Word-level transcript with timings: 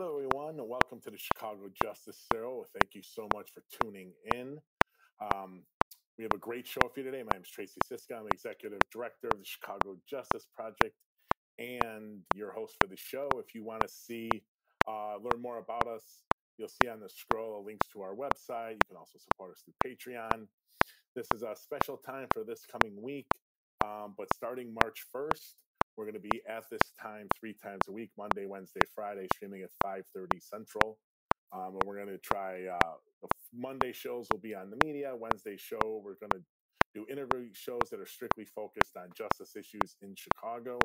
Hello, 0.00 0.16
everyone, 0.16 0.58
and 0.58 0.66
welcome 0.66 0.98
to 0.98 1.10
the 1.10 1.18
Chicago 1.18 1.68
Justice 1.82 2.24
Show. 2.32 2.64
Thank 2.72 2.94
you 2.94 3.02
so 3.02 3.28
much 3.34 3.50
for 3.52 3.62
tuning 3.82 4.12
in. 4.34 4.58
Um, 5.20 5.60
we 6.16 6.24
have 6.24 6.32
a 6.32 6.38
great 6.38 6.66
show 6.66 6.80
for 6.80 7.00
you 7.00 7.04
today. 7.04 7.22
My 7.22 7.32
name 7.34 7.42
is 7.42 7.50
Tracy 7.50 7.78
Siska. 7.84 8.18
I'm 8.18 8.26
Executive 8.32 8.78
Director 8.90 9.28
of 9.30 9.38
the 9.38 9.44
Chicago 9.44 9.98
Justice 10.08 10.46
Project 10.56 10.94
and 11.58 12.20
your 12.34 12.50
host 12.50 12.76
for 12.80 12.88
the 12.88 12.96
show. 12.96 13.28
If 13.34 13.54
you 13.54 13.62
want 13.62 13.82
to 13.82 13.88
see, 13.88 14.30
uh, 14.88 15.16
learn 15.16 15.42
more 15.42 15.58
about 15.58 15.86
us, 15.86 16.22
you'll 16.56 16.68
see 16.68 16.88
on 16.88 17.00
the 17.00 17.10
scroll 17.10 17.62
links 17.62 17.86
to 17.92 18.00
our 18.00 18.14
website. 18.14 18.76
You 18.76 18.88
can 18.88 18.96
also 18.96 19.18
support 19.18 19.50
us 19.50 19.62
through 19.62 19.74
Patreon. 19.84 20.46
This 21.14 21.26
is 21.34 21.42
a 21.42 21.54
special 21.54 21.98
time 21.98 22.26
for 22.32 22.42
this 22.42 22.64
coming 22.64 23.02
week, 23.02 23.26
um, 23.84 24.14
but 24.16 24.32
starting 24.32 24.72
March 24.72 25.04
1st, 25.14 25.56
we're 26.00 26.10
going 26.10 26.14
to 26.14 26.28
be 26.30 26.40
at 26.48 26.64
this 26.70 26.80
time 26.98 27.28
three 27.38 27.54
times 27.62 27.82
a 27.86 27.92
week, 27.92 28.08
Monday, 28.16 28.46
Wednesday, 28.46 28.80
Friday, 28.94 29.26
streaming 29.34 29.60
at 29.60 29.68
5:30 29.84 30.40
Central. 30.40 30.98
Um, 31.52 31.76
and 31.76 31.82
we're 31.84 31.96
going 31.96 32.08
to 32.08 32.16
try 32.16 32.64
uh, 32.64 32.94
the 33.20 33.28
Monday 33.52 33.92
shows 33.92 34.26
will 34.32 34.40
be 34.40 34.54
on 34.54 34.70
the 34.70 34.78
media. 34.82 35.12
Wednesday 35.14 35.58
show 35.58 36.00
we're 36.02 36.16
going 36.16 36.32
to 36.32 36.42
do 36.94 37.04
interview 37.10 37.50
shows 37.52 37.82
that 37.90 38.00
are 38.00 38.06
strictly 38.06 38.46
focused 38.46 38.96
on 38.96 39.08
justice 39.14 39.54
issues 39.54 39.96
in 40.00 40.14
Chicago, 40.16 40.78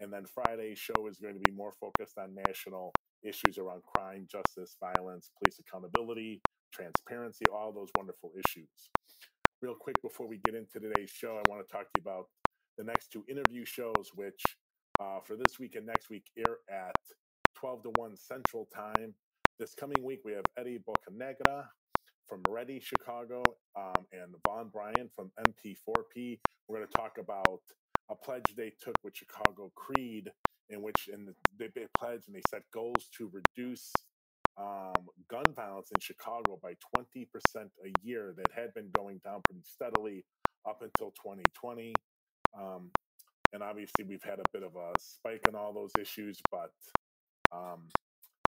and 0.00 0.10
then 0.10 0.24
Friday 0.24 0.74
show 0.74 1.08
is 1.08 1.18
going 1.18 1.34
to 1.34 1.40
be 1.40 1.52
more 1.52 1.72
focused 1.78 2.16
on 2.16 2.34
national 2.48 2.90
issues 3.22 3.58
around 3.58 3.82
crime, 3.82 4.26
justice, 4.32 4.78
violence, 4.80 5.30
police 5.38 5.60
accountability, 5.60 6.40
transparency, 6.72 7.44
all 7.52 7.70
those 7.70 7.90
wonderful 7.98 8.32
issues. 8.32 8.88
Real 9.60 9.74
quick 9.78 10.00
before 10.00 10.26
we 10.26 10.38
get 10.38 10.54
into 10.54 10.80
today's 10.80 11.10
show, 11.10 11.36
I 11.36 11.50
want 11.50 11.66
to 11.66 11.70
talk 11.70 11.82
to 11.82 12.00
you 12.00 12.02
about 12.02 12.28
the 12.76 12.84
next 12.84 13.10
two 13.12 13.24
interview 13.28 13.64
shows, 13.64 14.10
which 14.14 14.42
uh, 15.00 15.20
for 15.24 15.36
this 15.36 15.58
week 15.58 15.74
and 15.76 15.86
next 15.86 16.10
week 16.10 16.24
air 16.36 16.58
at 16.70 16.96
12 17.56 17.84
to 17.84 17.90
1 17.96 18.16
Central 18.16 18.68
Time. 18.74 19.14
This 19.58 19.74
coming 19.74 20.02
week, 20.02 20.20
we 20.24 20.32
have 20.32 20.44
Eddie 20.58 20.78
Bocanegra 20.78 21.66
from 22.28 22.42
READI 22.48 22.82
Chicago 22.82 23.42
um, 23.76 24.06
and 24.12 24.34
Vaughn 24.46 24.68
Bryant 24.68 25.10
from 25.14 25.30
MP4P. 25.40 26.40
We're 26.68 26.78
going 26.78 26.88
to 26.88 26.96
talk 26.96 27.18
about 27.18 27.60
a 28.10 28.14
pledge 28.14 28.54
they 28.56 28.72
took 28.82 28.96
with 29.02 29.16
Chicago 29.16 29.70
CRED, 29.74 30.32
in 30.70 30.82
which 30.82 31.08
in 31.12 31.26
the, 31.26 31.34
they, 31.58 31.68
they 31.74 31.86
pledged 31.96 32.24
and 32.26 32.36
they 32.36 32.42
set 32.50 32.62
goals 32.72 33.08
to 33.16 33.30
reduce 33.32 33.92
um, 34.58 35.06
gun 35.28 35.44
violence 35.54 35.90
in 35.94 36.00
Chicago 36.00 36.58
by 36.62 36.74
20% 36.96 37.26
a 37.56 37.92
year 38.02 38.34
that 38.36 38.48
had 38.54 38.72
been 38.74 38.90
going 38.96 39.20
down 39.24 39.42
pretty 39.44 39.62
steadily 39.64 40.24
up 40.66 40.82
until 40.82 41.10
2020. 41.10 41.94
Um, 42.58 42.90
and 43.52 43.62
obviously, 43.62 44.04
we've 44.04 44.22
had 44.22 44.38
a 44.38 44.48
bit 44.52 44.62
of 44.62 44.74
a 44.74 44.92
spike 44.98 45.44
in 45.48 45.54
all 45.54 45.72
those 45.72 45.92
issues, 46.00 46.40
but 46.50 46.72
um, 47.52 47.88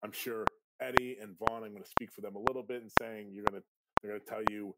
I'm 0.02 0.12
sure 0.12 0.44
Eddie 0.80 1.16
and 1.20 1.36
Vaughn, 1.38 1.64
I'm 1.64 1.70
going 1.70 1.82
to 1.82 1.88
speak 1.88 2.10
for 2.12 2.20
them 2.20 2.36
a 2.36 2.40
little 2.40 2.62
bit 2.62 2.82
and 2.82 2.90
saying 3.00 3.30
you're 3.32 3.44
going 3.44 3.60
to 3.60 3.66
they're 4.02 4.10
going 4.10 4.20
to 4.20 4.26
tell 4.26 4.42
you 4.50 4.74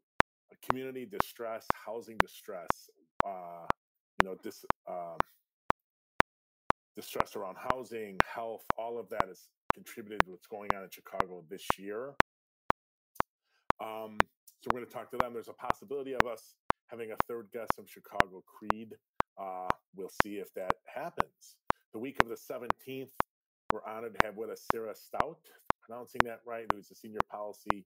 community 0.67 1.05
distress, 1.05 1.65
housing 1.73 2.17
distress, 2.17 2.69
uh, 3.25 3.65
you 4.21 4.27
know, 4.27 4.35
this 4.43 4.65
um, 4.89 5.17
distress 6.95 7.35
around 7.35 7.55
housing, 7.57 8.17
health, 8.33 8.63
all 8.77 8.99
of 8.99 9.09
that 9.09 9.25
has 9.27 9.47
contributed 9.73 10.19
to 10.25 10.31
what's 10.31 10.47
going 10.47 10.69
on 10.75 10.83
in 10.83 10.89
Chicago 10.91 11.43
this 11.49 11.65
year. 11.77 12.13
Um, 13.81 14.17
so 14.61 14.67
we're 14.73 14.79
going 14.79 14.87
to 14.87 14.91
talk 14.91 15.09
to 15.11 15.17
them. 15.17 15.33
There's 15.33 15.47
a 15.47 15.53
possibility 15.53 16.13
of 16.13 16.25
us 16.27 16.55
having 16.87 17.11
a 17.11 17.15
third 17.27 17.47
guest 17.53 17.71
from 17.75 17.85
Chicago 17.87 18.43
CRED. 18.45 18.93
Uh, 19.39 19.67
we'll 19.95 20.11
see 20.23 20.35
if 20.35 20.53
that 20.55 20.73
happens. 20.93 21.55
The 21.93 21.99
week 21.99 22.19
of 22.21 22.27
the 22.27 22.35
17th, 22.35 23.11
we're 23.73 23.85
honored 23.85 24.19
to 24.19 24.25
have 24.25 24.35
with 24.35 24.49
us 24.49 24.65
Sarah 24.71 24.93
Staudt, 24.93 25.37
pronouncing 25.81 26.21
that 26.25 26.41
right, 26.45 26.65
who's 26.73 26.91
a 26.91 26.95
senior 26.95 27.19
policy 27.31 27.85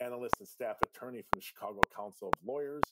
analyst 0.00 0.34
and 0.38 0.48
staff 0.48 0.76
attorney 0.82 1.22
from 1.22 1.38
the 1.38 1.42
Chicago 1.42 1.80
Council 1.94 2.28
of 2.28 2.34
Lawyers. 2.46 2.82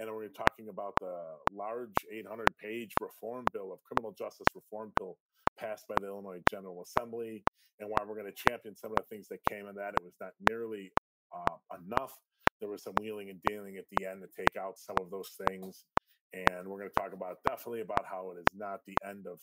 And 0.00 0.10
we're 0.14 0.28
talking 0.28 0.68
about 0.68 0.94
the 1.00 1.36
large 1.52 1.94
800 2.12 2.48
page 2.58 2.92
reform 3.00 3.44
bill 3.52 3.72
of 3.72 3.80
criminal 3.82 4.12
justice 4.12 4.48
reform 4.54 4.92
bill 4.98 5.16
passed 5.58 5.86
by 5.88 5.94
the 6.00 6.06
Illinois 6.06 6.42
General 6.50 6.82
Assembly 6.82 7.42
and 7.80 7.88
why 7.88 7.98
we're 8.06 8.14
going 8.14 8.30
to 8.30 8.48
champion 8.48 8.76
some 8.76 8.90
of 8.90 8.96
the 8.96 9.04
things 9.04 9.28
that 9.28 9.38
came 9.48 9.66
in 9.66 9.74
that. 9.76 9.94
It 9.94 10.04
was 10.04 10.14
not 10.20 10.32
nearly 10.48 10.92
uh, 11.34 11.56
enough. 11.82 12.12
There 12.60 12.68
was 12.68 12.82
some 12.82 12.94
wheeling 13.00 13.30
and 13.30 13.40
dealing 13.42 13.76
at 13.76 13.84
the 13.90 14.06
end 14.06 14.22
to 14.22 14.28
take 14.36 14.56
out 14.56 14.78
some 14.78 14.96
of 15.00 15.10
those 15.10 15.36
things. 15.46 15.84
And 16.36 16.68
we're 16.68 16.78
going 16.78 16.90
to 16.90 17.00
talk 17.00 17.12
about 17.12 17.38
definitely 17.46 17.80
about 17.80 18.04
how 18.04 18.32
it 18.32 18.40
is 18.40 18.46
not 18.54 18.80
the 18.86 18.94
end 19.08 19.26
of 19.26 19.40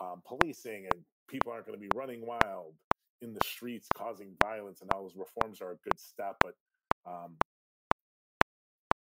um, 0.00 0.22
policing 0.26 0.86
and 0.92 1.02
people 1.28 1.52
aren't 1.52 1.66
going 1.66 1.78
to 1.78 1.80
be 1.80 1.90
running 1.94 2.24
wild 2.24 2.74
in 3.22 3.34
the 3.34 3.40
streets 3.44 3.86
causing 3.94 4.32
violence 4.42 4.80
and 4.80 4.90
how 4.92 5.02
those 5.02 5.16
reforms 5.16 5.60
are 5.60 5.72
a 5.72 5.76
good 5.84 5.98
step. 5.98 6.36
But 6.42 6.54
um, 7.06 7.36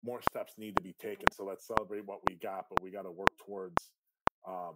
more 0.05 0.21
steps 0.31 0.55
need 0.59 0.77
to 0.77 0.83
be 0.83 0.95
taken. 1.01 1.27
So 1.33 1.45
let's 1.45 1.67
celebrate 1.67 2.07
what 2.07 2.21
we 2.29 2.37
got, 2.37 2.67
but 2.71 2.83
we 2.83 2.91
got 2.91 3.03
to 3.03 3.11
work 3.11 3.37
towards 3.45 3.91
um, 4.47 4.75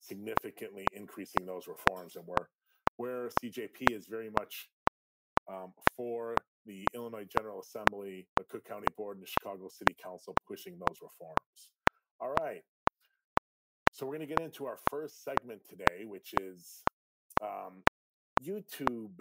significantly 0.00 0.86
increasing 0.92 1.46
those 1.46 1.68
reforms. 1.68 2.16
And 2.16 2.24
where 2.26 2.48
where 2.96 3.28
CJP 3.42 3.90
is 3.90 4.06
very 4.06 4.30
much 4.30 4.68
um, 5.48 5.72
for 5.96 6.34
the 6.64 6.86
Illinois 6.94 7.24
General 7.24 7.60
Assembly, 7.60 8.26
the 8.36 8.44
Cook 8.44 8.64
County 8.64 8.88
Board, 8.96 9.16
and 9.16 9.24
the 9.24 9.30
Chicago 9.30 9.68
City 9.68 9.96
Council 10.02 10.34
pushing 10.46 10.78
those 10.78 10.98
reforms. 11.00 11.70
All 12.20 12.34
right. 12.40 12.62
So 13.92 14.04
we're 14.04 14.16
going 14.16 14.28
to 14.28 14.34
get 14.34 14.44
into 14.44 14.66
our 14.66 14.78
first 14.90 15.24
segment 15.24 15.62
today, 15.68 16.04
which 16.04 16.34
is 16.40 16.82
um, 17.42 17.82
YouTube 18.44 19.20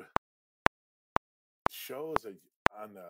shows 1.70 2.16
on 2.82 2.94
the 2.94 3.06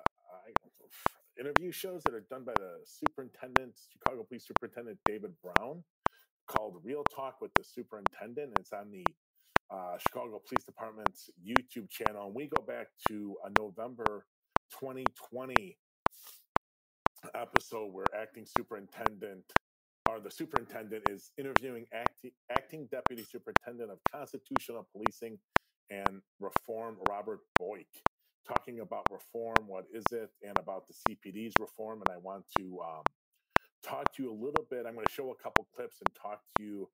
interview 1.39 1.71
shows 1.71 2.03
that 2.03 2.13
are 2.13 2.25
done 2.29 2.43
by 2.43 2.53
the 2.57 2.79
superintendent, 2.85 3.73
Chicago 3.91 4.23
Police 4.23 4.47
Superintendent 4.47 4.99
David 5.05 5.31
Brown, 5.41 5.83
called 6.47 6.81
Real 6.83 7.03
Talk 7.15 7.41
with 7.41 7.53
the 7.55 7.63
Superintendent. 7.63 8.53
It's 8.59 8.71
on 8.73 8.91
the 8.91 9.03
uh, 9.71 9.97
Chicago 9.97 10.41
Police 10.47 10.65
Department's 10.65 11.29
YouTube 11.45 11.89
channel. 11.89 12.27
And 12.27 12.35
we 12.35 12.47
go 12.47 12.61
back 12.61 12.87
to 13.07 13.35
a 13.45 13.49
November 13.59 14.25
2020 14.79 15.77
episode 17.33 17.91
where 17.91 18.05
acting 18.15 18.45
superintendent 18.45 19.43
or 20.07 20.19
the 20.19 20.29
superintendent 20.29 21.03
is 21.09 21.31
interviewing 21.37 21.85
acti- 21.93 22.33
acting 22.51 22.87
deputy 22.91 23.23
superintendent 23.23 23.89
of 23.91 23.97
constitutional 24.11 24.87
policing 24.91 25.37
and 25.89 26.21
reform 26.39 26.97
robert 27.09 27.39
boik 27.59 27.87
talking 28.47 28.81
about 28.81 29.05
reform 29.09 29.67
what 29.67 29.85
is 29.93 30.03
it 30.11 30.29
and 30.47 30.57
about 30.59 30.83
the 30.87 30.93
cpd's 30.93 31.55
reform 31.59 32.01
and 32.05 32.15
i 32.15 32.17
want 32.17 32.43
to 32.55 32.79
um, 32.85 33.01
talk 33.83 34.11
to 34.13 34.23
you 34.23 34.31
a 34.31 34.33
little 34.33 34.65
bit 34.69 34.85
i'm 34.85 34.93
going 34.93 35.05
to 35.05 35.11
show 35.11 35.31
a 35.31 35.43
couple 35.43 35.67
clips 35.75 35.97
and 36.05 36.15
talk 36.15 36.41
to 36.57 36.63
you 36.63 36.89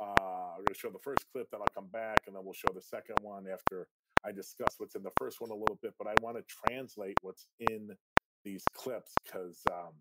uh, 0.00 0.54
i'm 0.54 0.58
going 0.58 0.66
to 0.68 0.74
show 0.74 0.90
the 0.90 0.98
first 1.02 1.24
clip 1.32 1.46
then 1.50 1.60
i'll 1.60 1.74
come 1.74 1.88
back 1.92 2.18
and 2.26 2.36
then 2.36 2.42
we'll 2.44 2.54
show 2.54 2.72
the 2.74 2.82
second 2.82 3.16
one 3.22 3.46
after 3.52 3.88
i 4.24 4.32
discuss 4.32 4.74
what's 4.78 4.94
in 4.94 5.02
the 5.02 5.10
first 5.18 5.40
one 5.40 5.50
a 5.50 5.54
little 5.54 5.78
bit 5.82 5.94
but 5.98 6.06
i 6.06 6.14
want 6.20 6.36
to 6.36 6.44
translate 6.64 7.16
what's 7.22 7.46
in 7.60 7.90
these 8.44 8.64
clips 8.74 9.12
because 9.24 9.60
um, 9.72 9.92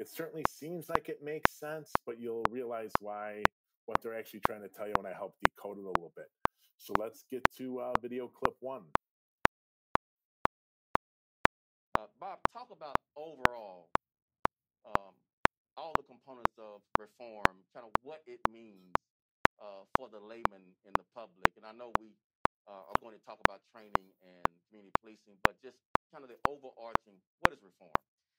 it 0.00 0.08
certainly 0.08 0.44
seems 0.48 0.88
like 0.88 1.08
it 1.08 1.22
makes 1.22 1.58
sense, 1.58 1.90
but 2.06 2.18
you'll 2.18 2.44
realize 2.50 2.90
why 3.00 3.42
what 3.86 4.00
they're 4.02 4.16
actually 4.18 4.40
trying 4.46 4.62
to 4.62 4.68
tell 4.68 4.86
you 4.88 4.94
when 4.96 5.06
I 5.06 5.14
help 5.14 5.34
decode 5.42 5.78
it 5.78 5.84
a 5.84 5.88
little 5.88 6.12
bit. 6.16 6.26
So 6.78 6.94
let's 6.98 7.24
get 7.30 7.42
to 7.58 7.80
uh, 7.80 7.92
video 8.00 8.28
clip 8.28 8.54
one. 8.60 8.82
Uh, 11.98 12.06
Bob, 12.18 12.38
talk 12.52 12.68
about 12.72 12.96
overall 13.16 13.88
um, 14.86 15.14
all 15.76 15.92
the 15.96 16.02
components 16.02 16.54
of 16.58 16.80
reform, 16.98 17.62
kind 17.74 17.86
of 17.86 17.92
what 18.02 18.22
it 18.26 18.40
means 18.50 18.94
uh, 19.58 19.84
for 19.96 20.08
the 20.08 20.20
layman 20.20 20.76
in 20.84 20.92
the 20.94 21.04
public. 21.04 21.56
And 21.56 21.66
I 21.66 21.72
know 21.72 21.92
we 21.98 22.18
uh, 22.66 22.70
are 22.70 22.96
going 23.00 23.18
to 23.18 23.24
talk 23.24 23.40
about 23.40 23.64
training 23.64 24.14
and 24.22 24.44
community 24.68 24.92
policing, 25.00 25.38
but 25.42 25.60
just 25.60 25.78
kind 26.10 26.24
of 26.24 26.30
the 26.30 26.38
overarching 26.46 27.22
what 27.40 27.52
is 27.52 27.62
reform? 27.62 27.92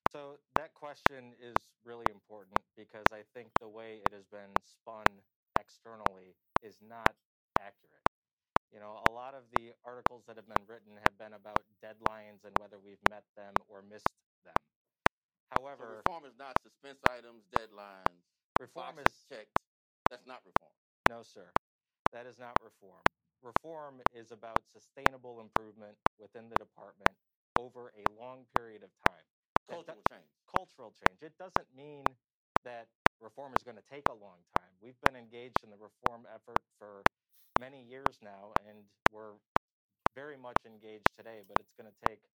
So 0.08 0.40
that 0.54 0.74
question 0.74 1.34
is 1.34 1.56
really 1.84 2.06
important 2.10 2.62
because 2.76 3.06
I 3.12 3.24
think 3.24 3.58
the 3.60 3.68
way 3.68 4.00
it 4.00 4.14
has 4.14 4.26
been 4.26 4.54
spun 4.64 5.06
externally 5.58 6.36
is 6.62 6.82
not 6.82 7.16
accurate. 7.60 8.08
You 8.72 8.80
know, 8.80 8.94
a 8.94 9.10
lot 9.10 9.36
of 9.36 9.52
the 9.52 9.76
articles 9.84 10.26
that 10.26 10.36
have 10.38 10.48
been 10.48 10.66
written 10.66 10.98
have 10.98 11.18
been 11.18 11.34
about 11.34 11.64
deadlines 11.82 12.44
and 12.44 12.58
whether 12.60 12.80
we've 12.80 13.04
met 13.10 13.26
them 13.36 13.54
or 13.68 13.82
missed 13.82 14.10
them. 14.44 14.56
However, 15.52 15.84
so 15.84 15.98
reform 15.98 16.26
is 16.26 16.36
not 16.36 16.60
suspense 16.62 17.04
items, 17.04 17.46
deadlines. 17.48 18.24
Reform 18.60 19.00
is 19.00 19.26
checked. 19.30 19.60
That's 20.10 20.26
not 20.26 20.46
reform. 20.46 20.85
No, 21.08 21.24
sir. 21.24 21.54
That 22.12 22.26
is 22.26 22.40
not 22.40 22.62
reform. 22.62 23.04
Reform 23.42 24.02
is 24.12 24.32
about 24.32 24.66
sustainable 24.66 25.40
improvement 25.40 26.00
within 26.18 26.50
the 26.50 26.56
department 26.56 27.18
over 27.56 27.90
a 27.90 28.06
long 28.12 28.46
period 28.46 28.84
of 28.84 28.96
time. 28.96 29.26
Cultural 29.68 30.04
change. 30.04 30.32
Cultural 30.48 30.92
change. 30.92 31.22
It 31.22 31.38
doesn't 31.38 31.74
mean 31.74 32.06
that 32.64 32.90
reform 33.20 33.54
is 33.54 33.64
going 33.64 33.76
to 33.76 33.82
take 33.84 34.08
a 34.10 34.14
long 34.14 34.44
time. 34.44 34.80
We've 34.80 35.00
been 35.00 35.16
engaged 35.16 35.64
in 35.64 35.70
the 35.70 35.78
reform 35.78 36.26
effort 36.26 36.60
for 36.78 37.04
many 37.60 37.84
years 37.86 38.22
now, 38.22 38.54
and 38.60 38.90
we're 39.10 39.40
very 40.14 40.38
much 40.38 40.66
engaged 40.66 41.14
today, 41.16 41.44
but 41.44 41.60
it's 41.60 41.74
going 41.74 41.92
to 41.94 42.00
take 42.08 42.32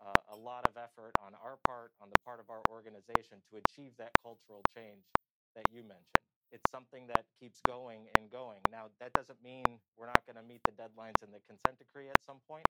uh, 0.00 0.22
a 0.28 0.36
lot 0.36 0.66
of 0.66 0.76
effort 0.76 1.16
on 1.18 1.34
our 1.34 1.56
part, 1.56 1.94
on 2.00 2.10
the 2.10 2.16
part 2.18 2.40
of 2.40 2.50
our 2.50 2.62
organization, 2.68 3.42
to 3.42 3.56
achieve 3.56 3.96
that 3.96 4.18
cultural 4.18 4.62
change 4.64 5.12
that 5.54 5.70
you 5.70 5.82
mentioned. 5.84 6.23
It's 6.54 6.70
something 6.70 7.08
that 7.08 7.26
keeps 7.40 7.58
going 7.66 8.06
and 8.14 8.30
going. 8.30 8.62
Now, 8.70 8.86
that 9.00 9.12
doesn't 9.12 9.42
mean 9.42 9.64
we're 9.98 10.06
not 10.06 10.22
going 10.24 10.38
to 10.38 10.46
meet 10.46 10.62
the 10.62 10.70
deadlines 10.70 11.18
in 11.18 11.32
the 11.34 11.42
consent 11.50 11.82
decree 11.82 12.06
at 12.08 12.22
some 12.24 12.38
point, 12.46 12.64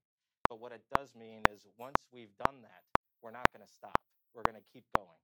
but 0.49 0.59
what 0.59 0.73
it 0.73 0.81
does 0.97 1.13
mean 1.15 1.43
is 1.53 1.67
once 1.77 2.01
we've 2.11 2.33
done 2.43 2.63
that, 2.63 2.81
we're 3.21 3.31
not 3.31 3.45
going 3.53 3.61
to 3.61 3.71
stop. 3.71 3.99
We're 4.33 4.43
going 4.43 4.57
to 4.57 4.65
keep 4.73 4.85
going. 4.97 5.21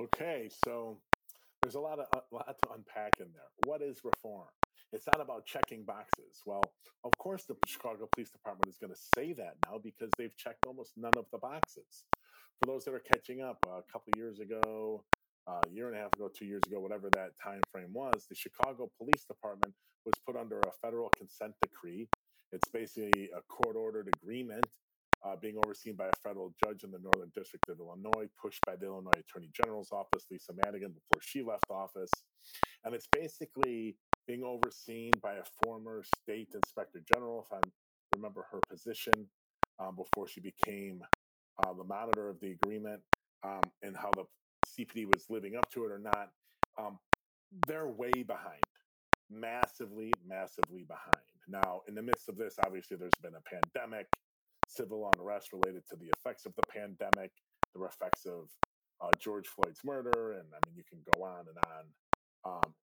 Okay, 0.00 0.48
so 0.64 0.96
there's 1.60 1.74
a 1.74 1.80
lot 1.80 1.98
of 2.00 2.06
a 2.14 2.34
lot 2.34 2.56
to 2.62 2.72
unpack 2.72 3.12
in 3.20 3.28
there. 3.34 3.52
What 3.66 3.82
is 3.82 4.00
reform? 4.02 4.48
It's 4.90 5.06
not 5.06 5.20
about 5.20 5.44
checking 5.44 5.84
boxes. 5.84 6.40
Well, 6.46 6.64
of 7.04 7.12
course, 7.18 7.44
the 7.44 7.56
Chicago 7.66 8.08
Police 8.14 8.30
Department 8.30 8.68
is 8.68 8.78
going 8.78 8.92
to 8.92 9.00
say 9.14 9.34
that 9.34 9.56
now 9.66 9.78
because 9.78 10.10
they've 10.16 10.36
checked 10.36 10.64
almost 10.66 10.92
none 10.96 11.12
of 11.16 11.26
the 11.30 11.38
boxes. 11.38 12.04
For 12.58 12.66
those 12.66 12.84
that 12.84 12.94
are 12.94 13.04
catching 13.12 13.42
up, 13.42 13.58
uh, 13.68 13.78
a 13.78 13.82
couple 13.92 14.12
years 14.16 14.40
ago, 14.40 15.04
a 15.46 15.60
year 15.70 15.88
and 15.88 15.96
a 15.96 16.00
half 16.00 16.12
ago, 16.14 16.30
two 16.32 16.46
years 16.46 16.62
ago, 16.66 16.80
whatever 16.80 17.10
that 17.10 17.30
time 17.42 17.60
frame 17.70 17.92
was, 17.92 18.26
the 18.28 18.34
Chicago 18.34 18.90
Police 18.98 19.24
Department 19.24 19.74
was 20.04 20.14
put 20.26 20.36
under 20.36 20.60
a 20.60 20.72
federal 20.80 21.10
consent 21.16 21.54
decree. 21.60 22.08
It's 22.52 22.68
basically 22.68 23.30
a 23.36 23.40
court 23.48 23.76
ordered 23.76 24.08
agreement 24.22 24.66
uh, 25.24 25.36
being 25.40 25.56
overseen 25.64 25.94
by 25.94 26.06
a 26.06 26.16
federal 26.22 26.52
judge 26.64 26.84
in 26.84 26.90
the 26.90 26.98
Northern 26.98 27.30
District 27.34 27.68
of 27.68 27.78
Illinois, 27.78 28.28
pushed 28.40 28.60
by 28.66 28.76
the 28.76 28.86
Illinois 28.86 29.10
Attorney 29.18 29.50
General's 29.54 29.92
office, 29.92 30.26
Lisa 30.30 30.52
Madigan, 30.64 30.90
before 30.92 31.20
she 31.20 31.42
left 31.42 31.64
office. 31.70 32.10
And 32.84 32.94
it's 32.94 33.08
basically 33.12 33.96
being 34.26 34.42
overseen 34.42 35.12
by 35.22 35.34
a 35.34 35.44
former 35.62 36.02
state 36.22 36.48
inspector 36.54 37.00
general, 37.12 37.46
if 37.46 37.56
I 37.56 37.60
remember 38.14 38.46
her 38.50 38.60
position, 38.68 39.28
um, 39.78 39.96
before 39.96 40.28
she 40.28 40.40
became 40.40 41.02
uh, 41.64 41.72
the 41.72 41.84
monitor 41.84 42.28
of 42.28 42.40
the 42.40 42.52
agreement, 42.52 43.00
um, 43.44 43.62
and 43.82 43.96
how 43.96 44.10
the 44.16 44.24
CPD 44.78 45.06
was 45.06 45.26
living 45.28 45.56
up 45.56 45.70
to 45.70 45.84
it 45.84 45.92
or 45.92 45.98
not. 45.98 46.30
Um, 46.78 46.98
they're 47.66 47.88
way 47.88 48.22
behind, 48.26 48.62
massively, 49.30 50.12
massively 50.26 50.84
behind. 50.84 51.26
Now, 51.48 51.82
in 51.88 51.94
the 51.94 52.02
midst 52.02 52.28
of 52.28 52.36
this, 52.36 52.56
obviously, 52.64 52.96
there's 52.96 53.12
been 53.22 53.34
a 53.34 53.72
pandemic 53.74 54.06
civil 54.68 55.10
unrest 55.14 55.52
related 55.52 55.82
to 55.90 55.96
the 55.96 56.10
effects 56.16 56.46
of 56.46 56.54
the 56.56 56.62
pandemic, 56.68 57.30
the 57.74 57.84
effects 57.84 58.24
of 58.26 58.48
uh, 59.02 59.10
George 59.18 59.48
Floyd's 59.48 59.80
murder, 59.84 60.32
and 60.32 60.48
I 60.52 60.58
mean, 60.66 60.76
you 60.76 60.84
can 60.88 61.00
go 61.14 61.24
on 61.24 61.46
and 61.48 61.58
on 61.66 62.54
um, 62.54 62.74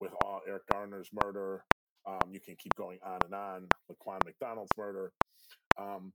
with 0.00 0.12
all 0.24 0.40
Eric 0.48 0.62
Garner's 0.72 1.10
murder. 1.22 1.64
Um, 2.06 2.30
you 2.32 2.40
can 2.40 2.56
keep 2.56 2.74
going 2.76 2.98
on 3.04 3.18
and 3.24 3.34
on. 3.34 3.68
Laquan 3.90 4.24
McDonald's 4.24 4.72
murder. 4.76 5.12
Um, 5.78 6.12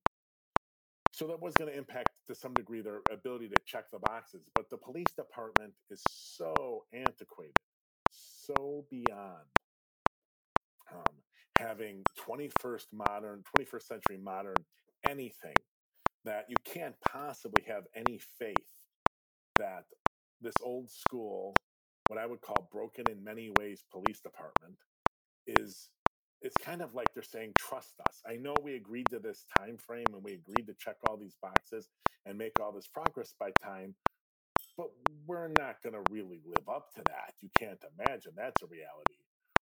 so 1.16 1.26
that 1.28 1.42
was 1.42 1.56
going 1.56 1.72
to 1.72 1.78
impact 1.78 2.10
to 2.28 2.36
some 2.36 2.54
degree 2.54 2.82
their 2.82 3.00
ability 3.10 3.48
to 3.48 3.56
check 3.66 3.86
the 3.90 4.00
boxes. 4.00 4.42
But 4.54 4.70
the 4.70 4.76
police 4.76 5.14
department 5.16 5.72
is 5.90 6.04
so 6.10 6.84
antiquated, 6.92 7.56
so 8.12 8.86
beyond 8.92 9.46
um, 10.94 11.16
having 11.58 12.04
21st 12.20 12.88
modern, 12.92 13.44
21st 13.58 13.84
century 13.84 14.18
modern 14.22 14.58
anything 15.08 15.56
that 16.26 16.48
you 16.50 16.58
can't 16.66 16.96
possibly 17.00 17.64
have 17.66 17.84
any 17.96 18.20
faith 18.38 18.58
that 19.58 19.86
this 20.42 20.56
old 20.62 20.90
school, 20.92 21.56
what 22.10 22.20
I 22.20 22.26
would 22.26 22.42
call 22.42 22.68
broken 22.74 23.06
in 23.10 23.24
many 23.24 23.50
ways 23.50 23.86
police 23.90 24.20
department 24.20 24.76
is 25.48 25.92
it's 26.46 26.64
kind 26.64 26.82
of 26.82 26.94
like 26.94 27.08
they're 27.14 27.24
saying 27.24 27.54
trust 27.58 27.96
us. 28.08 28.22
I 28.26 28.36
know 28.36 28.56
we 28.62 28.76
agreed 28.76 29.08
to 29.10 29.20
this 29.20 29.46
time 29.58 29.78
frame 29.78 30.06
and 30.14 30.24
we 30.24 30.34
agreed 30.34 30.68
to 30.68 30.76
check 30.76 30.98
all 31.04 31.18
these 31.18 31.36
boxes 31.42 31.90
and 32.26 32.38
make 32.38 32.60
all 32.60 32.72
this 32.72 32.88
progress 32.88 33.34
by 33.40 33.52
time, 33.64 33.96
but 34.78 34.92
we're 35.26 35.48
not 35.48 35.82
going 35.82 35.94
to 35.94 36.04
really 36.12 36.42
live 36.46 36.70
up 36.70 36.94
to 36.96 37.02
that. 37.08 37.34
You 37.42 37.50
can't 37.58 37.84
imagine 37.98 38.34
that's 38.36 38.62
a 38.62 38.68
reality. 38.68 39.16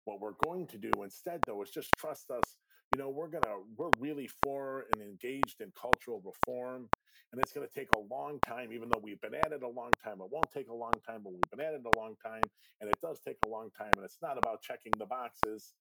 What 0.05 0.20
we're 0.20 0.32
going 0.44 0.67
to 0.69 0.79
do 0.79 0.90
instead 1.05 1.40
though 1.46 1.62
is 1.62 1.70
just 1.70 1.93
trust 1.99 2.31
us 2.31 2.56
you 2.93 2.99
know 2.99 3.08
we're 3.08 3.29
gonna 3.29 3.56
we're 3.76 3.90
really 3.99 4.29
for 4.43 4.87
and 4.93 5.02
engaged 5.02 5.61
in 5.61 5.73
cultural 5.81 6.20
reform 6.25 6.88
and 7.32 7.40
it's 7.40 7.52
going 7.52 7.67
to 7.67 7.73
take 7.73 7.88
a 7.94 7.99
long 7.99 8.38
time 8.46 8.73
even 8.73 8.88
though 8.90 9.00
we've 9.02 9.20
been 9.20 9.34
at 9.34 9.52
it 9.52 9.62
a 9.62 9.69
long 9.69 9.90
time 10.05 10.20
it 10.20 10.31
won't 10.31 10.50
take 10.52 10.69
a 10.69 10.75
long 10.75 10.93
time 11.06 11.23
but 11.23 11.32
we've 11.32 11.50
been 11.50 11.61
at 11.61 11.75
it 11.75 11.82
a 11.87 11.99
long 11.99 12.14
time 12.25 12.43
and 12.81 12.90
it 12.90 12.96
does 13.02 13.20
take 13.20 13.38
a 13.44 13.49
long 13.49 13.70
time 13.70 13.93
and 13.96 14.05
it's 14.05 14.19
not 14.20 14.37
about 14.38 14.61
checking 14.61 14.93
the 14.99 15.06
boxes 15.06 15.73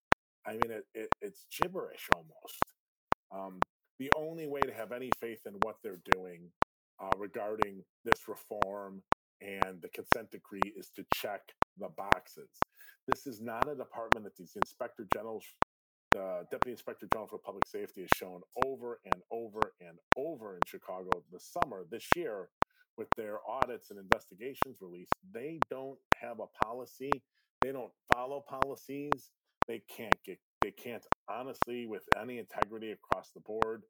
i 0.47 0.51
mean 0.51 0.71
it, 0.71 0.85
it 0.93 1.09
it's 1.21 1.45
gibberish 1.51 2.07
almost 2.15 2.63
um, 3.33 3.59
the 3.99 4.11
only 4.17 4.47
way 4.47 4.61
to 4.61 4.73
have 4.73 4.91
any 4.91 5.09
faith 5.19 5.41
in 5.45 5.53
what 5.61 5.75
they're 5.83 6.01
doing 6.11 6.49
uh, 7.01 7.09
regarding 7.17 7.83
this 8.03 8.27
reform 8.27 9.01
and 9.41 9.81
the 9.81 9.89
consent 9.89 10.29
decree 10.31 10.61
is 10.75 10.89
to 10.95 11.03
check 11.13 11.41
the 11.77 11.89
boxes. 11.97 12.49
This 13.07 13.25
is 13.25 13.41
not 13.41 13.69
a 13.69 13.75
department 13.75 14.25
that 14.25 14.35
these 14.35 14.55
inspector 14.55 15.07
generals 15.13 15.45
the 16.11 16.45
Deputy 16.51 16.71
Inspector 16.71 17.07
General 17.13 17.27
for 17.29 17.37
Public 17.37 17.65
Safety 17.65 18.01
has 18.01 18.09
shown 18.15 18.41
over 18.65 18.99
and 19.05 19.21
over 19.31 19.61
and 19.79 19.97
over 20.17 20.55
in 20.55 20.59
Chicago 20.67 21.09
this 21.31 21.49
summer, 21.49 21.85
this 21.89 22.05
year, 22.17 22.49
with 22.97 23.07
their 23.15 23.37
audits 23.49 23.91
and 23.91 23.99
investigations 23.99 24.75
released, 24.81 25.13
they 25.33 25.57
don't 25.69 25.97
have 26.21 26.41
a 26.41 26.65
policy. 26.65 27.11
They 27.61 27.71
don't 27.71 27.93
follow 28.13 28.43
policies. 28.45 29.29
They 29.67 29.81
can't 29.95 30.17
get, 30.25 30.39
they 30.61 30.71
can't 30.71 31.03
honestly, 31.29 31.85
with 31.85 32.03
any 32.19 32.39
integrity 32.39 32.91
across 32.91 33.31
the 33.33 33.41
board, 33.41 33.83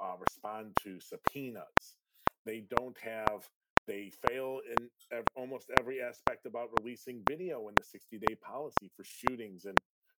uh, 0.00 0.14
respond 0.20 0.76
to 0.82 0.98
subpoenas. 1.00 1.96
They 2.44 2.64
don't 2.76 2.96
have, 3.00 3.48
they 3.86 4.12
fail 4.28 4.60
in 4.70 4.88
almost 5.36 5.66
every 5.78 6.02
aspect 6.02 6.46
about 6.46 6.70
releasing 6.80 7.22
video 7.28 7.68
in 7.68 7.74
the 7.76 7.84
60 7.84 8.18
day 8.18 8.34
policy 8.36 8.90
for 8.96 9.04
shootings 9.04 9.64
and 9.64 9.76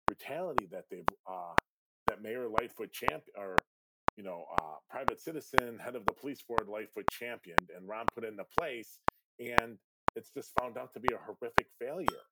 brutality 0.08 0.68
that 0.72 0.86
they've 0.90 1.06
uh, 1.30 1.54
that 2.08 2.22
Mayor 2.22 2.48
Lightfoot 2.48 2.92
champion 2.92 3.36
or 3.38 3.58
you 4.16 4.24
know 4.24 4.46
uh, 4.60 4.76
private 4.90 5.20
citizen 5.20 5.78
head 5.80 5.96
of 5.96 6.06
the 6.06 6.14
police 6.14 6.42
board 6.48 6.68
Lightfoot 6.68 7.06
championed 7.12 7.70
and 7.76 7.88
Rahm 7.88 8.06
put 8.16 8.24
into 8.24 8.46
place, 8.58 9.00
and 9.40 9.78
it's 10.16 10.32
just 10.32 10.52
found 10.60 10.78
out 10.78 10.94
to 10.94 11.00
be 11.00 11.14
a 11.14 11.18
horrific 11.18 11.68
failure. 11.80 12.24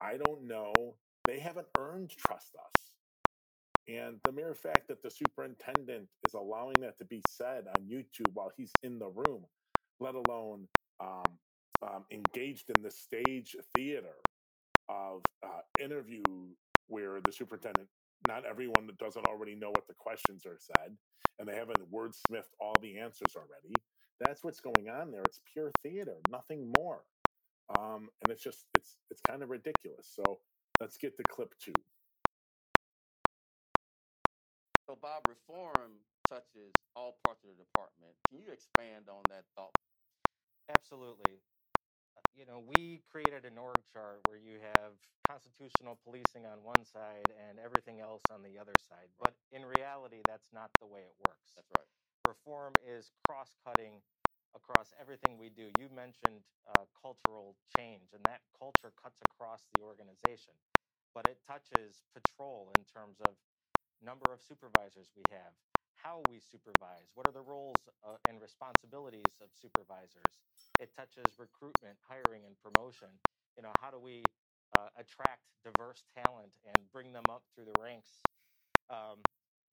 I 0.00 0.18
don't 0.18 0.46
know. 0.46 0.72
They 1.26 1.40
haven't 1.40 1.68
earned 1.78 2.10
trust 2.10 2.56
us. 2.56 2.94
And 3.88 4.20
the 4.24 4.32
mere 4.32 4.54
fact 4.54 4.88
that 4.88 5.02
the 5.02 5.10
superintendent 5.10 6.10
is 6.26 6.34
allowing 6.34 6.80
that 6.80 6.98
to 6.98 7.04
be 7.04 7.22
said 7.28 7.68
on 7.68 7.86
YouTube 7.86 8.32
while 8.32 8.50
he's 8.56 8.72
in 8.82 8.98
the 8.98 9.10
room, 9.10 9.46
let 10.00 10.14
alone 10.14 10.68
um, 11.00 11.40
um, 11.82 12.06
engaged 12.10 12.70
in 12.70 12.82
the 12.82 12.90
stage 12.90 13.56
theater 13.74 14.16
of 14.88 15.22
uh, 15.42 15.62
interview 15.80 16.22
where 16.86 17.20
the 17.20 17.32
superintendent, 17.32 17.90
not 18.28 18.46
everyone 18.46 18.86
that 18.86 18.98
doesn't 18.98 19.26
already 19.26 19.54
know 19.54 19.70
what 19.70 19.86
the 19.86 19.94
questions 19.94 20.46
are 20.46 20.58
said, 20.58 20.98
and 21.38 21.48
they 21.48 21.56
haven't 21.56 21.90
wordsmithed 21.90 22.54
all 22.60 22.74
the 22.80 22.98
answers 22.98 23.36
already. 23.36 23.74
That's 24.20 24.44
what's 24.44 24.60
going 24.60 24.88
on 24.88 25.10
there. 25.12 25.22
It's 25.22 25.40
pure 25.52 25.72
theater, 25.82 26.20
nothing 26.30 26.72
more. 26.78 27.06
Um, 27.78 28.10
and 28.22 28.30
it's 28.30 28.42
just 28.42 28.66
it's 28.76 28.98
it's 29.10 29.22
kind 29.22 29.42
of 29.42 29.50
ridiculous. 29.50 30.08
So 30.08 30.42
let's 30.84 30.98
get 30.98 31.16
to 31.16 31.22
clip 31.22 31.56
two. 31.58 31.72
So 34.86 34.94
Bob, 34.94 35.26
reform 35.30 36.04
touches 36.28 36.74
all 36.94 37.14
parts 37.24 37.42
of 37.42 37.56
the 37.56 37.64
department. 37.64 38.16
Can 38.28 38.38
you 38.38 38.50
expand 38.50 39.08
on 39.08 39.22
that 39.30 39.46
thought? 39.56 39.78
Absolutely 40.68 41.40
you 42.34 42.44
know, 42.44 42.60
we 42.60 42.98
created 42.98 43.44
an 43.44 43.58
org 43.58 43.76
chart 43.86 44.22
where 44.28 44.38
you 44.38 44.60
have 44.60 45.00
constitutional 45.26 45.96
policing 45.96 46.46
on 46.46 46.64
one 46.64 46.84
side 46.84 47.30
and 47.30 47.58
everything 47.58 48.00
else 48.00 48.22
on 48.30 48.42
the 48.42 48.58
other 48.58 48.74
side. 48.78 49.10
But 49.18 49.36
in 49.50 49.64
reality, 49.64 50.22
that's 50.26 50.52
not 50.52 50.72
the 50.80 50.86
way 50.86 51.02
it 51.04 51.16
works. 51.28 51.54
That's 51.54 51.70
right. 51.78 51.88
Reform 52.26 52.74
is 52.82 53.12
cross 53.26 53.54
cutting 53.54 54.02
across 54.54 54.92
everything 54.98 55.38
we 55.38 55.50
do. 55.50 55.72
You 55.78 55.88
mentioned 55.88 56.44
uh, 56.66 56.86
cultural 56.86 57.58
change, 57.76 58.12
and 58.12 58.24
that 58.24 58.42
culture 58.56 58.90
cuts 58.90 59.20
across 59.22 59.68
the 59.74 59.82
organization, 59.82 60.54
but 61.14 61.26
it 61.26 61.42
touches 61.42 62.04
patrol 62.12 62.72
in 62.72 62.84
terms 62.86 63.20
of 63.22 63.38
number 64.00 64.32
of 64.32 64.42
supervisors 64.42 65.14
we 65.16 65.26
have, 65.26 65.58
how 65.94 66.20
we 66.20 66.40
supervise, 66.40 67.16
what 67.16 67.26
are 67.26 67.32
the 67.32 67.42
roles 67.42 67.88
uh, 68.02 68.18
and 68.26 68.40
responsibilities 68.42 69.40
of 69.40 69.54
supervisors. 69.54 70.40
It 70.78 70.92
touches 70.92 71.38
recruitment, 71.38 72.00
hiring, 72.00 72.46
and 72.46 72.58
promotion. 72.58 73.20
You 73.56 73.62
know, 73.64 73.74
how 73.74 73.92
do 73.92 74.00
we 74.00 74.34
uh, 74.72 74.90
attract 74.96 75.62
diverse 75.62 76.04
talent 76.04 76.60
and 76.64 76.90
bring 76.92 77.12
them 77.12 77.30
up 77.30 77.48
through 77.50 77.66
the 77.66 77.74
ranks? 77.74 78.26
Um, 78.88 79.28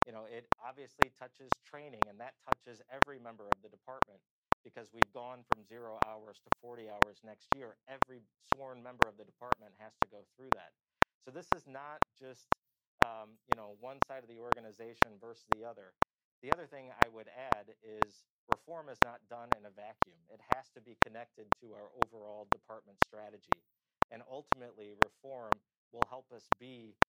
you 0.05 0.13
know, 0.13 0.25
it 0.25 0.53
obviously 0.60 1.12
touches 1.12 1.60
training, 1.60 2.10
and 2.10 2.21
that 2.21 2.39
touches 2.39 2.81
every 2.89 3.19
member 3.19 3.50
of 3.50 3.62
the 3.62 3.69
department 3.69 4.24
because 4.63 4.93
we've 4.93 5.12
gone 5.12 5.43
from 5.43 5.63
zero 5.63 5.98
hours 5.98 6.39
to 6.41 6.51
40 6.51 6.89
hours 6.89 7.24
next 7.24 7.53
year. 7.53 7.79
Every 7.88 8.27
sworn 8.38 8.83
member 8.83 9.07
of 9.07 9.17
the 9.17 9.25
department 9.25 9.75
has 9.75 9.98
to 10.00 10.07
go 10.07 10.25
through 10.25 10.51
that. 10.53 10.75
So 11.22 11.32
this 11.32 11.51
is 11.54 11.68
not 11.68 12.01
just 12.16 12.56
um, 13.01 13.40
you 13.48 13.56
know, 13.56 13.72
one 13.72 14.01
side 14.01 14.24
of 14.24 14.30
the 14.30 14.40
organization 14.40 15.20
versus 15.20 15.48
the 15.48 15.66
other. 15.66 15.96
The 16.42 16.51
other 16.51 16.68
thing 16.68 16.92
I 16.92 17.08
would 17.10 17.28
add 17.30 17.78
is 17.84 18.25
reform 18.51 18.90
is 18.90 19.01
not 19.04 19.28
done 19.30 19.54
in 19.54 19.66
a 19.66 19.72
vacuum. 19.72 20.28
It 20.30 20.42
has 20.42 20.72
to 20.72 20.82
be 20.82 20.96
connected 20.96 21.51
to 21.62 21.74
our 21.74 21.92
overall 22.06 22.46
department 22.46 23.00
strategy. 23.06 23.63
And 24.12 24.24
ultimately, 24.24 24.94
reform 24.94 25.51
will 25.92 26.06
help 26.06 26.32
us 26.32 26.50
be 26.60 27.00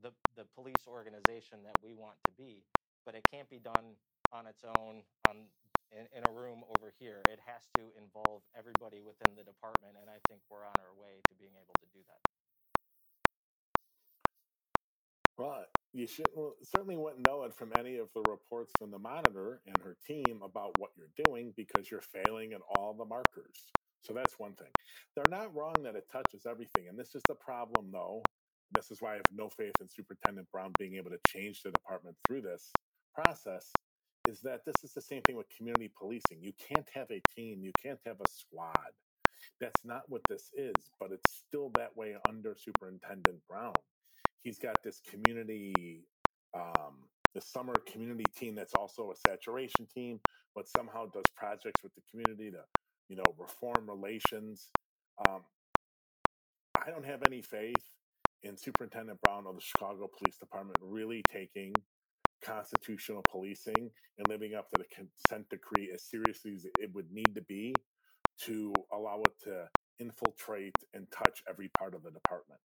the, 0.00 0.14
the 0.34 0.46
police 0.46 0.86
organization 0.86 1.64
that 1.64 1.82
we 1.82 1.94
want 1.94 2.24
to 2.24 2.32
be. 2.32 2.66
But 3.04 3.14
it 3.14 3.24
can't 3.24 3.50
be 3.50 3.60
done 3.60 3.98
on 4.32 4.46
its 4.46 4.64
own 4.64 5.04
on 5.26 5.52
in, 5.92 6.08
in 6.08 6.24
a 6.24 6.32
room 6.32 6.64
over 6.64 6.90
here. 6.90 7.22
It 7.28 7.40
has 7.40 7.68
to 7.70 7.92
involve 7.92 8.44
everybody 8.54 9.00
within 9.00 9.36
the 9.36 9.44
department, 9.44 9.98
and 9.98 10.10
I 10.10 10.20
think 10.28 10.42
we're 10.50 10.64
on 10.64 10.74
our 10.80 10.94
way 10.94 11.22
to 11.28 11.34
being 11.34 11.56
able 11.56 11.74
to 11.80 11.86
do 11.86 12.04
that. 12.08 12.43
Well, 15.36 15.64
you 15.92 16.06
should 16.06 16.28
certainly 16.62 16.96
wouldn't 16.96 17.26
know 17.26 17.42
it 17.42 17.54
from 17.54 17.72
any 17.76 17.98
of 17.98 18.08
the 18.14 18.22
reports 18.28 18.72
from 18.78 18.92
the 18.92 18.98
monitor 18.98 19.60
and 19.66 19.76
her 19.82 19.96
team 20.06 20.42
about 20.44 20.78
what 20.78 20.90
you're 20.96 21.24
doing 21.26 21.52
because 21.56 21.90
you're 21.90 22.02
failing 22.02 22.52
at 22.52 22.60
all 22.76 22.94
the 22.94 23.04
markers. 23.04 23.72
So 24.02 24.12
that's 24.12 24.38
one 24.38 24.54
thing. 24.54 24.70
They're 25.16 25.24
not 25.30 25.54
wrong 25.54 25.74
that 25.82 25.96
it 25.96 26.08
touches 26.12 26.46
everything. 26.46 26.88
And 26.88 26.98
this 26.98 27.14
is 27.16 27.22
the 27.26 27.34
problem, 27.34 27.90
though. 27.92 28.22
This 28.72 28.90
is 28.90 29.00
why 29.00 29.12
I 29.12 29.14
have 29.14 29.22
no 29.34 29.48
faith 29.48 29.72
in 29.80 29.88
Superintendent 29.88 30.50
Brown 30.52 30.72
being 30.78 30.94
able 30.94 31.10
to 31.10 31.18
change 31.26 31.62
the 31.62 31.70
department 31.70 32.16
through 32.26 32.42
this 32.42 32.70
process. 33.14 33.70
Is 34.28 34.40
that 34.42 34.60
this 34.64 34.84
is 34.84 34.92
the 34.92 35.02
same 35.02 35.22
thing 35.22 35.36
with 35.36 35.46
community 35.56 35.90
policing? 35.98 36.42
You 36.42 36.52
can't 36.58 36.88
have 36.94 37.10
a 37.10 37.20
team, 37.36 37.62
you 37.62 37.72
can't 37.82 38.00
have 38.06 38.20
a 38.20 38.30
squad. 38.30 38.92
That's 39.60 39.84
not 39.84 40.02
what 40.08 40.22
this 40.28 40.50
is, 40.56 40.74
but 41.00 41.10
it's 41.12 41.42
still 41.46 41.70
that 41.76 41.96
way 41.96 42.16
under 42.28 42.54
Superintendent 42.56 43.38
Brown 43.48 43.74
he's 44.44 44.58
got 44.58 44.76
this 44.84 45.00
community 45.10 46.04
um, 46.54 47.08
the 47.34 47.40
summer 47.40 47.74
community 47.90 48.24
team 48.36 48.54
that's 48.54 48.74
also 48.74 49.10
a 49.10 49.16
saturation 49.28 49.86
team 49.92 50.20
but 50.54 50.68
somehow 50.68 51.06
does 51.06 51.24
projects 51.36 51.82
with 51.82 51.92
the 51.96 52.02
community 52.08 52.50
to 52.50 52.62
you 53.08 53.16
know 53.16 53.34
reform 53.38 53.88
relations. 53.88 54.68
Um, 55.26 55.42
i 56.86 56.90
don't 56.90 57.04
have 57.04 57.22
any 57.26 57.42
faith 57.42 57.84
in 58.42 58.56
superintendent 58.56 59.20
brown 59.22 59.46
of 59.46 59.54
the 59.54 59.60
chicago 59.60 60.08
police 60.18 60.36
department 60.38 60.76
really 60.82 61.22
taking 61.32 61.72
constitutional 62.44 63.22
policing 63.30 63.90
and 64.18 64.28
living 64.28 64.54
up 64.54 64.68
to 64.70 64.78
the 64.78 64.84
consent 64.94 65.48
decree 65.50 65.90
as 65.94 66.02
seriously 66.04 66.54
as 66.54 66.66
it 66.78 66.94
would 66.94 67.10
need 67.10 67.34
to 67.34 67.42
be 67.42 67.74
to 68.38 68.72
allow 68.92 69.22
it 69.24 69.32
to 69.42 69.66
infiltrate 70.00 70.76
and 70.92 71.06
touch 71.10 71.42
every 71.48 71.70
part 71.78 71.94
of 71.94 72.02
the 72.02 72.10
department 72.10 72.60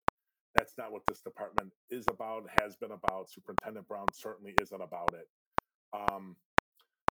that's 0.57 0.73
not 0.77 0.91
what 0.91 1.03
this 1.07 1.21
department 1.21 1.71
is 1.89 2.05
about, 2.09 2.43
has 2.61 2.75
been 2.75 2.91
about. 2.91 3.29
Superintendent 3.29 3.87
Brown 3.87 4.07
certainly 4.13 4.55
isn't 4.61 4.81
about 4.81 5.13
it. 5.13 5.27
Um, 5.93 6.35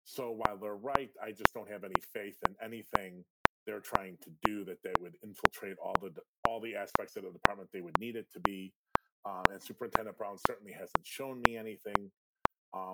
so 0.04 0.30
while 0.30 0.56
they're 0.56 0.74
right, 0.74 1.10
I 1.22 1.30
just 1.30 1.52
don't 1.54 1.70
have 1.70 1.84
any 1.84 2.00
faith 2.12 2.36
in 2.48 2.54
anything 2.62 3.24
they're 3.66 3.80
trying 3.80 4.18
to 4.22 4.30
do 4.42 4.64
that 4.64 4.82
they 4.82 4.92
would 5.00 5.16
infiltrate 5.22 5.76
all 5.82 5.94
the 6.02 6.10
all 6.46 6.60
the 6.60 6.76
aspects 6.76 7.16
of 7.16 7.22
the 7.22 7.30
department 7.30 7.70
they 7.72 7.80
would 7.80 7.98
need 7.98 8.16
it 8.16 8.26
to 8.32 8.40
be. 8.40 8.72
Um, 9.26 9.42
and 9.50 9.62
Superintendent 9.62 10.18
Brown 10.18 10.36
certainly 10.46 10.72
hasn't 10.72 11.04
shown 11.04 11.40
me 11.46 11.56
anything. 11.56 12.10
Um, 12.74 12.92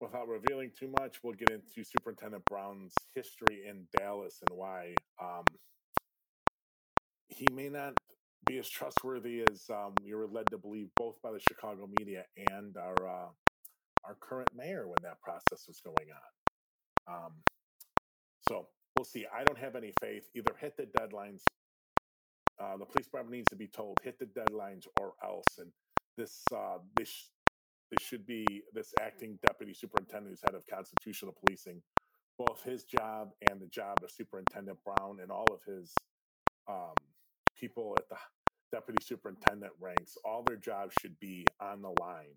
without 0.00 0.28
revealing 0.28 0.70
too 0.78 0.92
much, 1.00 1.18
we'll 1.22 1.34
get 1.34 1.50
into 1.50 1.82
Superintendent 1.82 2.44
Brown's 2.44 2.94
history 3.14 3.64
in 3.68 3.86
Dallas 3.96 4.38
and 4.48 4.56
why 4.56 4.94
um, 5.20 5.44
he 7.28 7.46
may 7.52 7.68
not 7.68 7.94
be 8.46 8.58
as 8.58 8.68
trustworthy 8.68 9.42
as 9.50 9.64
um, 9.70 9.92
we 10.04 10.14
were 10.14 10.26
led 10.26 10.46
to 10.50 10.58
believe, 10.58 10.88
both 10.96 11.20
by 11.22 11.32
the 11.32 11.40
Chicago 11.40 11.88
media 11.98 12.24
and 12.50 12.76
our 12.76 12.94
uh, 13.06 13.28
our 14.04 14.16
current 14.20 14.48
mayor 14.54 14.86
when 14.86 14.96
that 15.02 15.20
process 15.20 15.66
was 15.66 15.80
going 15.80 16.08
on. 17.08 17.14
Um, 17.14 17.32
so 18.48 18.68
we'll 18.96 19.04
see. 19.04 19.26
I 19.34 19.44
don't 19.44 19.58
have 19.58 19.74
any 19.74 19.92
faith. 20.00 20.28
Either 20.34 20.54
hit 20.60 20.76
the 20.76 20.84
deadlines. 20.84 21.42
Uh, 22.60 22.76
the 22.76 22.86
police 22.86 23.06
department 23.06 23.36
needs 23.36 23.48
to 23.50 23.56
be 23.56 23.66
told 23.66 23.98
hit 24.02 24.18
the 24.18 24.26
deadlines 24.26 24.86
or 25.00 25.14
else. 25.22 25.58
And 25.58 25.70
this 26.16 26.42
uh, 26.54 26.78
this 26.96 27.30
this 27.90 28.06
should 28.06 28.26
be 28.26 28.46
this 28.72 28.92
acting 29.00 29.38
deputy 29.46 29.74
superintendent 29.74 30.30
who's 30.30 30.40
head 30.42 30.54
of 30.54 30.66
constitutional 30.66 31.34
policing, 31.44 31.82
both 32.38 32.62
his 32.62 32.84
job 32.84 33.30
and 33.48 33.60
the 33.60 33.66
job 33.66 33.96
of 34.02 34.10
Superintendent 34.10 34.78
Brown 34.84 35.18
and 35.20 35.30
all 35.30 35.46
of 35.52 35.60
his 35.72 35.92
um, 36.68 36.94
people 37.56 37.94
at 37.98 38.08
the 38.08 38.16
deputy 38.72 39.04
superintendent 39.04 39.72
ranks, 39.80 40.16
all 40.24 40.42
their 40.42 40.56
jobs 40.56 40.94
should 41.00 41.18
be 41.20 41.46
on 41.60 41.82
the 41.82 41.94
line. 42.00 42.34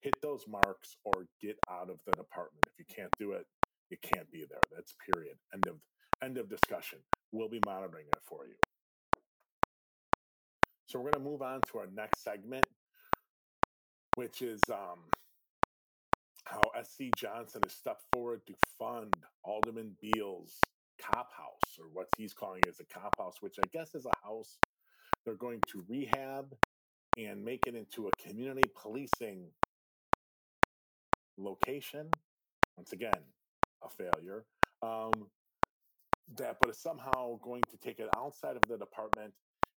Hit 0.00 0.14
those 0.22 0.44
marks 0.48 0.96
or 1.04 1.26
get 1.40 1.58
out 1.70 1.90
of 1.90 1.98
the 2.06 2.12
department. 2.12 2.64
If 2.66 2.78
you 2.78 2.84
can't 2.94 3.12
do 3.18 3.32
it, 3.32 3.46
you 3.90 3.96
can't 4.02 4.30
be 4.32 4.44
there. 4.48 4.60
That's 4.74 4.94
period. 5.12 5.36
End 5.54 5.66
of 5.68 5.76
end 6.22 6.38
of 6.38 6.48
discussion. 6.48 6.98
We'll 7.30 7.48
be 7.48 7.60
monitoring 7.66 8.06
it 8.06 8.22
for 8.24 8.46
you. 8.46 8.54
So 10.86 10.98
we're 10.98 11.10
going 11.10 11.24
to 11.24 11.30
move 11.30 11.42
on 11.42 11.60
to 11.72 11.78
our 11.78 11.86
next 11.94 12.22
segment, 12.22 12.66
which 14.16 14.42
is 14.42 14.60
um, 14.70 15.08
how 16.44 16.60
SC 16.82 17.04
Johnson 17.16 17.62
has 17.64 17.72
stepped 17.72 18.02
forward 18.12 18.42
to 18.46 18.54
fund 18.78 19.14
Alderman 19.44 19.96
Beale's 20.02 20.58
cop 21.00 21.30
house, 21.34 21.78
or 21.78 21.86
what 21.92 22.08
he's 22.16 22.34
calling 22.34 22.60
as 22.68 22.78
a 22.80 22.84
cop 22.84 23.16
house, 23.18 23.36
which 23.40 23.56
I 23.58 23.66
guess 23.72 23.94
is 23.94 24.06
a 24.06 24.26
house 24.26 24.58
they're 25.24 25.34
going 25.34 25.60
to 25.68 25.84
rehab 25.88 26.54
and 27.18 27.44
make 27.44 27.66
it 27.66 27.74
into 27.74 28.08
a 28.08 28.28
community 28.28 28.68
policing 28.80 29.46
location. 31.38 32.08
Once 32.76 32.92
again, 32.92 33.12
a 33.84 33.88
failure. 33.88 34.44
Um, 34.82 35.12
that, 36.36 36.56
but 36.60 36.70
it's 36.70 36.82
somehow 36.82 37.38
going 37.42 37.62
to 37.70 37.76
take 37.76 37.98
it 37.98 38.08
outside 38.16 38.56
of 38.56 38.62
the 38.68 38.78
department. 38.78 39.32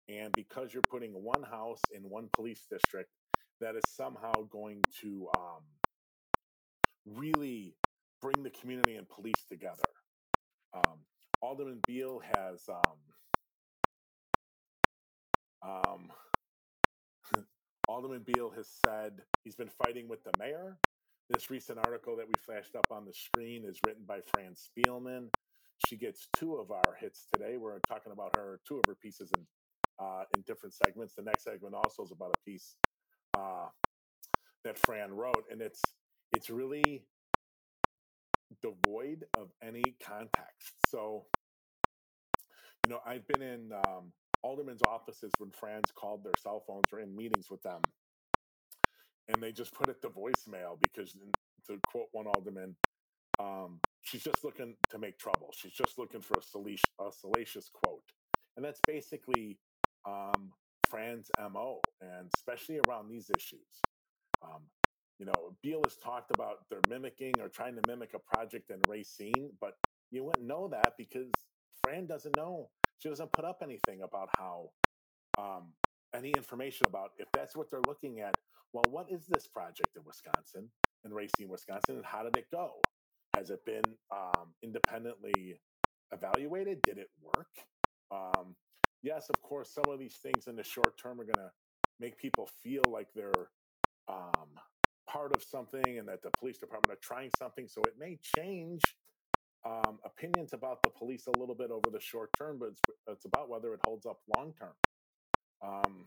And 0.09 0.31
because 0.33 0.73
you're 0.73 0.83
putting 0.89 1.11
one 1.11 1.43
house 1.43 1.81
in 1.93 2.03
one 2.03 2.29
police 2.35 2.65
district, 2.69 3.09
that 3.61 3.75
is 3.75 3.83
somehow 3.87 4.33
going 4.51 4.81
to 5.01 5.27
um, 5.37 5.63
really 7.05 7.75
bring 8.21 8.43
the 8.43 8.49
community 8.49 8.95
and 8.95 9.07
police 9.09 9.45
together. 9.49 9.89
Um, 10.73 10.99
Alderman 11.41 11.79
Beale 11.87 12.21
has 12.35 12.63
um, 12.69 12.97
um, 15.65 16.11
Alderman 17.87 18.23
Beale 18.25 18.51
has 18.55 18.67
said 18.85 19.21
he's 19.43 19.55
been 19.55 19.69
fighting 19.83 20.07
with 20.07 20.23
the 20.23 20.31
mayor. 20.39 20.77
This 21.29 21.49
recent 21.49 21.79
article 21.79 22.15
that 22.17 22.27
we 22.27 22.33
flashed 22.45 22.75
up 22.75 22.85
on 22.91 23.05
the 23.05 23.13
screen 23.13 23.63
is 23.65 23.79
written 23.85 24.03
by 24.05 24.19
Fran 24.33 24.55
Spielman. 24.55 25.29
She 25.87 25.95
gets 25.95 26.27
two 26.35 26.55
of 26.55 26.71
our 26.71 26.95
hits 26.99 27.27
today. 27.33 27.57
We're 27.57 27.79
talking 27.87 28.11
about 28.11 28.35
her 28.35 28.59
two 28.67 28.77
of 28.77 28.83
her 28.87 28.95
pieces 28.95 29.31
in 29.35 29.45
uh, 29.99 30.23
in 30.35 30.43
different 30.45 30.73
segments. 30.73 31.15
The 31.15 31.23
next 31.23 31.43
segment 31.43 31.75
also 31.75 32.03
is 32.03 32.11
about 32.11 32.35
a 32.35 32.49
piece 32.49 32.75
uh, 33.37 33.67
that 34.63 34.77
Fran 34.79 35.11
wrote, 35.13 35.45
and 35.51 35.61
it's 35.61 35.81
it's 36.33 36.49
really 36.49 37.05
devoid 38.61 39.25
of 39.37 39.49
any 39.63 39.83
context. 40.03 40.73
So, 40.87 41.25
you 42.85 42.91
know, 42.91 42.99
I've 43.05 43.27
been 43.27 43.41
in 43.41 43.71
um, 43.87 44.11
aldermen's 44.43 44.81
offices 44.87 45.31
when 45.37 45.51
Fran's 45.51 45.91
called 45.95 46.23
their 46.23 46.33
cell 46.37 46.63
phones 46.67 46.85
or 46.91 46.99
in 46.99 47.15
meetings 47.15 47.49
with 47.49 47.61
them. 47.63 47.81
And 49.29 49.41
they 49.41 49.51
just 49.51 49.73
put 49.73 49.89
it 49.89 50.01
to 50.01 50.09
voicemail 50.09 50.77
because, 50.81 51.15
to 51.67 51.79
quote 51.87 52.07
one 52.11 52.27
alderman, 52.27 52.75
um, 53.39 53.79
she's 54.01 54.23
just 54.23 54.43
looking 54.43 54.75
to 54.89 54.97
make 54.97 55.17
trouble. 55.17 55.49
She's 55.55 55.71
just 55.71 55.97
looking 55.97 56.21
for 56.21 56.37
a 56.37 56.41
salacious, 56.41 56.83
a 56.99 57.09
salacious 57.11 57.69
quote. 57.73 58.03
And 58.57 58.65
that's 58.65 58.81
basically 58.85 59.57
um, 60.05 60.51
Fran's 60.89 61.31
MO, 61.51 61.79
and 62.01 62.29
especially 62.35 62.79
around 62.87 63.09
these 63.09 63.31
issues. 63.35 63.81
Um, 64.43 64.63
you 65.19 65.25
know, 65.25 65.55
Beale 65.61 65.81
has 65.85 65.95
talked 65.97 66.31
about 66.35 66.65
they're 66.69 66.81
mimicking 66.89 67.33
or 67.39 67.47
trying 67.47 67.75
to 67.75 67.81
mimic 67.87 68.13
a 68.13 68.19
project 68.35 68.71
in 68.71 68.81
Racine, 68.87 69.51
but 69.61 69.75
you 70.11 70.23
wouldn't 70.23 70.45
know 70.45 70.67
that 70.67 70.93
because 70.97 71.31
Fran 71.81 72.05
doesn't 72.05 72.35
know 72.35 72.69
she 72.99 73.09
doesn't 73.09 73.31
put 73.33 73.45
up 73.45 73.59
anything 73.61 74.01
about 74.03 74.29
how 74.37 74.69
um, 75.37 75.73
any 76.15 76.31
information 76.31 76.85
about 76.87 77.11
if 77.17 77.27
that's 77.33 77.55
what 77.55 77.69
they're 77.69 77.81
looking 77.87 78.19
at. 78.19 78.35
Well, 78.71 78.85
what 78.89 79.11
is 79.11 79.25
this 79.27 79.47
project 79.47 79.89
in 79.95 80.03
Wisconsin, 80.05 80.69
in 81.05 81.13
Racine, 81.13 81.49
Wisconsin, 81.49 81.97
and 81.97 82.05
how 82.05 82.23
did 82.23 82.35
it 82.37 82.45
go? 82.51 82.71
Has 83.35 83.49
it 83.49 83.65
been 83.65 83.83
um, 84.11 84.53
independently 84.63 85.59
evaluated? 86.11 86.81
Did 86.83 86.97
it 86.97 87.09
work? 87.21 87.49
Um, 88.11 88.55
yes, 89.01 89.29
of 89.29 89.41
course, 89.41 89.71
some 89.73 89.91
of 89.91 89.99
these 89.99 90.15
things 90.15 90.47
in 90.47 90.55
the 90.55 90.63
short 90.63 90.97
term 90.97 91.19
are 91.19 91.25
going 91.25 91.33
to 91.35 91.51
make 91.99 92.17
people 92.17 92.49
feel 92.63 92.83
like 92.87 93.07
they're 93.15 93.49
um, 94.07 94.49
part 95.07 95.35
of 95.35 95.43
something 95.43 95.99
and 95.99 96.07
that 96.07 96.21
the 96.23 96.31
police 96.37 96.57
department 96.57 96.97
are 96.97 97.01
trying 97.01 97.29
something. 97.37 97.67
So 97.67 97.81
it 97.83 97.93
may 97.99 98.19
change 98.37 98.81
um, 99.65 99.99
opinions 100.05 100.53
about 100.53 100.83
the 100.83 100.89
police 100.89 101.27
a 101.27 101.39
little 101.39 101.55
bit 101.55 101.71
over 101.71 101.89
the 101.91 101.99
short 101.99 102.31
term, 102.37 102.57
but 102.59 102.69
it's, 102.69 102.81
it's 103.07 103.25
about 103.25 103.49
whether 103.49 103.73
it 103.73 103.79
holds 103.85 104.05
up 104.05 104.19
long 104.35 104.53
term. 104.59 104.73
Um, 105.63 106.05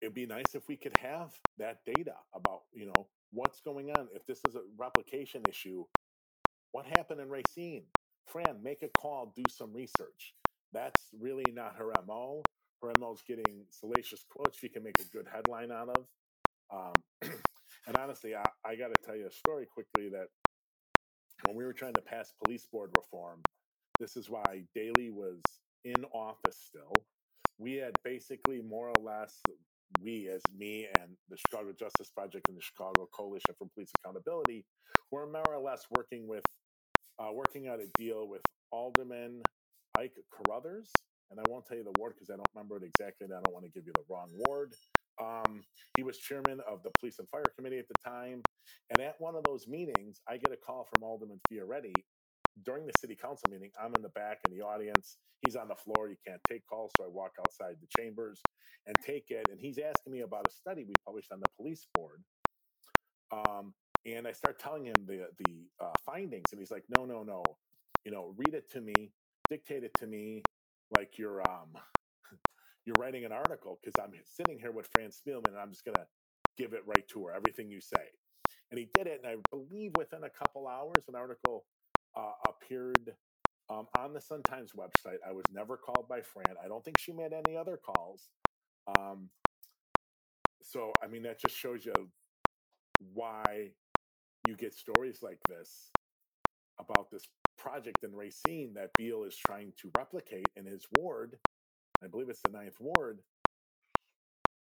it'd 0.00 0.14
be 0.14 0.26
nice 0.26 0.54
if 0.54 0.68
we 0.68 0.76
could 0.76 0.96
have 0.98 1.32
that 1.58 1.78
data 1.84 2.14
about 2.34 2.62
you 2.72 2.86
know 2.86 3.08
what's 3.32 3.60
going 3.60 3.90
on. 3.90 4.08
If 4.14 4.26
this 4.26 4.40
is 4.48 4.54
a 4.54 4.60
replication 4.78 5.42
issue, 5.48 5.84
what 6.72 6.86
happened 6.86 7.20
in 7.20 7.28
Racine? 7.28 7.84
Fran, 8.26 8.62
make 8.62 8.82
a 8.82 8.88
call, 8.88 9.32
do 9.36 9.42
some 9.50 9.72
research. 9.72 10.34
That's 10.72 11.08
really 11.20 11.44
not 11.52 11.76
her 11.76 11.92
MO. 12.06 12.42
Her 12.82 12.92
MO 12.98 13.12
is 13.12 13.22
getting 13.26 13.64
salacious 13.70 14.24
quotes 14.28 14.58
she 14.58 14.68
can 14.68 14.82
make 14.82 14.96
a 15.00 15.16
good 15.16 15.26
headline 15.32 15.70
out 15.70 15.88
of. 15.90 16.06
Um, 16.72 16.92
and 17.86 17.96
honestly, 17.96 18.34
I, 18.34 18.44
I 18.64 18.76
got 18.76 18.88
to 18.88 19.06
tell 19.06 19.16
you 19.16 19.26
a 19.26 19.30
story 19.30 19.66
quickly 19.66 20.08
that 20.10 20.28
when 21.42 21.56
we 21.56 21.64
were 21.64 21.72
trying 21.72 21.94
to 21.94 22.02
pass 22.02 22.32
police 22.32 22.66
board 22.66 22.92
reform, 22.94 23.42
this 23.98 24.16
is 24.16 24.30
why 24.30 24.64
Daley 24.74 25.10
was 25.10 25.40
in 25.84 26.04
office 26.06 26.56
still. 26.58 26.92
We 27.58 27.74
had 27.74 27.94
basically 28.02 28.60
more 28.62 28.88
or 28.88 29.00
less, 29.00 29.42
we 30.00 30.28
as 30.28 30.42
me 30.52 30.86
and 30.86 31.16
the 31.28 31.36
Chicago 31.36 31.72
Justice 31.72 32.10
Project 32.10 32.48
and 32.48 32.56
the 32.56 32.62
Chicago 32.62 33.06
Coalition 33.06 33.54
for 33.58 33.68
Police 33.74 33.90
Accountability, 33.98 34.66
were 35.10 35.30
more 35.30 35.54
or 35.54 35.60
less 35.60 35.86
working 35.90 36.26
with, 36.26 36.44
uh, 37.18 37.30
working 37.32 37.68
out 37.68 37.80
a 37.80 37.86
deal 37.98 38.28
with 38.28 38.42
Alderman 38.72 39.42
Ike 39.96 40.16
Carothers. 40.32 40.88
And 41.30 41.40
I 41.40 41.44
won't 41.48 41.64
tell 41.66 41.76
you 41.76 41.84
the 41.84 41.92
ward 41.98 42.14
because 42.14 42.30
I 42.30 42.36
don't 42.36 42.48
remember 42.54 42.76
it 42.76 42.82
exactly, 42.84 43.24
and 43.26 43.34
I 43.34 43.40
don't 43.40 43.52
want 43.52 43.64
to 43.64 43.70
give 43.70 43.86
you 43.86 43.92
the 43.94 44.04
wrong 44.08 44.30
ward. 44.46 44.74
Um, 45.20 45.62
he 45.96 46.02
was 46.02 46.18
chairman 46.18 46.60
of 46.68 46.82
the 46.82 46.90
Police 46.98 47.18
and 47.18 47.28
Fire 47.28 47.44
Committee 47.56 47.78
at 47.78 47.88
the 47.88 48.10
time. 48.10 48.42
And 48.90 49.00
at 49.00 49.14
one 49.18 49.34
of 49.34 49.44
those 49.44 49.66
meetings, 49.68 50.20
I 50.28 50.36
get 50.36 50.52
a 50.52 50.56
call 50.56 50.86
from 50.92 51.02
Alderman 51.02 51.40
Fioretti 51.50 51.94
during 52.64 52.86
the 52.86 52.92
city 52.98 53.16
council 53.16 53.48
meeting. 53.50 53.70
I'm 53.80 53.94
in 53.96 54.02
the 54.02 54.10
back 54.10 54.38
in 54.46 54.56
the 54.56 54.64
audience. 54.64 55.18
He's 55.40 55.56
on 55.56 55.68
the 55.68 55.74
floor. 55.74 56.08
You 56.08 56.16
can't 56.26 56.40
take 56.48 56.66
calls. 56.66 56.92
So 56.96 57.04
I 57.04 57.08
walk 57.08 57.32
outside 57.40 57.76
the 57.80 57.88
chambers 57.98 58.40
and 58.86 58.96
take 59.04 59.30
it. 59.30 59.46
And 59.50 59.58
he's 59.60 59.78
asking 59.78 60.12
me 60.12 60.20
about 60.20 60.46
a 60.48 60.50
study 60.50 60.84
we 60.84 60.94
published 61.04 61.32
on 61.32 61.40
the 61.40 61.50
police 61.56 61.86
board. 61.94 62.22
Um, 63.32 63.74
and 64.06 64.26
I 64.26 64.32
start 64.32 64.58
telling 64.58 64.84
him 64.84 64.94
the, 65.06 65.26
the 65.46 65.66
uh, 65.80 65.92
findings. 66.04 66.46
And 66.52 66.60
he's 66.60 66.70
like, 66.70 66.84
no, 66.94 67.04
no, 67.04 67.22
no. 67.22 67.42
You 68.04 68.12
know, 68.12 68.34
read 68.36 68.54
it 68.54 68.70
to 68.72 68.80
me, 68.80 69.12
dictate 69.48 69.82
it 69.82 69.92
to 69.98 70.06
me 70.06 70.42
like 70.94 71.18
you're 71.18 71.40
um 71.48 71.70
you're 72.84 72.96
writing 72.98 73.24
an 73.24 73.32
article 73.32 73.78
because 73.82 73.98
I'm 74.02 74.12
sitting 74.24 74.58
here 74.58 74.72
with 74.72 74.88
Fran 74.92 75.10
Spielman 75.10 75.48
and 75.48 75.58
I'm 75.58 75.70
just 75.70 75.84
gonna 75.84 76.06
give 76.56 76.72
it 76.72 76.82
right 76.86 77.06
to 77.08 77.26
her, 77.26 77.34
everything 77.34 77.70
you 77.70 77.80
say. 77.80 78.04
And 78.70 78.78
he 78.78 78.88
did 78.94 79.06
it, 79.06 79.20
and 79.22 79.30
I 79.30 79.36
believe 79.50 79.92
within 79.96 80.24
a 80.24 80.30
couple 80.30 80.66
hours, 80.66 81.04
an 81.08 81.14
article 81.14 81.64
uh, 82.16 82.32
appeared 82.48 83.14
um, 83.70 83.86
on 83.98 84.12
the 84.12 84.20
Sun 84.20 84.42
Times 84.42 84.72
website. 84.76 85.18
I 85.26 85.32
was 85.32 85.44
never 85.52 85.76
called 85.76 86.08
by 86.08 86.20
Fran. 86.20 86.56
I 86.62 86.68
don't 86.68 86.84
think 86.84 86.98
she 86.98 87.12
made 87.12 87.32
any 87.32 87.56
other 87.56 87.78
calls. 87.78 88.28
Um, 88.98 89.28
so, 90.62 90.92
I 91.02 91.06
mean, 91.06 91.22
that 91.22 91.40
just 91.40 91.56
shows 91.56 91.84
you 91.84 91.92
why 93.12 93.70
you 94.46 94.56
get 94.56 94.74
stories 94.74 95.20
like 95.22 95.38
this 95.48 95.90
about 96.78 97.10
this 97.10 97.22
project 97.56 98.02
in 98.02 98.14
Racine 98.14 98.74
that 98.74 98.90
Beale 98.98 99.24
is 99.24 99.36
trying 99.36 99.72
to 99.80 99.90
replicate 99.96 100.48
in 100.56 100.66
his 100.66 100.86
ward. 100.98 101.38
I 102.02 102.08
believe 102.08 102.28
it's 102.28 102.42
the 102.42 102.50
ninth 102.50 102.76
ward. 102.80 103.20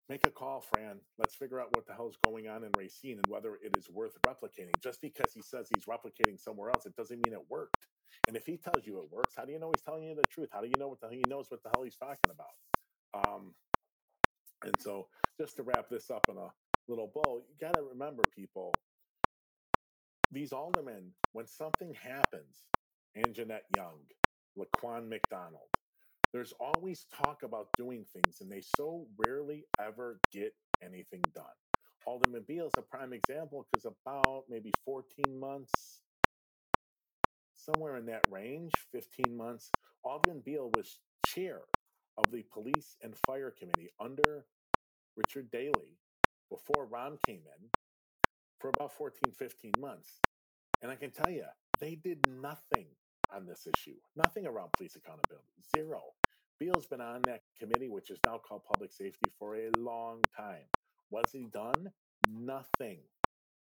Make 0.10 0.28
a 0.28 0.32
call, 0.32 0.62
Fran. 0.62 1.00
Let's 1.18 1.36
figure 1.36 1.62
out 1.62 1.76
what 1.76 1.88
the 1.88 1.94
hell's 1.94 2.18
going 2.26 2.48
on 2.48 2.64
in 2.64 2.72
Racine 2.78 3.18
and 3.18 3.28
whether 3.28 3.56
it 3.56 3.76
is 3.78 3.90
worth 3.90 4.18
replicating. 4.28 4.74
Just 4.84 5.02
because 5.02 5.34
he 5.34 5.42
says 5.42 5.70
he's 5.74 5.86
replicating 5.86 6.40
somewhere 6.40 6.70
else, 6.70 6.86
it 6.86 6.96
doesn't 6.96 7.26
mean 7.26 7.34
it 7.34 7.50
worked. 7.50 7.88
And 8.28 8.36
if 8.36 8.46
he 8.46 8.58
tells 8.58 8.86
you 8.86 9.00
it 9.00 9.12
works, 9.12 9.34
how 9.38 9.46
do 9.46 9.54
you 9.54 9.60
know 9.60 9.72
he's 9.74 9.82
telling 9.84 10.04
you 10.04 10.16
the 10.16 10.24
truth? 10.30 10.50
How 10.52 10.62
do 10.62 10.68
you 10.68 10.74
know 10.78 10.90
what 10.90 11.00
the 11.00 11.10
he 11.10 11.24
knows 11.28 11.50
what 11.50 11.64
the 11.64 11.70
hell 11.74 11.84
he's 11.84 11.96
talking 11.98 12.32
about? 12.32 13.28
Um, 13.28 13.56
and 14.64 14.76
so, 14.80 15.08
just 15.40 15.56
to 15.58 15.64
wrap 15.64 15.90
this 15.90 16.10
up 16.12 16.26
in 16.30 16.38
a 16.38 16.50
little 16.88 17.12
bow, 17.14 17.42
you 17.50 17.56
got 17.60 17.74
to 17.76 17.84
remember, 17.84 18.24
people, 18.36 18.74
these 20.32 20.52
aldermen, 20.52 21.12
when 21.34 21.48
something 21.48 21.94
happens, 21.94 22.66
Anjanette 23.18 23.68
Young, 23.76 24.00
Laquan 24.58 25.08
McDonald, 25.08 25.70
there's 26.34 26.54
always 26.60 27.06
talk 27.14 27.44
about 27.44 27.68
doing 27.78 28.04
things, 28.04 28.42
and 28.42 28.52
they 28.52 28.62
so 28.62 29.08
rarely 29.18 29.66
ever 29.80 30.20
get 30.32 30.54
anything 30.82 31.22
done. 31.34 31.46
Alderman 32.06 32.44
Beale 32.48 32.68
is 32.68 32.74
a 32.78 32.82
prime 32.82 33.14
example 33.14 33.66
because 33.72 33.86
about 33.86 34.44
maybe 34.50 34.72
14 34.84 35.40
months, 35.40 36.02
somewhere 37.54 37.98
in 37.98 38.08
that 38.08 38.26
range, 38.30 38.74
15 38.92 39.38
months, 39.38 39.72
Alderman 40.04 40.42
Beale 40.42 40.72
was 40.76 41.00
chair 41.26 41.62
of 42.18 42.32
the 42.32 42.44
Police 42.52 42.98
and 43.02 43.16
Fire 43.26 43.52
Committee 43.52 43.92
under 44.00 44.48
Richard 45.16 45.52
Daley 45.52 46.00
before 46.50 46.88
Rahm 46.88 47.18
came 47.26 47.44
in 47.60 47.70
for 48.60 48.70
about 48.70 48.92
14, 48.92 49.32
15 49.32 49.72
months. 49.80 50.20
And 50.82 50.92
I 50.92 50.96
can 50.96 51.12
tell 51.12 51.30
you, 51.30 51.46
they 51.80 51.96
did 51.96 52.28
nothing 52.28 52.88
on 53.34 53.46
this 53.46 53.68
issue, 53.68 53.96
nothing 54.16 54.46
around 54.46 54.72
police 54.74 54.96
accountability, 54.96 55.48
zero. 55.76 56.02
Beale's 56.60 56.86
been 56.86 57.02
on 57.02 57.22
that 57.24 57.42
committee, 57.60 57.90
which 57.90 58.10
is 58.10 58.20
now 58.26 58.38
called 58.38 58.62
Public 58.72 58.92
Safety, 58.92 59.32
for 59.38 59.56
a 59.56 59.70
long 59.78 60.22
time. 60.36 60.64
What's 61.10 61.32
he 61.32 61.48
done? 61.52 61.92
Nothing. 62.30 63.00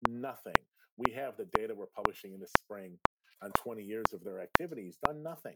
Nothing. 0.08 0.54
We 0.96 1.12
have 1.12 1.36
the 1.36 1.46
data 1.46 1.74
we're 1.74 1.86
publishing 1.86 2.34
in 2.34 2.40
the 2.40 2.48
spring 2.58 2.98
on 3.42 3.50
20 3.52 3.82
years 3.82 4.06
of 4.12 4.22
their 4.22 4.40
activities. 4.40 4.98
Done 5.04 5.22
nothing. 5.22 5.52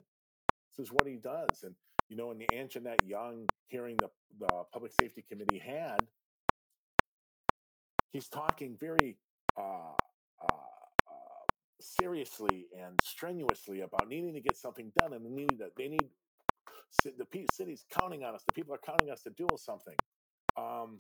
This 0.77 0.87
is 0.87 0.93
what 0.93 1.07
he 1.07 1.17
does. 1.17 1.63
And, 1.63 1.75
you 2.09 2.17
know, 2.17 2.31
in 2.31 2.39
the 2.39 2.49
Anjanette 2.53 3.07
Young 3.07 3.47
hearing 3.69 3.97
the, 3.99 4.09
the 4.39 4.65
Public 4.73 4.93
Safety 5.01 5.25
Committee 5.29 5.59
had, 5.59 5.99
he's 8.13 8.29
talking 8.29 8.77
very 8.81 9.19
uh, 9.57 9.93
uh, 10.43 10.53
uh, 10.53 11.45
seriously 11.81 12.67
and 12.79 12.99
strenuously 13.03 13.83
about 13.83 14.09
needing 14.09 14.35
to 14.35 14.41
get 14.41 14.57
something 14.57 14.93
done 14.99 15.13
and 15.13 15.25
need 15.25 15.59
that 15.59 15.77
they 15.77 15.89
need 15.89 16.09
the 17.05 17.47
city's 17.53 17.85
counting 17.99 18.25
on 18.25 18.35
us 18.35 18.43
the 18.47 18.53
people 18.53 18.75
are 18.75 18.81
counting 18.85 19.11
us 19.11 19.23
to 19.23 19.31
do 19.31 19.47
something 19.57 19.97
um, 20.57 20.97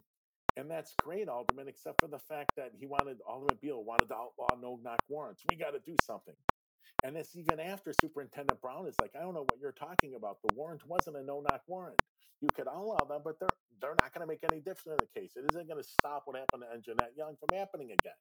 and 0.57 0.71
that's 0.71 0.95
great 1.03 1.29
alderman 1.29 1.69
except 1.69 2.01
for 2.01 2.09
the 2.09 2.19
fact 2.19 2.53
that 2.57 2.73
he 2.79 2.87
wanted 2.87 3.19
alderman 3.27 3.57
beale 3.61 3.85
wanted 3.85 4.07
to 4.09 4.15
outlaw 4.15 4.49
no 4.61 4.79
knock 4.83 5.01
warrants 5.09 5.43
we 5.51 5.57
got 5.57 5.71
to 5.71 5.81
do 5.87 5.97
something 6.03 6.35
and 7.05 7.17
it's 7.17 7.37
even 7.37 7.61
after 7.61 7.93
superintendent 8.01 8.61
brown 8.61 8.87
is 8.87 8.95
like 9.01 9.13
i 9.17 9.21
don't 9.21 9.35
know 9.35 9.47
what 9.51 9.59
you're 9.61 9.73
talking 9.73 10.15
about 10.15 10.39
the 10.47 10.55
warrant 10.55 10.83
wasn't 10.87 11.17
a 11.17 11.23
no 11.23 11.43
knock 11.49 11.63
warrant 11.67 11.99
you 12.41 12.49
could 12.55 12.69
outlaw 12.69 13.03
them 13.07 13.21
but 13.25 13.39
they're 13.41 13.49
they're 13.81 13.97
not 14.03 14.13
going 14.13 14.21
to 14.21 14.27
make 14.27 14.43
any 14.51 14.61
difference 14.61 14.99
in 15.01 15.07
the 15.07 15.21
case 15.21 15.33
it 15.37 15.45
isn't 15.51 15.69
going 15.69 15.81
to 15.81 15.89
stop 15.89 16.23
what 16.27 16.37
happened 16.37 16.63
to 16.63 16.77
Anjanette 16.77 17.17
Young 17.17 17.37
from 17.37 17.57
happening 17.57 17.93
again 17.93 18.19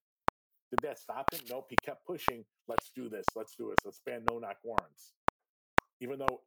did 0.71 0.79
that 0.83 0.99
stop 0.99 1.33
him? 1.33 1.39
Nope. 1.49 1.67
He 1.69 1.77
kept 1.77 2.05
pushing. 2.05 2.43
Let's 2.67 2.91
do 2.95 3.09
this. 3.09 3.25
Let's 3.35 3.55
do 3.55 3.69
this. 3.69 3.85
Let's 3.85 4.01
ban 4.05 4.23
no 4.29 4.39
knock 4.39 4.57
warrants. 4.63 5.13
Even 6.01 6.19
though, 6.19 6.41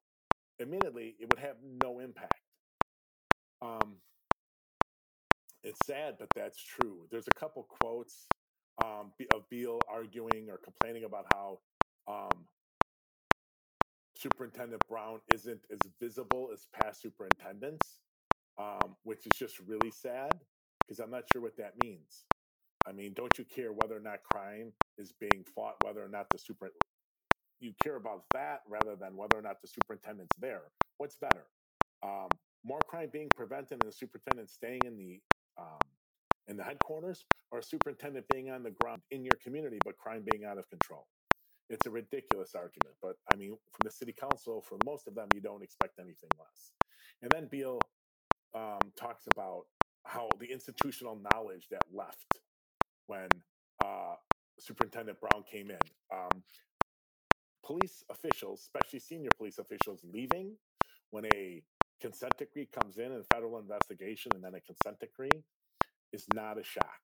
admittedly, 0.60 1.16
it 1.18 1.28
would 1.28 1.38
have 1.38 1.56
no 1.82 1.98
impact. 1.98 2.34
Um, 3.62 3.96
it's 5.62 5.86
sad, 5.86 6.16
but 6.18 6.28
that's 6.34 6.62
true. 6.62 7.06
There's 7.10 7.28
a 7.28 7.38
couple 7.38 7.66
quotes 7.68 8.26
um, 8.82 9.12
of 9.32 9.48
Beale 9.50 9.80
arguing 9.88 10.48
or 10.48 10.58
complaining 10.58 11.04
about 11.04 11.26
how 11.32 11.58
um, 12.08 12.46
Superintendent 14.16 14.82
Brown 14.88 15.20
isn't 15.32 15.60
as 15.70 15.78
visible 16.00 16.50
as 16.52 16.66
past 16.72 17.02
superintendents, 17.02 18.00
um, 18.58 18.96
which 19.04 19.26
is 19.26 19.32
just 19.38 19.58
really 19.66 19.90
sad 19.90 20.32
because 20.80 20.98
I'm 20.98 21.10
not 21.10 21.24
sure 21.32 21.42
what 21.42 21.56
that 21.58 21.74
means. 21.82 22.24
I 22.86 22.92
mean, 22.92 23.12
don't 23.14 23.36
you 23.38 23.44
care 23.44 23.72
whether 23.72 23.96
or 23.96 24.00
not 24.00 24.22
crime 24.22 24.72
is 24.98 25.12
being 25.12 25.44
fought, 25.54 25.76
whether 25.84 26.02
or 26.02 26.08
not 26.08 26.26
the 26.30 26.38
super 26.38 26.70
you 27.60 27.72
care 27.82 27.96
about 27.96 28.24
that 28.32 28.60
rather 28.68 28.96
than 28.96 29.16
whether 29.16 29.36
or 29.36 29.42
not 29.42 29.60
the 29.60 29.68
superintendent's 29.68 30.36
there. 30.38 30.72
What's 30.98 31.16
better? 31.16 31.46
Um, 32.02 32.28
more 32.64 32.80
crime 32.88 33.10
being 33.12 33.28
prevented 33.36 33.82
and 33.82 33.88
the 33.88 33.92
superintendent 33.92 34.50
staying 34.50 34.80
in 34.84 34.96
the 34.96 35.20
um, 35.58 35.78
in 36.48 36.56
the 36.56 36.64
headquarters, 36.64 37.26
or 37.52 37.58
a 37.60 37.62
superintendent 37.62 38.26
being 38.28 38.50
on 38.50 38.62
the 38.62 38.70
ground 38.70 39.02
in 39.10 39.24
your 39.24 39.36
community, 39.36 39.78
but 39.84 39.96
crime 39.96 40.24
being 40.24 40.44
out 40.44 40.58
of 40.58 40.68
control. 40.68 41.06
It's 41.68 41.86
a 41.86 41.90
ridiculous 41.90 42.54
argument, 42.56 42.96
but 43.00 43.16
I 43.30 43.36
mean, 43.36 43.50
from 43.50 43.84
the 43.84 43.90
city 43.90 44.12
council, 44.12 44.60
for 44.60 44.76
most 44.84 45.06
of 45.06 45.14
them, 45.14 45.28
you 45.32 45.40
don't 45.40 45.62
expect 45.62 46.00
anything 46.00 46.30
less. 46.38 46.72
And 47.22 47.30
then 47.30 47.46
Beale 47.46 47.78
um, 48.54 48.80
talks 48.96 49.26
about 49.32 49.66
how 50.06 50.28
the 50.40 50.46
institutional 50.50 51.20
knowledge 51.30 51.68
that 51.70 51.82
left 51.92 52.38
when 53.06 53.28
uh, 53.84 54.14
Superintendent 54.58 55.20
Brown 55.20 55.44
came 55.44 55.70
in. 55.70 55.78
Um, 56.12 56.42
police 57.64 58.04
officials, 58.10 58.60
especially 58.60 58.98
senior 59.00 59.30
police 59.36 59.58
officials, 59.58 60.00
leaving 60.04 60.56
when 61.10 61.26
a 61.26 61.62
consent 62.00 62.32
decree 62.38 62.66
comes 62.66 62.98
in 62.98 63.12
and 63.12 63.24
federal 63.32 63.58
investigation 63.58 64.32
and 64.34 64.42
then 64.44 64.54
a 64.54 64.60
consent 64.60 64.98
decree 65.00 65.44
is 66.12 66.26
not 66.34 66.58
a 66.58 66.64
shock. 66.64 67.00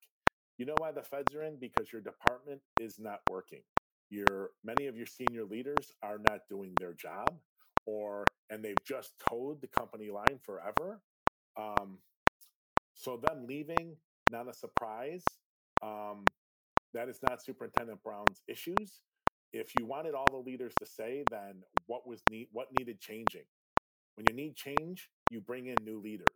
You 0.59 0.67
know 0.67 0.75
why 0.79 0.93
the 0.93 1.03
feds 1.03 1.35
are 1.35 1.43
in? 1.43 1.57
Because 1.59 1.93
your 1.93 2.03
department 2.03 2.63
is 2.81 2.99
not 2.99 3.21
working. 3.31 3.63
Your 4.11 4.51
many 4.65 4.87
of 4.87 4.97
your 4.97 5.07
senior 5.07 5.45
leaders 5.45 5.93
are 6.03 6.19
not 6.19 6.41
doing 6.49 6.73
their 6.79 6.95
job, 6.95 7.29
or 7.87 8.25
and 8.51 8.65
they've 8.65 8.83
just 8.87 9.13
toed 9.29 9.61
the 9.61 9.67
company 9.69 10.11
line 10.11 10.39
forever. 10.43 11.03
Um, 11.59 11.99
So 12.95 13.17
them 13.19 13.47
leaving, 13.47 13.97
not 14.31 14.49
a 14.49 14.55
surprise. 14.55 15.25
Um, 15.83 16.25
that 16.95 17.09
is 17.09 17.19
not 17.23 17.43
Superintendent 17.43 18.03
Brown's 18.03 18.43
issues. 18.49 19.03
If 19.59 19.73
you 19.79 19.87
wanted 19.87 20.15
all 20.15 20.27
the 20.31 20.51
leaders 20.51 20.75
to 20.81 20.87
say, 20.87 21.25
then 21.31 21.63
what 21.87 22.07
was 22.07 22.21
need 22.31 22.49
what 22.53 22.69
needed 22.79 23.01
changing? 23.01 23.45
When 24.15 24.27
you 24.29 24.35
need 24.35 24.55
change, 24.55 25.09
you 25.31 25.41
bring 25.41 25.67
in 25.67 25.77
new 25.83 26.01
leaders. 26.01 26.27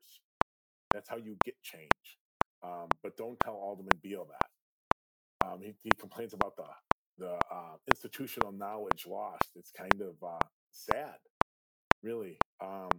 That's 0.92 1.08
how 1.08 1.16
you 1.16 1.36
get 1.44 1.54
change. 1.62 2.18
Um, 2.62 2.88
but 3.02 3.16
don't 3.16 3.38
tell 3.40 3.54
Alderman 3.54 3.98
Beale 4.02 4.28
that. 4.28 5.46
Um, 5.46 5.60
he, 5.62 5.74
he, 5.82 5.90
complains 5.98 6.34
about 6.34 6.56
the 6.56 6.64
the 7.18 7.34
uh, 7.50 7.76
institutional 7.88 8.52
knowledge 8.52 9.06
lost. 9.06 9.50
It's 9.54 9.70
kind 9.70 10.00
of 10.00 10.14
uh, 10.26 10.46
sad, 10.70 11.16
really. 12.02 12.38
Um, 12.62 12.90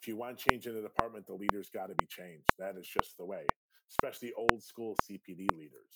if 0.00 0.06
you 0.06 0.16
want 0.16 0.38
change 0.38 0.66
in 0.66 0.74
the 0.74 0.82
department, 0.82 1.26
the 1.26 1.34
leaders 1.34 1.70
got 1.72 1.88
to 1.88 1.94
be 1.94 2.06
changed. 2.06 2.50
That 2.58 2.76
is 2.76 2.86
just 2.86 3.16
the 3.16 3.24
way, 3.24 3.46
especially 3.90 4.32
old 4.36 4.62
school 4.62 4.96
CPD 5.04 5.46
leaders. 5.56 5.94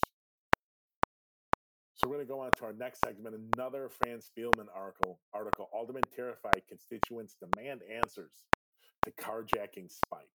So 2.03 2.11
we're 2.11 2.17
going 2.17 2.27
to 2.27 2.33
go 2.33 2.41
on 2.41 2.51
to 2.57 2.65
our 2.65 2.73
next 2.73 2.99
segment. 3.05 3.37
Another 3.55 3.89
Franz 3.89 4.29
Spielman 4.29 4.67
article. 4.75 5.21
Article: 5.33 5.69
Alderman 5.73 6.03
terrified 6.15 6.63
constituents 6.69 7.37
demand 7.39 7.83
answers 7.83 8.33
to 9.05 9.13
carjacking 9.13 9.89
spike. 9.89 10.27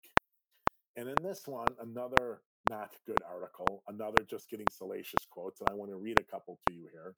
And 0.97 1.09
in 1.09 1.17
this 1.25 1.43
one, 1.47 1.67
another 1.81 2.43
not 2.71 2.93
good 3.05 3.19
article, 3.29 3.83
another 3.89 4.25
just 4.29 4.49
getting 4.49 4.67
salacious 4.71 5.27
quotes, 5.29 5.61
and 5.61 5.69
I 5.69 5.75
want 5.75 5.91
to 5.91 5.97
read 5.97 6.21
a 6.21 6.25
couple 6.25 6.59
to 6.67 6.75
you 6.75 6.89
here. 6.93 7.13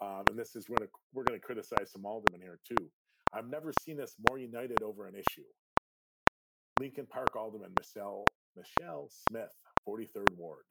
Um, 0.00 0.24
and 0.30 0.38
this 0.38 0.56
is 0.56 0.64
going 0.64 0.78
to 0.80 0.88
we're 1.12 1.24
going 1.24 1.38
to 1.38 1.44
criticize 1.44 1.92
some 1.92 2.06
aldermen 2.06 2.40
here 2.40 2.60
too. 2.66 2.90
I've 3.34 3.48
never 3.50 3.72
seen 3.82 4.00
us 4.00 4.14
more 4.26 4.38
united 4.38 4.82
over 4.82 5.06
an 5.06 5.14
issue. 5.14 5.46
Lincoln 6.80 7.06
Park 7.06 7.36
Alderman 7.36 7.72
Michelle 7.78 8.24
Michelle 8.56 9.10
Smith, 9.28 9.52
43rd 9.86 10.34
Ward. 10.36 10.64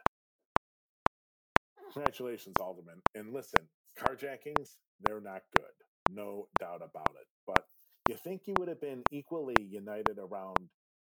Congratulations, 1.95 2.57
Alderman. 2.59 3.01
And 3.15 3.33
listen, 3.33 3.61
carjackings, 3.97 4.75
they're 4.99 5.21
not 5.21 5.43
good. 5.55 5.65
No 6.11 6.49
doubt 6.59 6.81
about 6.83 7.15
it. 7.15 7.27
But 7.47 7.63
you 8.09 8.15
think 8.15 8.41
you 8.45 8.53
would 8.59 8.67
have 8.67 8.81
been 8.81 9.01
equally 9.11 9.55
united 9.61 10.19
around 10.19 10.57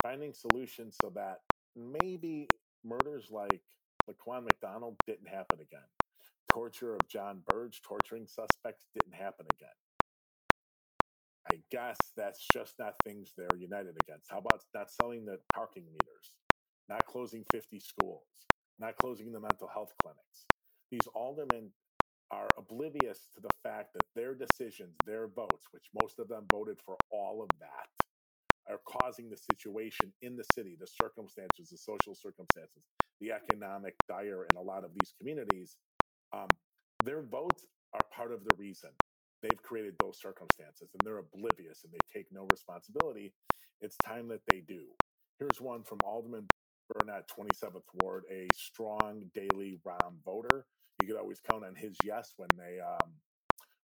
finding 0.02 0.34
solutions 0.34 0.98
so 1.00 1.12
that 1.14 1.42
maybe 1.76 2.48
murders 2.84 3.28
like 3.30 3.62
Laquan 4.10 4.46
McDonald 4.46 4.96
didn't 5.06 5.30
happen 5.30 5.60
again. 5.62 5.86
Torture 6.52 6.96
of 6.96 7.08
John 7.08 7.44
Burge, 7.46 7.82
torturing 7.84 8.26
suspects 8.26 8.88
didn't 9.00 9.16
happen 9.16 9.46
again. 9.54 9.70
I 11.54 11.60
guess 11.72 11.98
that's 12.18 12.48
just 12.52 12.74
not 12.80 12.96
things 13.06 13.34
they're 13.38 13.60
united 13.60 13.96
against. 14.08 14.32
How 14.32 14.40
about 14.40 14.64
not 14.74 14.90
selling 14.90 15.26
the 15.26 15.38
parking 15.54 15.86
meters, 15.86 16.32
not 16.90 17.06
closing 17.06 17.46
50 17.52 17.80
schools, 17.80 18.24
not 18.80 18.98
closing 18.98 19.32
the 19.32 19.40
mental 19.40 19.68
health 19.68 19.94
clinics? 20.02 20.48
These 20.92 21.08
aldermen 21.08 21.74
are 22.32 22.54
oblivious 22.58 23.28
to 23.30 23.42
the 23.42 23.50
fact 23.64 23.94
that 23.94 24.06
their 24.16 24.36
decisions, 24.36 24.98
their 25.06 25.28
votes, 25.28 25.68
which 25.72 25.90
most 25.94 26.20
of 26.20 26.28
them 26.28 26.48
voted 26.50 26.80
for 26.82 26.98
all 27.12 27.42
of 27.44 27.50
that, 27.60 27.90
are 28.68 28.80
causing 28.80 29.30
the 29.30 29.38
situation 29.38 30.14
in 30.22 30.38
the 30.38 30.44
city, 30.44 30.76
the 30.76 30.88
circumstances, 30.88 31.70
the 31.70 31.78
social 31.78 32.16
circumstances, 32.16 32.90
the 33.20 33.32
economic 33.32 33.96
dire 34.08 34.46
in 34.46 34.56
a 34.58 34.62
lot 34.62 34.86
of 34.86 34.94
these 34.94 35.14
communities. 35.14 35.80
Um, 36.34 36.50
their 37.04 37.24
votes 37.24 37.68
are 37.94 38.06
part 38.12 38.32
of 38.34 38.46
the 38.46 38.56
reason 38.56 38.98
they've 39.42 39.64
created 39.64 39.98
those 40.00 40.20
circumstances 40.20 40.96
and 40.96 41.06
they're 41.06 41.18
oblivious 41.20 41.84
and 41.84 41.94
they 41.94 42.00
take 42.08 42.32
no 42.32 42.46
responsibility. 42.46 43.36
It's 43.82 43.98
time 43.98 44.30
that 44.30 44.46
they 44.48 44.62
do. 44.62 44.98
Here's 45.40 45.62
one 45.62 45.84
from 45.84 46.00
Alderman 46.04 46.50
Burnett, 46.90 47.30
27th 47.30 47.84
Ward, 48.02 48.24
a 48.32 48.48
strong 48.54 49.24
Daley 49.34 49.80
Rahm 49.86 50.16
voter. 50.26 50.66
You 51.02 51.08
could 51.08 51.18
always 51.18 51.40
count 51.40 51.64
on 51.64 51.76
his 51.76 51.96
yes 52.04 52.34
when 52.38 52.50
they 52.58 52.80
um, 52.80 53.12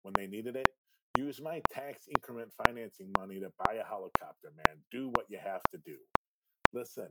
when 0.03 0.15
they 0.17 0.27
needed 0.27 0.57
it. 0.57 0.69
Use 1.17 1.41
my 1.41 1.63
tax 1.71 2.09
increment 2.09 2.51
financing 2.67 3.13
money 3.17 3.39
to 3.39 3.51
buy 3.65 3.75
a 3.75 3.85
helicopter, 3.85 4.53
man. 4.57 4.79
Do 4.91 5.11
what 5.15 5.27
you 5.29 5.39
have 5.43 5.63
to 5.73 5.79
do. 5.85 5.97
Listen, 6.73 7.09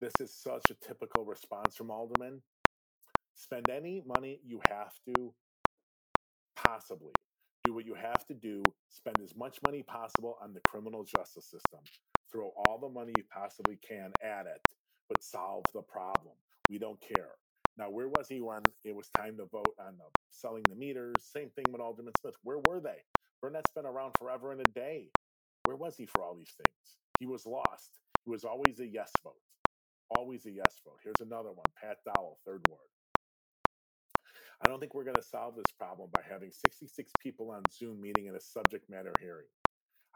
this 0.00 0.12
is 0.20 0.34
such 0.34 0.64
a 0.70 0.86
typical 0.86 1.24
response 1.24 1.76
from 1.76 1.90
aldermen. 1.90 2.42
Spend 3.36 3.70
any 3.70 4.02
money 4.06 4.40
you 4.44 4.60
have 4.68 4.92
to, 5.06 5.32
possibly. 6.56 7.12
Do 7.64 7.72
what 7.72 7.86
you 7.86 7.94
have 7.94 8.26
to 8.26 8.34
do. 8.34 8.62
Spend 8.88 9.16
as 9.22 9.34
much 9.36 9.58
money 9.64 9.82
possible 9.82 10.36
on 10.42 10.52
the 10.52 10.60
criminal 10.66 11.04
justice 11.04 11.44
system. 11.46 11.80
Throw 12.32 12.52
all 12.66 12.78
the 12.80 12.88
money 12.88 13.12
you 13.16 13.24
possibly 13.32 13.78
can 13.86 14.12
at 14.22 14.46
it, 14.46 14.60
but 15.08 15.22
solve 15.22 15.64
the 15.72 15.82
problem. 15.82 16.38
We 16.68 16.78
don't 16.78 17.00
care. 17.00 17.38
Now, 17.76 17.90
where 17.90 18.08
was 18.08 18.28
he 18.28 18.40
when 18.40 18.62
it 18.84 18.94
was 18.94 19.10
time 19.10 19.36
to 19.38 19.46
vote 19.46 19.74
on 19.78 19.98
the 19.98 20.10
selling 20.30 20.62
the 20.68 20.76
meters? 20.76 21.24
Same 21.24 21.50
thing 21.50 21.66
with 21.72 21.80
Alderman 21.80 22.14
Smith. 22.20 22.36
Where 22.42 22.58
were 22.58 22.80
they? 22.80 23.04
Burnett's 23.40 23.72
been 23.72 23.86
around 23.86 24.14
forever 24.18 24.52
and 24.52 24.60
a 24.60 24.64
day. 24.72 25.12
Where 25.64 25.76
was 25.76 25.96
he 25.96 26.06
for 26.06 26.22
all 26.22 26.36
these 26.36 26.54
things? 26.54 27.00
He 27.18 27.26
was 27.26 27.46
lost. 27.46 28.00
He 28.24 28.30
was 28.30 28.44
always 28.44 28.80
a 28.80 28.86
yes 28.86 29.12
vote. 29.22 29.42
Always 30.10 30.46
a 30.46 30.52
yes 30.52 30.80
vote. 30.84 31.00
Here's 31.02 31.20
another 31.20 31.52
one 31.52 31.64
Pat 31.76 31.98
Dowell, 32.04 32.40
third 32.44 32.68
ward. 32.68 32.90
I 34.60 34.68
don't 34.68 34.80
think 34.80 34.94
we're 34.94 35.04
going 35.04 35.16
to 35.16 35.22
solve 35.22 35.56
this 35.56 35.72
problem 35.78 36.10
by 36.10 36.22
having 36.22 36.52
66 36.52 37.12
people 37.20 37.50
on 37.50 37.62
Zoom 37.70 38.00
meeting 38.00 38.26
in 38.26 38.36
a 38.36 38.40
subject 38.40 38.88
matter 38.90 39.12
hearing. 39.20 39.48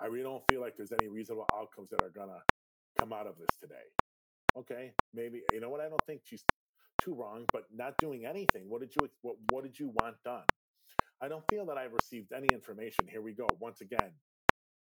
I 0.00 0.06
really 0.06 0.24
don't 0.24 0.44
feel 0.50 0.60
like 0.60 0.76
there's 0.76 0.92
any 0.92 1.08
reasonable 1.08 1.46
outcomes 1.54 1.90
that 1.90 2.02
are 2.02 2.10
going 2.10 2.30
to 2.30 2.44
come 2.98 3.12
out 3.12 3.26
of 3.26 3.38
this 3.38 3.58
today. 3.58 3.84
Okay, 4.58 4.92
maybe 5.14 5.42
you 5.52 5.60
know 5.60 5.68
what? 5.68 5.80
I 5.80 5.88
don't 5.88 6.04
think 6.04 6.22
she's 6.24 6.44
too 7.00 7.14
wrong, 7.14 7.44
but 7.52 7.64
not 7.72 7.94
doing 7.98 8.26
anything. 8.26 8.68
What 8.68 8.80
did 8.80 8.92
you 9.00 9.08
what, 9.22 9.36
what 9.50 9.62
did 9.62 9.78
you 9.78 9.92
want 9.94 10.16
done? 10.24 10.42
I 11.22 11.28
don't 11.28 11.44
feel 11.48 11.64
that 11.66 11.78
I've 11.78 11.92
received 11.92 12.32
any 12.32 12.48
information. 12.52 13.06
Here 13.08 13.22
we 13.22 13.34
go. 13.34 13.46
Once 13.60 13.82
again, 13.82 14.10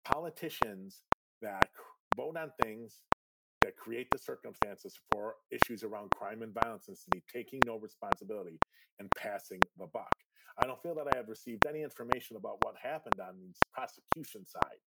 politicians 0.03 1.03
that 1.41 1.69
vote 2.17 2.35
on 2.35 2.51
things 2.61 3.03
that 3.61 3.77
create 3.77 4.07
the 4.11 4.17
circumstances 4.17 4.93
for 5.11 5.35
issues 5.51 5.83
around 5.83 6.11
crime 6.11 6.41
and 6.41 6.53
violence 6.53 6.87
in 6.89 6.93
the 6.93 6.97
city 6.97 7.23
taking 7.31 7.61
no 7.65 7.77
responsibility 7.77 8.57
and 8.99 9.09
passing 9.17 9.59
the 9.77 9.87
buck. 9.93 10.11
I 10.61 10.67
don't 10.67 10.81
feel 10.83 10.95
that 10.95 11.07
I 11.13 11.15
have 11.15 11.29
received 11.29 11.65
any 11.65 11.81
information 11.81 12.35
about 12.35 12.57
what 12.63 12.75
happened 12.81 13.19
on 13.21 13.35
the 13.37 13.53
prosecution 13.73 14.45
side. 14.45 14.79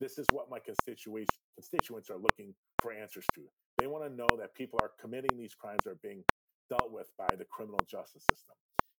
This 0.00 0.16
is 0.16 0.26
what 0.30 0.48
my 0.48 0.58
constituents 0.60 1.34
constituents 1.56 2.08
are 2.08 2.18
looking 2.18 2.54
for 2.80 2.92
answers 2.92 3.24
to. 3.34 3.42
They 3.78 3.86
want 3.86 4.04
to 4.04 4.14
know 4.14 4.28
that 4.38 4.54
people 4.54 4.78
are 4.82 4.90
committing 5.00 5.36
these 5.36 5.54
crimes 5.54 5.86
are 5.86 5.98
being 6.02 6.24
dealt 6.68 6.92
with 6.92 7.10
by 7.16 7.34
the 7.36 7.44
criminal 7.44 7.80
justice 7.88 8.24
system. 8.30 8.54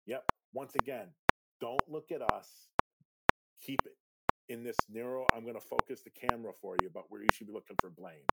Yep. 0.07 0.25
Once 0.53 0.75
again, 0.77 1.09
don't 1.61 1.83
look 1.88 2.11
at 2.12 2.23
us. 2.23 2.69
Keep 3.61 3.81
it 3.85 3.97
in 4.49 4.62
this 4.62 4.77
narrow. 4.88 5.27
I'm 5.35 5.43
going 5.43 5.55
to 5.55 5.61
focus 5.61 6.03
the 6.03 6.11
camera 6.11 6.53
for 6.61 6.77
you, 6.83 6.91
but 6.93 7.05
where 7.09 7.23
you 7.23 7.29
should 7.33 7.47
be 7.47 7.53
looking 7.53 7.77
for 7.81 7.91
blame. 7.91 8.25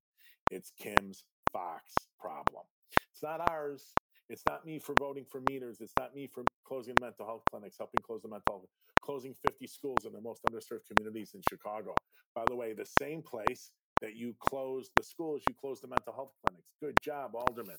It's 0.50 0.70
Kim's 0.78 1.24
Foxx 1.52 1.92
problem. 2.18 2.64
It's 3.12 3.22
not 3.22 3.50
ours. 3.50 3.92
It's 4.28 4.42
not 4.48 4.64
me 4.64 4.78
for 4.78 4.94
voting 4.98 5.24
for 5.24 5.40
meters. 5.48 5.80
It's 5.80 5.92
not 5.98 6.14
me 6.14 6.26
for 6.26 6.44
closing 6.66 6.94
mental 7.00 7.26
health 7.26 7.42
clinics, 7.50 7.76
helping 7.78 8.00
close 8.02 8.22
the 8.22 8.28
mental 8.28 8.68
closing 9.02 9.34
50 9.46 9.66
schools 9.68 10.04
in 10.04 10.12
the 10.12 10.20
most 10.20 10.42
underserved 10.50 10.86
communities 10.92 11.32
in 11.34 11.40
Chicago. 11.48 11.94
By 12.34 12.44
the 12.48 12.56
way, 12.56 12.72
the 12.72 12.88
same 13.00 13.22
place 13.22 13.70
that 14.00 14.16
you 14.16 14.34
closed 14.40 14.90
the 14.96 15.02
schools, 15.02 15.42
you 15.48 15.54
closed 15.54 15.82
the 15.82 15.88
mental 15.88 16.12
health 16.14 16.32
clinics. 16.44 16.68
Good 16.80 16.96
job, 17.02 17.34
Alderman. 17.34 17.76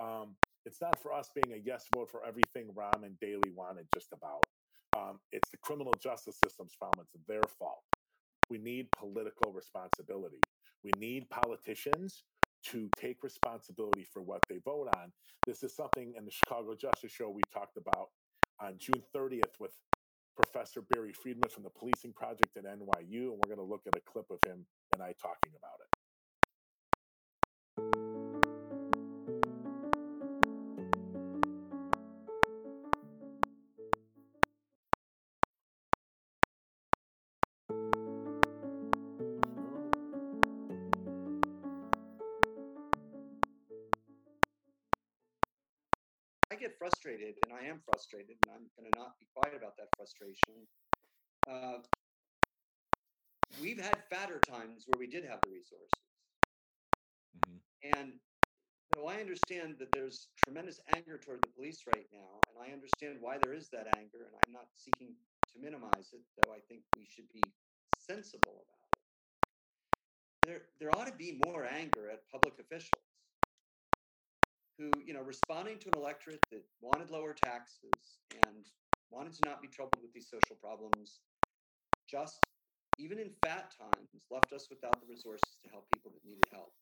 Um, 0.00 0.36
it's 0.64 0.80
not 0.80 0.98
for 0.98 1.12
us 1.12 1.30
being 1.34 1.54
a 1.54 1.62
yes 1.64 1.86
vote 1.94 2.10
for 2.10 2.24
everything 2.24 2.72
Rahm 2.74 3.04
and 3.04 3.18
Daley 3.20 3.50
wanted, 3.54 3.86
just 3.94 4.12
about. 4.12 4.44
Um, 4.96 5.18
it's 5.32 5.50
the 5.50 5.56
criminal 5.58 5.92
justice 6.00 6.38
system's 6.44 6.74
problem. 6.76 7.06
It's 7.14 7.26
their 7.26 7.42
fault. 7.58 7.82
We 8.50 8.58
need 8.58 8.88
political 8.92 9.52
responsibility. 9.52 10.40
We 10.84 10.90
need 10.98 11.28
politicians 11.30 12.24
to 12.66 12.88
take 12.96 13.22
responsibility 13.22 14.04
for 14.12 14.22
what 14.22 14.40
they 14.48 14.58
vote 14.64 14.88
on. 14.96 15.12
This 15.46 15.62
is 15.62 15.74
something 15.74 16.14
in 16.16 16.24
the 16.24 16.30
Chicago 16.30 16.74
Justice 16.76 17.10
Show 17.10 17.30
we 17.30 17.42
talked 17.52 17.76
about 17.76 18.08
on 18.60 18.78
June 18.78 19.02
30th 19.14 19.58
with 19.58 19.72
Professor 20.36 20.82
Barry 20.82 21.12
Friedman 21.12 21.50
from 21.50 21.62
the 21.62 21.70
Policing 21.70 22.12
Project 22.12 22.56
at 22.56 22.64
NYU, 22.64 23.32
and 23.32 23.38
we're 23.38 23.54
going 23.54 23.56
to 23.56 23.62
look 23.62 23.86
at 23.86 23.96
a 23.96 24.00
clip 24.00 24.30
of 24.30 24.38
him 24.44 24.66
and 24.92 25.02
I 25.02 25.14
talking 25.20 25.52
about 25.58 25.80
it. 25.80 25.86
Get 46.62 46.78
frustrated, 46.78 47.34
and 47.42 47.50
I 47.52 47.66
am 47.66 47.82
frustrated, 47.82 48.38
and 48.46 48.54
I'm 48.54 48.66
going 48.78 48.86
to 48.86 48.94
not 48.98 49.18
be 49.18 49.26
quiet 49.34 49.58
about 49.58 49.74
that 49.78 49.90
frustration. 49.98 50.62
Uh, 51.50 51.82
we've 53.60 53.82
had 53.82 53.98
fatter 54.06 54.38
times 54.46 54.86
where 54.86 54.98
we 54.98 55.08
did 55.10 55.24
have 55.26 55.40
the 55.42 55.50
resources. 55.50 56.06
Mm-hmm. 57.34 57.58
And 57.98 58.08
So 58.94 59.08
I 59.08 59.16
understand 59.24 59.76
that 59.80 59.90
there's 59.92 60.28
tremendous 60.36 60.78
anger 60.94 61.16
toward 61.16 61.40
the 61.42 61.48
police 61.56 61.80
right 61.88 62.06
now, 62.12 62.44
and 62.48 62.60
I 62.60 62.72
understand 62.72 63.16
why 63.20 63.38
there 63.40 63.54
is 63.54 63.68
that 63.70 63.88
anger, 63.96 64.28
and 64.28 64.34
I'm 64.36 64.52
not 64.52 64.68
seeking 64.76 65.16
to 65.52 65.56
minimize 65.58 66.12
it, 66.12 66.20
though 66.36 66.52
I 66.52 66.60
think 66.68 66.82
we 66.96 67.08
should 67.08 67.30
be 67.32 67.42
sensible 67.98 68.62
about 68.64 68.86
it. 68.92 68.98
There, 70.46 70.62
there 70.78 70.90
ought 70.94 71.08
to 71.08 71.16
be 71.16 71.40
more 71.46 71.64
anger 71.64 72.10
at 72.12 72.28
public 72.30 72.54
officials 72.60 73.11
who, 74.82 75.00
you 75.06 75.14
know, 75.14 75.22
responding 75.22 75.78
to 75.78 75.88
an 75.88 75.94
electorate 75.94 76.42
that 76.50 76.64
wanted 76.80 77.10
lower 77.10 77.32
taxes 77.32 78.18
and 78.48 78.66
wanted 79.10 79.32
to 79.34 79.44
not 79.44 79.62
be 79.62 79.68
troubled 79.68 80.02
with 80.02 80.12
these 80.12 80.28
social 80.28 80.56
problems, 80.56 81.20
just 82.08 82.48
even 82.98 83.18
in 83.18 83.30
fat 83.30 83.70
times, 83.70 84.26
left 84.30 84.52
us 84.52 84.68
without 84.70 85.00
the 85.00 85.06
resources 85.06 85.56
to 85.62 85.70
help 85.70 85.88
people 85.88 86.10
that 86.10 86.24
needed 86.24 86.48
help. 86.52 86.74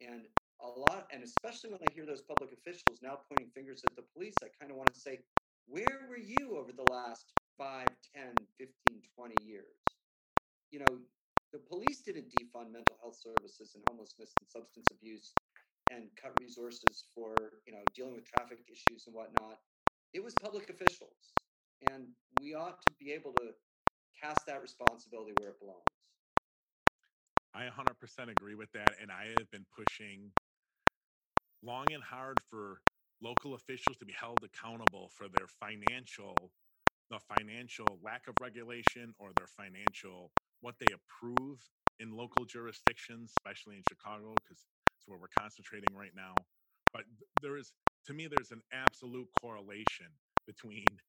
And 0.00 0.28
a 0.60 0.68
lot, 0.68 1.08
and 1.12 1.22
especially 1.22 1.70
when 1.70 1.80
I 1.82 1.92
hear 1.92 2.06
those 2.06 2.22
public 2.22 2.52
officials 2.52 3.00
now 3.02 3.18
pointing 3.28 3.50
fingers 3.50 3.82
at 3.84 3.96
the 3.96 4.02
police, 4.02 4.36
I 4.42 4.48
kind 4.48 4.70
of 4.70 4.76
want 4.78 4.92
to 4.94 5.00
say, 5.00 5.18
where 5.66 6.06
were 6.08 6.18
you 6.18 6.56
over 6.56 6.72
the 6.72 6.84
last 6.84 7.34
5, 7.58 7.88
10, 8.14 8.34
15, 8.58 9.02
20 9.14 9.44
years? 9.44 9.98
You 10.70 10.78
know, 10.78 11.00
the 11.52 11.58
police 11.58 12.02
didn't 12.02 12.30
defund 12.30 12.70
mental 12.70 12.96
health 13.00 13.16
services 13.16 13.74
and 13.74 13.84
homelessness 13.84 14.36
and 14.40 14.48
substance 14.48 14.90
abuse 14.90 15.32
and 15.90 16.16
cut 16.16 16.36
resources 16.36 17.10
for, 17.14 17.62
you 17.66 17.72
know, 17.72 17.86
dealing 17.94 18.14
with 18.14 18.24
traffic 18.24 18.64
issues 18.68 19.06
and 19.06 19.14
whatnot. 19.14 19.62
It 20.12 20.20
was 20.20 20.36
public 20.36 20.70
officials. 20.70 21.36
And 21.82 22.16
we 22.30 22.54
ought 22.54 22.82
to 22.82 22.92
be 22.92 23.12
able 23.12 23.34
to 23.34 23.54
cast 24.14 24.46
that 24.46 24.62
responsibility 24.62 25.34
where 25.34 25.50
it 25.50 25.58
belongs. 25.60 26.10
I 27.54 27.68
100% 27.68 28.30
agree 28.30 28.54
with 28.54 28.72
that. 28.72 28.98
And 28.98 29.12
I 29.12 29.26
have 29.28 29.50
been 29.50 29.66
pushing 29.66 30.34
long 31.62 31.92
and 31.92 32.02
hard 32.04 32.42
for 32.42 32.82
local 33.20 33.54
officials 33.54 33.96
to 33.98 34.06
be 34.06 34.12
held 34.12 34.44
accountable 34.44 35.08
for 35.08 35.28
their 35.28 35.48
financial 35.48 36.54
the 37.10 37.20
financial 37.20 38.00
lack 38.00 38.28
of 38.28 38.40
regulation 38.40 39.14
or 39.18 39.32
their 39.32 39.46
financial 39.46 40.34
what 40.60 40.78
they 40.78 40.90
approve 40.90 41.70
in 41.98 42.10
local 42.12 42.44
jurisdictions 42.44 43.32
especially 43.32 43.76
in 43.76 43.82
chicago 43.82 44.38
because 44.38 44.66
where 45.06 45.18
we're 45.18 45.28
concentrating 45.28 45.94
right 45.94 46.14
now 46.14 46.46
but 46.92 47.06
there 47.36 47.56
is 47.56 47.74
to 48.04 48.14
me 48.14 48.28
there's 48.28 48.52
an 48.52 48.62
absolute 48.72 49.32
correlation 49.32 50.20
between 50.46 51.00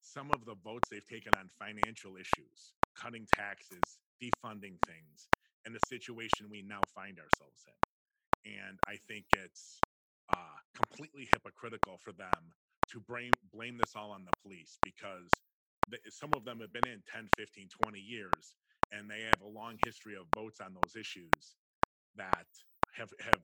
some 0.00 0.32
of 0.32 0.44
the 0.46 0.54
votes 0.56 0.88
they've 0.90 1.06
taken 1.06 1.34
on 1.34 1.48
financial 1.48 2.16
issues 2.16 2.74
cutting 2.94 3.26
taxes 3.26 4.00
defunding 4.22 4.80
things 4.84 5.30
and 5.64 5.74
the 5.74 5.80
situation 5.80 6.50
we 6.50 6.62
now 6.62 6.84
find 6.84 7.20
ourselves 7.20 7.66
in. 7.66 8.54
And 8.54 8.80
i 8.86 8.96
think 8.96 9.28
it's 9.34 9.84
uh, 10.28 10.58
completely 10.74 11.26
hypocritical 11.26 11.98
for 11.98 12.12
them 12.12 12.52
to 12.88 13.00
blame 13.00 13.32
blame 13.44 13.78
this 13.78 13.96
all 13.96 14.12
on 14.12 14.24
the 14.24 14.32
police 14.34 14.78
because 14.82 15.42
the, 15.88 16.00
some 16.10 16.34
of 16.34 16.44
them 16.44 16.60
have 16.60 16.72
been 16.72 16.86
in 16.86 17.02
10 17.02 17.28
15 17.28 17.68
20 17.68 18.00
years 18.00 18.56
and 18.92 19.10
they 19.10 19.22
have 19.22 19.42
a 19.42 19.46
long 19.46 19.78
history 19.78 20.16
of 20.16 20.28
votes 20.30 20.60
on 20.60 20.74
those 20.74 20.96
issues 20.96 21.58
that 22.14 22.48
have 22.96 23.12
have 23.20 23.42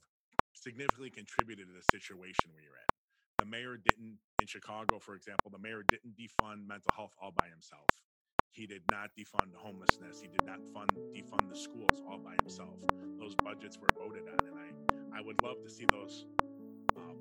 significantly 0.54 1.11
contributed 1.11 1.68
to 1.68 1.74
the 1.74 1.82
situation 1.82 2.50
we're 2.54 2.62
in 2.76 2.88
the 3.38 3.44
mayor 3.44 3.76
didn't 3.76 4.18
in 4.38 4.46
chicago 4.46 4.98
for 4.98 5.14
example 5.14 5.50
the 5.50 5.58
mayor 5.58 5.82
didn't 5.82 6.16
defund 6.16 6.66
mental 6.66 6.92
health 6.92 7.14
all 7.20 7.32
by 7.32 7.48
himself. 7.48 8.02
He 8.52 8.66
did 8.66 8.88
not 8.88 9.11
defund 9.16 9.54
homelessness. 9.54 10.20
He 10.20 10.28
did 10.28 10.44
not 10.44 10.61
fund 10.74 10.96
defund 11.14 11.48
the 11.50 11.56
schools 11.56 12.02
all 12.08 12.18
by 12.18 12.37
himself. 12.37 12.80
Those 13.18 13.37
budgets 13.37 13.78
were 13.78 13.92
voted 13.92 14.28
on 14.28 14.46
and 14.46 14.58
i 14.58 15.18
i 15.18 15.20
would 15.22 15.40
love 15.40 15.62
to 15.62 15.70
see 15.70 15.87
those 15.87 16.26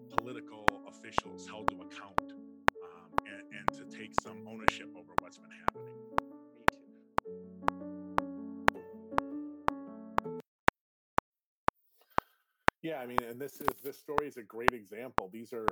political 0.09 0.83
officials 0.87 1.47
held 1.47 1.69
to 1.69 1.81
account 1.81 2.33
um, 2.83 3.11
and, 3.27 3.53
and 3.53 3.73
to 3.73 3.85
take 3.97 4.15
some 4.15 4.47
ownership 4.47 4.89
over 4.97 5.13
what's 5.19 5.37
been 5.37 5.51
happening. 5.51 6.16
Yeah, 12.83 12.97
I 12.97 13.07
mean, 13.07 13.17
and 13.27 13.39
this 13.39 13.59
is 13.59 13.67
this 13.83 13.97
story 13.97 14.27
is 14.27 14.37
a 14.37 14.43
great 14.43 14.73
example. 14.73 15.29
These 15.33 15.51
are 15.53 15.65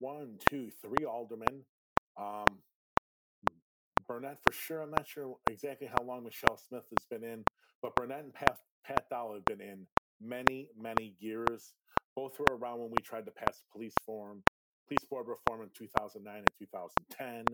one, 0.00 0.38
two, 0.48 0.70
three 0.82 1.04
aldermen. 1.04 1.64
Um, 2.18 2.46
Burnett 4.08 4.38
for 4.42 4.52
sure. 4.52 4.82
I'm 4.82 4.90
not 4.90 5.06
sure 5.06 5.36
exactly 5.50 5.88
how 5.88 6.02
long 6.02 6.24
Michelle 6.24 6.56
Smith 6.56 6.84
has 6.96 7.04
been 7.10 7.28
in, 7.28 7.44
but 7.82 7.94
Burnett 7.94 8.24
and 8.24 8.32
Pat, 8.32 8.58
Pat 8.84 9.04
Dowell 9.10 9.34
have 9.34 9.44
been 9.44 9.60
in 9.60 9.86
many, 10.20 10.68
many 10.78 11.14
years. 11.18 11.74
Both 12.14 12.38
were 12.38 12.56
around 12.56 12.80
when 12.80 12.90
we 12.90 13.02
tried 13.02 13.26
to 13.26 13.32
pass 13.32 13.62
police 13.72 13.94
form, 14.04 14.42
police 14.88 15.04
board 15.10 15.26
reform 15.28 15.62
in 15.62 15.70
2009 15.76 16.36
and 16.36 16.46
2010. 16.58 17.44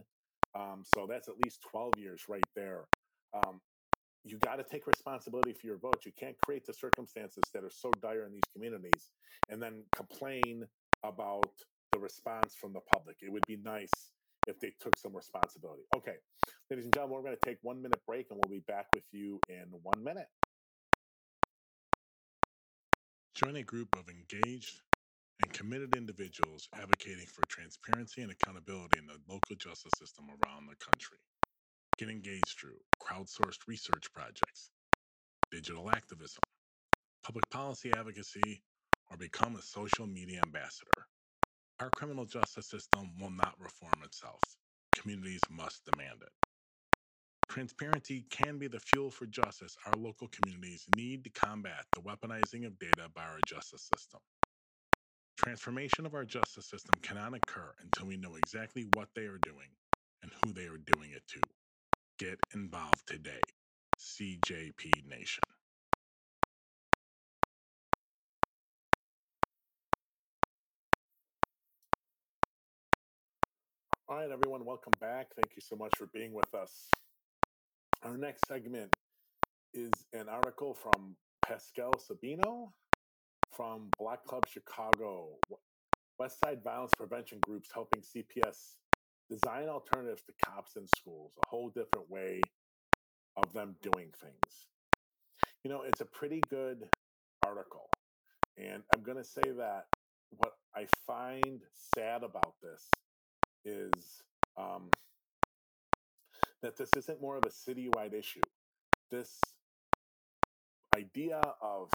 Um, 0.54 0.84
so 0.84 1.06
that's 1.08 1.28
at 1.28 1.38
least 1.42 1.60
12 1.70 1.94
years 1.96 2.24
right 2.28 2.44
there. 2.54 2.84
Um, 3.34 3.60
you 4.24 4.38
got 4.38 4.56
to 4.56 4.64
take 4.64 4.86
responsibility 4.86 5.52
for 5.52 5.66
your 5.66 5.78
vote. 5.78 6.04
You 6.06 6.12
can't 6.12 6.38
create 6.38 6.64
the 6.64 6.74
circumstances 6.74 7.44
that 7.54 7.64
are 7.64 7.70
so 7.70 7.90
dire 8.00 8.26
in 8.26 8.32
these 8.32 8.48
communities 8.52 9.10
and 9.48 9.62
then 9.62 9.86
complain 9.94 10.68
about 11.02 11.52
the 11.92 11.98
response 11.98 12.54
from 12.56 12.72
the 12.72 12.80
public. 12.82 13.18
It 13.22 13.30
would 13.32 13.46
be 13.46 13.56
nice 13.56 14.14
if 14.46 14.60
they 14.60 14.72
took 14.80 14.96
some 14.96 15.14
responsibility. 15.16 15.84
Okay, 15.94 16.18
ladies 16.70 16.84
and 16.86 16.94
gentlemen, 16.94 17.16
we're 17.16 17.24
going 17.24 17.36
to 17.36 17.44
take 17.44 17.58
one 17.62 17.82
minute 17.82 18.04
break 18.06 18.30
and 18.30 18.38
we'll 18.38 18.50
be 18.50 18.60
back 18.60 18.88
with 18.94 19.04
you 19.12 19.40
in 19.48 19.68
one 19.82 20.02
minute. 20.04 20.28
Join 23.34 23.56
a 23.56 23.64
group 23.64 23.96
of 23.96 24.08
engaged 24.08 24.82
and 25.42 25.52
committed 25.52 25.94
individuals 25.96 26.68
advocating 26.72 27.26
for 27.26 27.42
transparency 27.48 28.22
and 28.22 28.32
accountability 28.32 28.98
in 28.98 29.06
the 29.06 29.18
local 29.28 29.56
justice 29.56 29.92
system 29.98 30.30
around 30.30 30.66
the 30.66 30.76
country. 30.76 31.18
Get 31.98 32.10
engage 32.10 32.56
through 32.56 32.80
crowdsourced 33.02 33.68
research 33.68 34.12
projects, 34.12 34.72
digital 35.50 35.90
activism, 35.90 36.44
public 37.24 37.50
policy 37.50 37.92
advocacy, 37.94 38.64
or 39.10 39.16
become 39.18 39.56
a 39.56 39.62
social 39.62 40.06
media 40.06 40.42
ambassador. 40.42 41.08
Our 41.80 41.90
criminal 41.90 42.26
justice 42.26 42.68
system 42.68 43.18
will 43.18 43.30
not 43.30 43.60
reform 43.60 44.02
itself. 44.04 44.56
Communities 44.94 45.48
must 45.50 45.84
demand 45.86 46.22
it. 46.22 46.32
Transparency 47.48 48.22
can 48.22 48.58
be 48.58 48.68
the 48.68 48.80
fuel 48.80 49.10
for 49.10 49.26
justice 49.26 49.76
our 49.86 49.96
local 49.96 50.28
communities 50.28 50.88
need 50.88 51.24
to 51.24 51.30
combat 51.30 51.86
the 51.94 52.00
weaponizing 52.02 52.66
of 52.66 52.78
data 52.78 53.08
by 53.10 53.24
our 53.24 53.40
justice 53.42 53.82
system. 53.84 54.22
Transformation 55.36 56.06
of 56.06 56.14
our 56.14 56.24
justice 56.26 56.66
system 56.68 57.00
cannot 57.00 57.34
occur 57.34 57.74
until 57.78 58.06
we 58.06 58.16
know 58.18 58.36
exactly 58.36 58.84
what 58.84 59.14
they 59.14 59.26
are 59.26 59.38
doing 59.38 59.76
and 60.22 60.32
who 60.32 60.52
they 60.52 60.66
are 60.68 60.78
doing 60.78 61.12
it 61.12 61.26
to. 61.28 61.42
Get 62.18 62.38
involved 62.54 63.06
today. 63.08 63.40
CJP 63.98 65.06
Nation. 65.06 65.42
All 74.08 74.18
right, 74.18 74.30
everyone, 74.30 74.64
welcome 74.64 74.92
back. 75.00 75.34
Thank 75.34 75.56
you 75.56 75.62
so 75.62 75.76
much 75.76 75.92
for 75.98 76.06
being 76.06 76.32
with 76.34 76.54
us. 76.54 76.90
Our 78.02 78.18
next 78.18 78.46
segment 78.46 78.94
is 79.74 79.92
an 80.12 80.28
article 80.28 80.74
from 80.74 81.16
Pascal 81.44 81.92
Sabino 81.94 82.74
from 83.52 83.90
Block 83.98 84.24
Club 84.24 84.46
Chicago. 84.46 85.40
West 86.18 86.40
Side 86.40 86.62
Violence 86.62 86.94
Prevention 86.94 87.40
Groups 87.40 87.72
helping 87.72 88.02
CPS 88.02 88.81
design 89.32 89.68
alternatives 89.68 90.22
to 90.24 90.32
cops 90.44 90.76
in 90.76 90.86
schools, 90.98 91.32
a 91.42 91.48
whole 91.48 91.70
different 91.70 92.10
way 92.10 92.40
of 93.36 93.52
them 93.52 93.76
doing 93.82 94.08
things. 94.20 94.66
You 95.64 95.70
know, 95.70 95.82
it's 95.82 96.00
a 96.00 96.04
pretty 96.04 96.40
good 96.50 96.88
article. 97.46 97.88
And 98.58 98.82
I'm 98.94 99.02
going 99.02 99.16
to 99.16 99.24
say 99.24 99.42
that 99.56 99.86
what 100.36 100.52
I 100.74 100.86
find 101.06 101.62
sad 101.96 102.22
about 102.22 102.54
this 102.62 102.88
is 103.64 104.22
um, 104.58 104.90
that 106.62 106.76
this 106.76 106.90
isn't 106.96 107.20
more 107.20 107.36
of 107.36 107.44
a 107.46 107.48
citywide 107.48 108.12
issue. 108.12 108.40
This 109.10 109.40
idea 110.96 111.40
of 111.62 111.90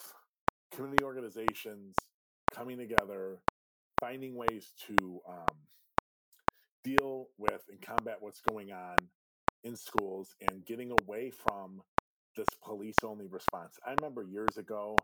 community 0.73 1.04
organizations 1.04 1.95
coming 2.52 2.78
together, 2.78 3.38
finding 4.00 4.36
ways 4.36 4.71
to 4.88 5.21
um, 5.28 5.58
deal 6.88 7.28
with 7.38 7.65
and 7.69 7.82
combat 7.82 8.21
what's 8.21 8.39
going 8.41 8.71
on 8.71 8.95
in 9.63 9.76
schools 9.76 10.36
and 10.39 10.65
getting 10.65 10.91
away 10.91 11.30
from 11.30 11.82
this 12.36 12.47
police 12.63 13.04
only 13.04 13.28
response. 13.28 13.78
I 13.86 13.93
remember 14.00 14.23
years 14.23 14.58
ago, 14.58 14.95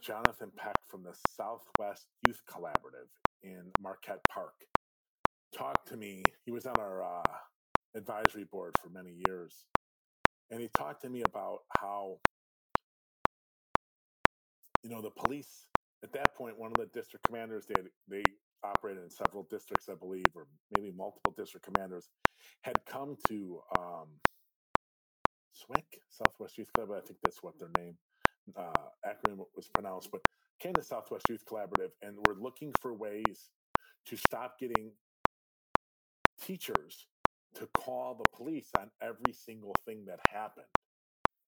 Jonathan 0.00 0.52
Peck 0.56 0.76
from 0.86 1.02
the 1.02 1.14
Southwest 1.30 2.06
Youth 2.22 2.42
Collaborative 2.46 3.10
in 3.42 3.72
Marquette 3.80 4.22
Park 4.28 4.54
talked 5.52 5.88
to 5.88 5.96
me. 5.96 6.22
He 6.44 6.52
was 6.52 6.66
on 6.66 6.78
our 6.78 7.02
uh, 7.02 7.38
advisory 7.96 8.44
board 8.44 8.76
for 8.80 8.90
many 8.90 9.20
years. 9.26 9.66
And 10.50 10.60
he 10.60 10.68
talked 10.68 11.02
to 11.02 11.10
me 11.10 11.22
about 11.22 11.60
how, 11.76 12.20
you 14.84 14.90
know, 14.90 15.02
the 15.02 15.10
police 15.10 15.66
at 16.04 16.12
that 16.12 16.36
point, 16.36 16.58
one 16.58 16.70
of 16.70 16.76
the 16.76 16.86
district 16.86 17.26
commanders 17.26 17.66
they 17.66 17.82
they 18.06 18.22
operated 18.64 19.02
in 19.04 19.10
several 19.10 19.46
districts, 19.50 19.88
I 19.88 19.94
believe, 19.94 20.26
or 20.34 20.46
maybe 20.76 20.92
multiple 20.96 21.34
district 21.36 21.66
commanders 21.66 22.08
had 22.62 22.78
come 22.86 23.16
to 23.28 23.60
um, 23.78 24.08
SWIC, 25.54 25.84
Southwest 26.10 26.58
Youth 26.58 26.72
Club. 26.72 26.90
I 26.92 27.00
think 27.00 27.18
that's 27.22 27.42
what 27.42 27.58
their 27.58 27.70
name 27.78 27.96
uh, 28.56 28.88
acronym 29.06 29.38
was 29.54 29.68
pronounced, 29.68 30.10
but 30.10 30.20
came 30.60 30.74
to 30.74 30.82
Southwest 30.82 31.24
Youth 31.28 31.44
Collaborative 31.46 31.90
and 32.02 32.16
were 32.26 32.36
looking 32.40 32.72
for 32.80 32.94
ways 32.94 33.50
to 34.06 34.16
stop 34.16 34.58
getting 34.58 34.92
teachers 36.40 37.06
to 37.54 37.68
call 37.76 38.14
the 38.14 38.36
police 38.36 38.68
on 38.78 38.90
every 39.02 39.32
single 39.32 39.74
thing 39.86 40.04
that 40.06 40.18
happened. 40.28 40.66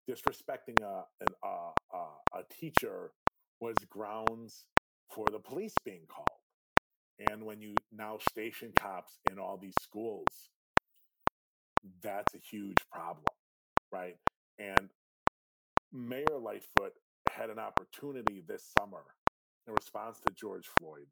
Disrespecting 0.08 0.80
a, 0.82 1.04
an, 1.20 1.34
uh, 1.42 1.70
uh, 1.94 2.38
a 2.38 2.54
teacher 2.54 3.10
was 3.60 3.74
grounds 3.90 4.66
for 5.12 5.26
the 5.30 5.38
police 5.38 5.74
being 5.84 6.02
called. 6.08 6.35
And 7.18 7.44
when 7.44 7.60
you 7.62 7.74
now 7.92 8.18
station 8.30 8.72
cops 8.78 9.18
in 9.30 9.38
all 9.38 9.56
these 9.56 9.74
schools, 9.80 10.26
that's 12.02 12.34
a 12.34 12.38
huge 12.38 12.76
problem, 12.92 13.24
right? 13.90 14.16
And 14.58 14.90
Mayor 15.92 16.38
Lightfoot 16.40 16.92
had 17.30 17.50
an 17.50 17.58
opportunity 17.58 18.42
this 18.46 18.70
summer 18.78 19.02
in 19.66 19.74
response 19.74 20.20
to 20.26 20.34
George 20.34 20.68
Floyd, 20.78 21.06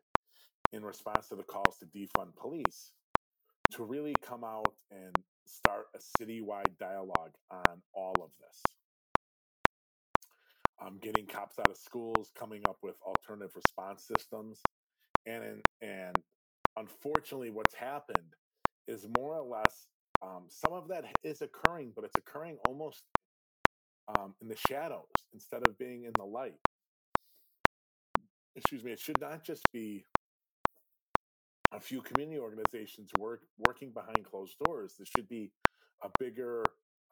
in 0.73 0.85
response 0.85 1.29
to 1.29 1.37
the 1.37 1.43
calls 1.43 1.79
to 1.79 1.87
defund 1.87 2.35
police, 2.37 2.93
to 3.73 3.85
really 3.85 4.15
come 4.23 4.45
out 4.45 4.75
and 4.91 5.15
start 5.47 5.87
a 5.95 6.23
citywide 6.23 6.77
dialogue 6.79 7.33
on 7.51 7.83
all 7.95 8.15
of 8.23 8.31
this. 8.41 8.63
Um, 10.85 10.99
getting 11.01 11.27
cops 11.27 11.59
out 11.59 11.71
of 11.71 11.77
schools, 11.77 12.31
coming 12.39 12.63
up 12.69 12.77
with 12.83 12.97
alternative 13.07 13.55
response 13.55 14.05
systems, 14.07 14.61
and 15.27 15.63
and 15.81 16.17
unfortunately, 16.77 17.51
what's 17.51 17.75
happened 17.75 18.35
is 18.87 19.07
more 19.17 19.37
or 19.37 19.43
less 19.43 19.87
um, 20.23 20.45
some 20.49 20.73
of 20.73 20.89
that 20.89 21.05
is 21.23 21.43
occurring, 21.43 21.93
but 21.95 22.05
it's 22.05 22.17
occurring 22.17 22.59
almost 22.67 23.05
um, 24.09 24.35
in 24.41 24.49
the 24.49 24.57
shadows 24.69 25.07
instead 25.33 25.67
of 25.67 25.77
being 25.79 26.05
in 26.05 26.13
the 26.17 26.25
light. 26.25 26.59
Excuse 28.57 28.85
me. 28.85 28.93
It 28.93 29.01
should 29.01 29.21
not 29.21 29.45
just 29.45 29.65
be 29.73 30.05
a 31.73 31.81
few 31.81 32.01
community 32.03 32.39
organizations 32.39 33.11
work 33.19 33.41
working 33.59 33.91
behind 33.91 34.25
closed 34.25 34.57
doors. 34.65 34.95
This 34.99 35.09
should 35.15 35.29
be 35.29 35.51
a 36.03 36.09
bigger, 36.19 36.63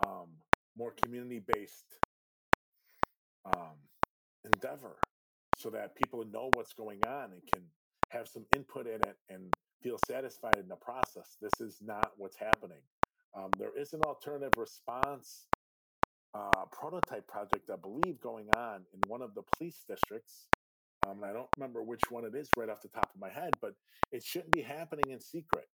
um, 0.06 0.28
more 0.76 0.92
community-based 1.02 1.96
um, 3.44 3.76
endeavor, 4.44 4.96
so 5.56 5.70
that 5.70 5.96
people 5.96 6.24
know 6.30 6.50
what's 6.54 6.74
going 6.74 7.00
on 7.06 7.32
and 7.32 7.42
can 7.52 7.62
have 8.12 8.28
some 8.28 8.44
input 8.54 8.86
in 8.86 9.00
it 9.02 9.16
and 9.28 9.52
feel 9.82 9.98
satisfied 10.06 10.58
in 10.58 10.68
the 10.68 10.76
process. 10.76 11.36
This 11.40 11.60
is 11.60 11.78
not 11.82 12.12
what's 12.16 12.36
happening. 12.36 12.82
Um, 13.36 13.50
there 13.58 13.76
is 13.76 13.94
an 13.94 14.02
alternative 14.02 14.52
response 14.56 15.46
uh, 16.34 16.64
prototype 16.70 17.26
project, 17.28 17.70
I 17.70 17.76
believe, 17.76 18.20
going 18.20 18.50
on 18.50 18.84
in 18.92 19.00
one 19.08 19.22
of 19.22 19.34
the 19.34 19.42
police 19.56 19.84
districts. 19.88 20.48
Um, 21.06 21.22
and 21.22 21.26
I 21.26 21.32
don't 21.32 21.48
remember 21.56 21.82
which 21.82 22.02
one 22.10 22.24
it 22.24 22.34
is 22.34 22.48
right 22.56 22.68
off 22.68 22.80
the 22.80 22.88
top 22.88 23.10
of 23.14 23.20
my 23.20 23.28
head, 23.28 23.50
but 23.60 23.72
it 24.12 24.22
shouldn't 24.22 24.52
be 24.52 24.62
happening 24.62 25.10
in 25.10 25.20
secret. 25.20 25.66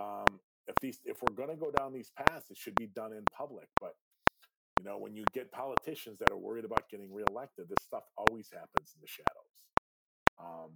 Um, 0.00 0.40
if 0.68 0.76
these, 0.80 0.98
if 1.04 1.22
we're 1.22 1.34
going 1.34 1.48
to 1.48 1.56
go 1.56 1.70
down 1.70 1.92
these 1.92 2.10
paths, 2.16 2.50
it 2.50 2.56
should 2.56 2.74
be 2.74 2.86
done 2.86 3.12
in 3.12 3.24
public. 3.36 3.68
But 3.80 3.94
you 4.78 4.84
know, 4.84 4.98
when 4.98 5.14
you 5.14 5.24
get 5.32 5.50
politicians 5.52 6.18
that 6.18 6.30
are 6.30 6.36
worried 6.36 6.64
about 6.64 6.88
getting 6.90 7.12
reelected, 7.12 7.68
this 7.68 7.84
stuff 7.84 8.02
always 8.16 8.50
happens 8.52 8.94
in 8.94 9.00
the 9.00 9.06
shadows. 9.06 9.56
Um, 10.38 10.70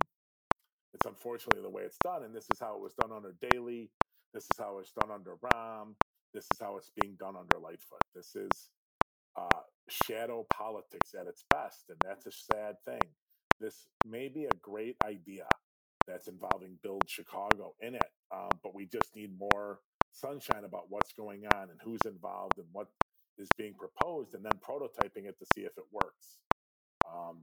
it's 0.94 1.06
unfortunately 1.06 1.62
the 1.62 1.70
way 1.70 1.82
it's 1.82 1.98
done, 2.02 2.24
and 2.24 2.34
this 2.34 2.46
is 2.52 2.58
how 2.58 2.74
it 2.74 2.80
was 2.80 2.94
done 2.94 3.12
under 3.12 3.34
Daley. 3.50 3.90
This 4.34 4.44
is 4.44 4.58
how 4.58 4.78
it's 4.78 4.92
done 4.92 5.10
under 5.10 5.36
Rahm. 5.36 5.94
This 6.32 6.46
is 6.52 6.60
how 6.60 6.76
it's 6.76 6.90
being 7.00 7.16
done 7.18 7.34
under 7.36 7.58
Lightfoot. 7.58 8.02
This 8.14 8.36
is 8.36 8.70
uh, 9.36 9.62
shadow 9.88 10.46
politics 10.52 11.14
at 11.18 11.26
its 11.26 11.44
best, 11.50 11.84
and 11.88 11.98
that's 12.04 12.26
a 12.26 12.32
sad 12.32 12.76
thing. 12.84 13.00
This 13.60 13.88
may 14.06 14.28
be 14.28 14.44
a 14.44 14.56
great 14.62 14.96
idea 15.04 15.46
that's 16.06 16.28
involving 16.28 16.78
Build 16.82 17.04
Chicago 17.06 17.74
in 17.80 17.94
it, 17.94 18.10
um, 18.32 18.50
but 18.62 18.74
we 18.74 18.86
just 18.86 19.14
need 19.14 19.38
more 19.38 19.80
sunshine 20.12 20.64
about 20.64 20.86
what's 20.88 21.12
going 21.12 21.44
on 21.54 21.70
and 21.70 21.80
who's 21.84 22.00
involved 22.04 22.58
and 22.58 22.66
what 22.72 22.88
is 23.38 23.48
being 23.56 23.74
proposed, 23.74 24.34
and 24.34 24.44
then 24.44 24.52
prototyping 24.60 25.26
it 25.26 25.38
to 25.38 25.46
see 25.54 25.62
if 25.62 25.72
it 25.78 25.84
works. 25.92 26.38
Um, 27.08 27.38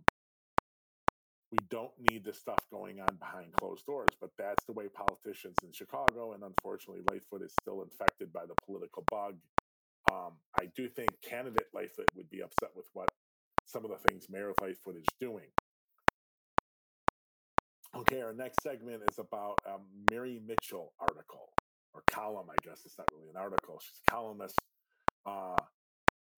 we 1.52 1.60
don't 1.70 1.92
need 2.10 2.26
this 2.26 2.40
stuff 2.40 2.60
going 2.70 3.00
on 3.00 3.16
behind 3.20 3.54
closed 3.60 3.86
doors, 3.86 4.10
but 4.20 4.32
that's 4.38 4.64
the 4.66 4.74
way 4.74 4.88
politicians 4.90 5.56
in 5.64 5.72
Chicago 5.72 6.34
and 6.34 6.44
unfortunately 6.44 7.04
Lightfoot 7.10 7.42
is 7.42 7.54
still 7.62 7.82
infected 7.82 8.34
by 8.34 8.46
the 8.46 8.56
political 8.66 9.04
bug. 9.10 9.36
Um, 10.12 10.34
I 10.60 10.66
do 10.76 10.90
think 10.90 11.10
candidate 11.22 11.68
Lightfoot 11.74 12.08
would 12.16 12.30
be 12.30 12.42
upset 12.42 12.72
with 12.76 12.88
what 12.94 13.10
some 13.66 13.86
of 13.86 13.92
the 13.92 13.98
things 14.08 14.28
Mayor 14.30 14.54
Lightfoot 14.62 14.98
is 14.98 15.06
doing. 15.20 15.48
Okay, 17.96 18.22
our 18.22 18.34
next 18.34 18.62
segment 18.62 19.04
is 19.10 19.18
about 19.18 19.58
a 19.66 19.78
Mary 20.12 20.42
Mitchell 20.46 20.94
article 21.00 21.50
or 21.94 22.04
column, 22.12 22.48
I 22.50 22.56
guess. 22.64 22.82
It's 22.86 22.98
not 22.98 23.08
really 23.16 23.30
an 23.30 23.38
article. 23.38 23.80
She's 23.82 24.02
a 24.08 24.12
columnist 24.12 24.60
uh, 25.26 25.56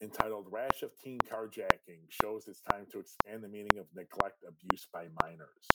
entitled 0.02 0.48
Rash 0.52 0.82
of 0.84 0.92
Teen 0.98 1.20
Carjacking 1.32 2.08
Shows 2.10 2.48
It's 2.48 2.62
Time 2.62 2.86
to 2.92 3.00
Expand 3.00 3.44
the 3.44 3.50
Meaning 3.50 3.78
of 3.80 3.86
Neglect 3.96 4.44
Abuse 4.48 4.88
by 4.92 5.08
Minors. 5.22 5.68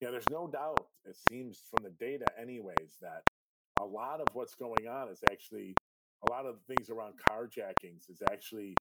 Yeah, 0.00 0.10
there's 0.10 0.28
no 0.30 0.46
doubt, 0.46 0.86
it 1.06 1.16
seems 1.30 1.62
from 1.70 1.84
the 1.84 1.90
data, 1.90 2.26
anyways, 2.40 2.96
that 3.00 3.22
a 3.80 3.84
lot 3.84 4.20
of 4.20 4.26
what's 4.34 4.54
going 4.54 4.88
on 4.88 5.08
is 5.08 5.20
actually 5.30 5.74
a 6.26 6.30
lot 6.30 6.44
of 6.46 6.56
the 6.56 6.74
things 6.74 6.90
around 6.90 7.14
carjackings 7.30 8.10
is 8.10 8.22
actually 8.30 8.74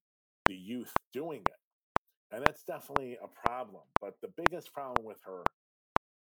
the 0.48 0.56
youth 0.56 0.92
doing 1.14 1.42
it. 1.42 2.36
And 2.36 2.44
that's 2.46 2.64
definitely 2.64 3.18
a 3.24 3.48
problem. 3.48 3.84
But 4.02 4.16
the 4.22 4.32
biggest 4.36 4.74
problem 4.74 5.06
with 5.06 5.20
her 5.26 5.44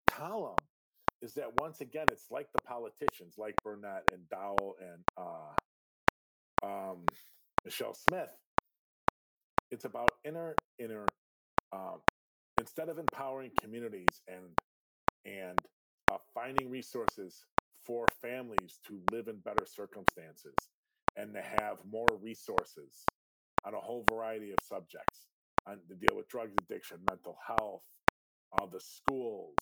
column 0.10 0.56
is 1.22 1.34
that 1.34 1.60
once 1.60 1.82
again, 1.82 2.06
it's 2.12 2.28
like 2.30 2.48
the 2.54 2.62
politicians, 2.68 3.36
like 3.38 3.56
Burnett 3.64 4.04
and 4.12 4.30
Dowell 4.30 4.76
and 4.80 5.04
uh, 5.18 6.68
um, 6.68 7.06
Michelle 7.68 7.94
Smith. 7.94 8.32
It's 9.72 9.84
about 9.84 10.10
inner 10.24 10.56
inner. 10.80 11.06
Um, 11.74 12.00
instead 12.58 12.88
of 12.88 12.98
empowering 12.98 13.52
communities 13.62 14.22
and 14.30 14.46
and 15.26 15.60
uh, 16.10 16.18
finding 16.34 16.70
resources 16.70 17.44
for 17.86 18.06
families 18.22 18.80
to 18.88 19.02
live 19.12 19.28
in 19.28 19.36
better 19.40 19.66
circumstances 19.66 20.56
and 21.18 21.34
to 21.34 21.42
have 21.42 21.76
more 21.86 22.08
resources 22.22 23.04
on 23.66 23.74
a 23.74 23.80
whole 23.80 24.06
variety 24.10 24.52
of 24.52 24.58
subjects 24.64 25.28
on 25.68 25.80
to 25.90 25.96
deal 25.96 26.16
with 26.16 26.30
drugs 26.30 26.54
addiction, 26.62 27.00
mental 27.10 27.38
health, 27.46 27.84
uh, 28.58 28.66
the 28.72 28.80
schools, 28.80 29.58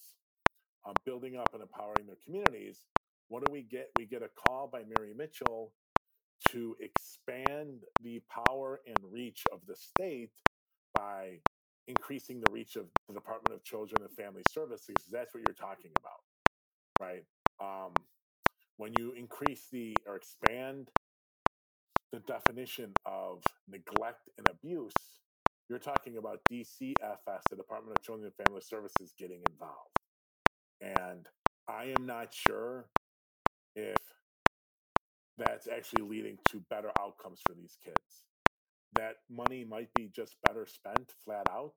uh, 0.88 0.94
building 1.08 1.38
up 1.38 1.50
and 1.54 1.64
empowering 1.64 2.06
their 2.06 2.22
communities. 2.24 2.86
What 3.30 3.44
do 3.44 3.52
we 3.52 3.64
get? 3.64 3.90
We 3.98 4.06
get 4.06 4.22
a 4.22 4.30
call 4.46 4.70
by 4.72 4.84
Mary 4.96 5.14
Mitchell 5.18 5.74
to 6.50 6.76
expand 6.80 7.84
the 8.02 8.22
power 8.30 8.82
and 8.86 8.98
reach 9.12 9.44
of 9.52 9.60
the 9.68 9.76
state 9.76 10.32
by 10.94 11.40
increasing 11.88 12.42
the 12.42 12.52
reach 12.52 12.76
of 12.76 12.86
the 13.08 13.14
Department 13.14 13.56
of 13.56 13.64
Children 13.64 14.02
and 14.02 14.12
Family 14.12 14.44
Services. 14.50 14.96
That's 15.12 15.34
what 15.34 15.44
you're 15.48 15.56
talking 15.56 15.92
about, 16.00 16.22
right? 17.00 17.24
Um, 17.62 17.94
when 18.78 18.94
you 18.98 19.14
increase 19.14 19.68
the 19.72 19.96
or 20.06 20.16
expand 20.16 20.90
the 22.12 22.20
definition 22.20 22.94
of 23.06 23.44
neglect 23.68 24.30
and 24.38 24.48
abuse, 24.50 24.94
you're 25.70 25.80
talking 25.80 26.18
about 26.18 26.40
DCFS, 26.52 27.42
the 27.50 27.56
Department 27.56 27.98
of 27.98 28.04
Children 28.04 28.32
and 28.38 28.48
Family 28.48 28.62
Services, 28.62 29.14
getting 29.18 29.42
involved. 29.50 29.98
And 30.82 31.28
I 31.68 31.94
am 31.98 32.06
not 32.06 32.34
sure 32.34 32.86
if 33.76 33.98
that's 35.38 35.68
actually 35.68 36.04
leading 36.08 36.38
to 36.50 36.64
better 36.70 36.92
outcomes 37.00 37.42
for 37.46 37.54
these 37.54 37.78
kids. 37.84 38.24
That 38.96 39.16
money 39.30 39.66
might 39.66 39.94
be 39.94 40.10
just 40.16 40.36
better 40.46 40.66
spent 40.66 41.12
flat 41.24 41.48
out 41.52 41.74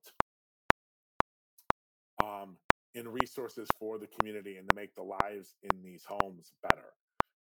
um, 2.23 2.57
in 2.95 3.07
resources 3.07 3.67
for 3.79 3.97
the 3.97 4.07
community 4.07 4.57
and 4.57 4.67
to 4.69 4.75
make 4.75 4.95
the 4.95 5.03
lives 5.03 5.55
in 5.63 5.81
these 5.83 6.05
homes 6.07 6.53
better, 6.63 6.93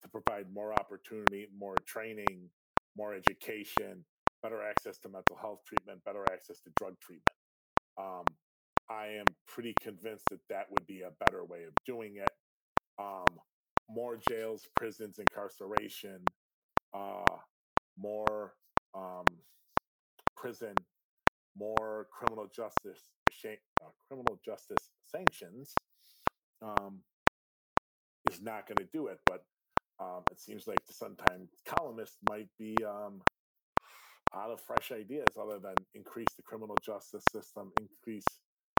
to 0.03 0.09
provide 0.09 0.47
more 0.53 0.73
opportunity, 0.73 1.47
more 1.59 1.77
training, 1.87 2.49
more 2.97 3.14
education, 3.14 4.05
better 4.43 4.62
access 4.62 4.99
to 4.99 5.09
mental 5.09 5.37
health 5.41 5.61
treatment, 5.67 6.03
better 6.05 6.25
access 6.33 6.61
to 6.61 6.71
drug 6.77 6.95
treatment. 7.01 7.37
Um, 7.99 8.25
I 8.89 9.07
am 9.19 9.27
pretty 9.49 9.75
convinced 9.81 10.25
that 10.31 10.41
that 10.49 10.67
would 10.71 10.87
be 10.87 11.03
a 11.03 11.11
better 11.25 11.45
way 11.45 11.64
of 11.64 11.75
doing 11.85 12.17
it. 12.17 12.31
Um, 12.99 13.39
more 13.89 14.18
jails, 14.28 14.62
prisons, 14.76 15.18
incarceration, 15.18 16.20
uh, 16.95 17.37
more 17.99 18.55
um, 18.95 19.24
prison, 20.37 20.74
more 21.59 22.09
criminal 22.11 22.47
justice, 22.55 23.01
uh, 23.45 23.87
criminal 24.09 24.39
justice 24.45 24.91
sanctions, 25.05 25.74
um, 26.62 27.01
is 28.30 28.43
not 28.43 28.66
going 28.66 28.78
to 28.78 28.89
do 28.93 29.07
it. 29.07 29.18
But 29.26 29.45
um, 30.01 30.22
it 30.30 30.41
seems 30.41 30.66
like 30.66 30.84
the 30.87 30.93
Sun 30.93 31.16
Times 31.16 31.51
columnist 31.64 32.16
might 32.28 32.49
be 32.59 32.76
um, 32.84 33.22
out 34.34 34.51
of 34.51 34.61
fresh 34.61 34.93
ideas 34.93 35.37
other 35.41 35.59
than 35.59 35.74
increase 35.95 36.34
the 36.37 36.43
criminal 36.43 36.76
justice 36.84 37.24
system, 37.32 37.72
increase 37.80 38.26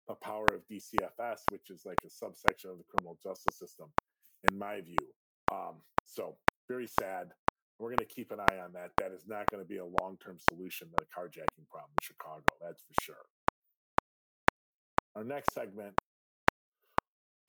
the 0.07 0.15
power 0.15 0.45
of 0.53 0.61
DCFS, 0.71 1.41
which 1.51 1.69
is 1.69 1.83
like 1.85 1.97
a 2.05 2.09
subsection 2.09 2.69
of 2.69 2.77
the 2.77 2.83
criminal 2.89 3.17
justice 3.21 3.57
system, 3.57 3.87
in 4.49 4.57
my 4.57 4.81
view. 4.81 4.97
Um, 5.51 5.75
so 6.05 6.35
very 6.67 6.87
sad. 6.87 7.31
We're 7.79 7.89
going 7.89 7.97
to 7.99 8.05
keep 8.05 8.31
an 8.31 8.39
eye 8.39 8.59
on 8.63 8.73
that. 8.73 8.91
That 8.97 9.11
is 9.11 9.27
not 9.27 9.49
going 9.51 9.63
to 9.63 9.67
be 9.67 9.77
a 9.77 9.85
long 9.85 10.17
term 10.23 10.37
solution 10.49 10.87
to 10.87 10.95
the 10.97 11.05
carjacking 11.05 11.67
problem 11.69 11.91
in 11.99 12.03
Chicago. 12.03 12.43
That's 12.61 12.81
for 12.81 13.01
sure. 13.01 13.25
Our 15.15 15.23
next 15.23 15.53
segment 15.53 15.93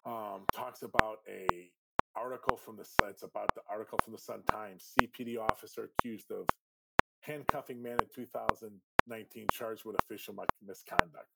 um, 0.07 0.45
talks 0.55 0.83
about 0.83 1.19
a 1.29 1.71
article 2.17 2.57
from 2.57 2.77
the 2.77 2.87
it's 3.09 3.23
about 3.23 3.49
the 3.55 3.63
article 3.71 3.99
from 4.03 4.13
the 4.13 4.19
Sun 4.19 4.43
Times. 4.51 4.93
CPD 4.99 5.39
officer 5.39 5.89
accused 5.99 6.31
of 6.31 6.47
handcuffing 7.21 7.83
man 7.83 7.97
in 8.01 8.07
2019 8.15 9.47
charged 9.53 9.85
with 9.85 9.97
official 10.03 10.35
misconduct. 10.67 11.29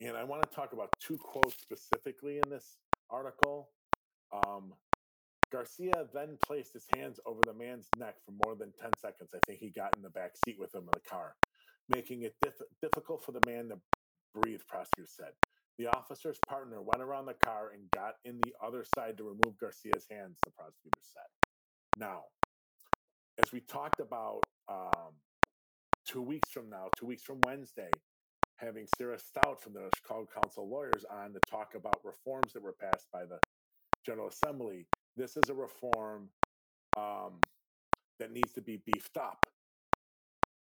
And 0.00 0.16
I 0.16 0.24
want 0.24 0.42
to 0.42 0.54
talk 0.54 0.72
about 0.72 0.88
two 1.00 1.16
quotes 1.16 1.54
specifically 1.60 2.40
in 2.42 2.50
this 2.50 2.76
article. 3.12 3.68
Um, 4.32 4.72
Garcia 5.52 6.08
then 6.14 6.38
placed 6.44 6.72
his 6.72 6.86
hands 6.96 7.20
over 7.26 7.40
the 7.44 7.52
man's 7.52 7.86
neck 7.98 8.16
for 8.24 8.32
more 8.44 8.56
than 8.56 8.72
10 8.80 8.90
seconds. 8.98 9.30
I 9.34 9.38
think 9.46 9.60
he 9.60 9.70
got 9.70 9.94
in 9.96 10.02
the 10.02 10.10
back 10.10 10.32
seat 10.44 10.56
with 10.58 10.74
him 10.74 10.82
in 10.82 10.90
the 10.94 11.00
car, 11.08 11.36
making 11.88 12.22
it 12.22 12.34
diff- 12.40 12.62
difficult 12.80 13.22
for 13.22 13.32
the 13.32 13.42
man 13.46 13.68
to 13.68 13.76
breathe, 14.34 14.60
prosecutor 14.66 15.06
said. 15.06 15.32
The 15.78 15.88
officer's 15.88 16.38
partner 16.48 16.80
went 16.80 17.02
around 17.02 17.26
the 17.26 17.34
car 17.34 17.70
and 17.74 17.90
got 17.90 18.14
in 18.24 18.40
the 18.42 18.54
other 18.64 18.84
side 18.96 19.18
to 19.18 19.24
remove 19.24 19.58
Garcia's 19.58 20.06
hands, 20.10 20.38
the 20.44 20.50
prosecutor 20.52 21.00
said. 21.02 21.28
Now, 21.98 22.22
as 23.42 23.52
we 23.52 23.60
talked 23.60 24.00
about 24.00 24.40
um, 24.68 25.12
two 26.06 26.22
weeks 26.22 26.50
from 26.50 26.70
now, 26.70 26.88
two 26.96 27.06
weeks 27.06 27.22
from 27.22 27.40
Wednesday, 27.44 27.90
having 28.62 28.86
Sarah 28.96 29.18
Staudt 29.18 29.60
from 29.60 29.72
the 29.72 29.90
Chicago 29.96 30.26
Council 30.32 30.68
Lawyers 30.68 31.04
on 31.10 31.32
to 31.32 31.40
talk 31.50 31.74
about 31.74 31.98
reforms 32.04 32.52
that 32.52 32.62
were 32.62 32.74
passed 32.80 33.08
by 33.12 33.24
the 33.24 33.38
General 34.06 34.28
Assembly. 34.28 34.86
This 35.16 35.36
is 35.36 35.50
a 35.50 35.54
reform 35.54 36.28
um, 36.96 37.40
that 38.18 38.32
needs 38.32 38.52
to 38.52 38.62
be 38.62 38.80
beefed 38.86 39.16
up. 39.16 39.44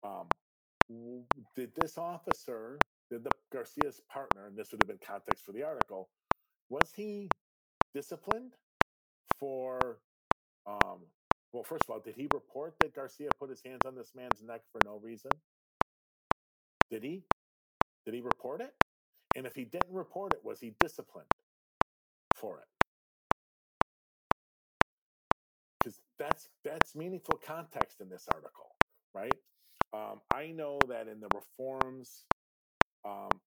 Um, 0.02 0.28
did 1.54 1.72
this 1.76 1.98
officer, 1.98 2.78
did 3.10 3.22
the 3.22 3.30
Garcia's 3.52 4.00
partner, 4.10 4.46
and 4.46 4.56
this 4.56 4.72
would 4.72 4.80
have 4.82 4.88
been 4.88 5.06
context 5.06 5.44
for 5.44 5.52
the 5.52 5.62
article, 5.62 6.08
was 6.70 6.90
he 6.96 7.28
disciplined 7.94 8.52
for 9.38 9.98
um, 10.66 11.00
well, 11.52 11.64
first 11.64 11.84
of 11.84 11.90
all, 11.90 12.00
did 12.00 12.14
he 12.14 12.28
report 12.32 12.74
that 12.80 12.94
Garcia 12.94 13.28
put 13.38 13.50
his 13.50 13.60
hands 13.64 13.80
on 13.84 13.96
this 13.96 14.12
man's 14.14 14.40
neck 14.42 14.62
for 14.70 14.80
no 14.84 15.00
reason? 15.02 15.32
Did 16.90 17.02
he? 17.02 17.24
Did 18.04 18.14
he 18.14 18.22
report 18.22 18.62
it? 18.62 18.76
And 19.36 19.46
if 19.46 19.54
he 19.56 19.64
didn't 19.64 19.94
report 19.94 20.34
it, 20.34 20.44
was 20.44 20.60
he 20.60 20.70
disciplined 20.70 21.30
for 22.34 22.60
it? 22.62 22.68
Because 25.78 26.02
that's 26.18 26.50
that's 26.64 26.96
meaningful 26.96 27.38
context 27.38 28.00
in 28.00 28.08
this 28.10 28.28
article, 28.28 28.78
right? 29.14 29.42
Um, 29.92 30.22
I 30.30 30.52
know 30.52 30.86
that 30.88 31.08
in 31.08 31.20
the 31.20 31.28
reforms, 31.30 32.28
um, 33.04 33.42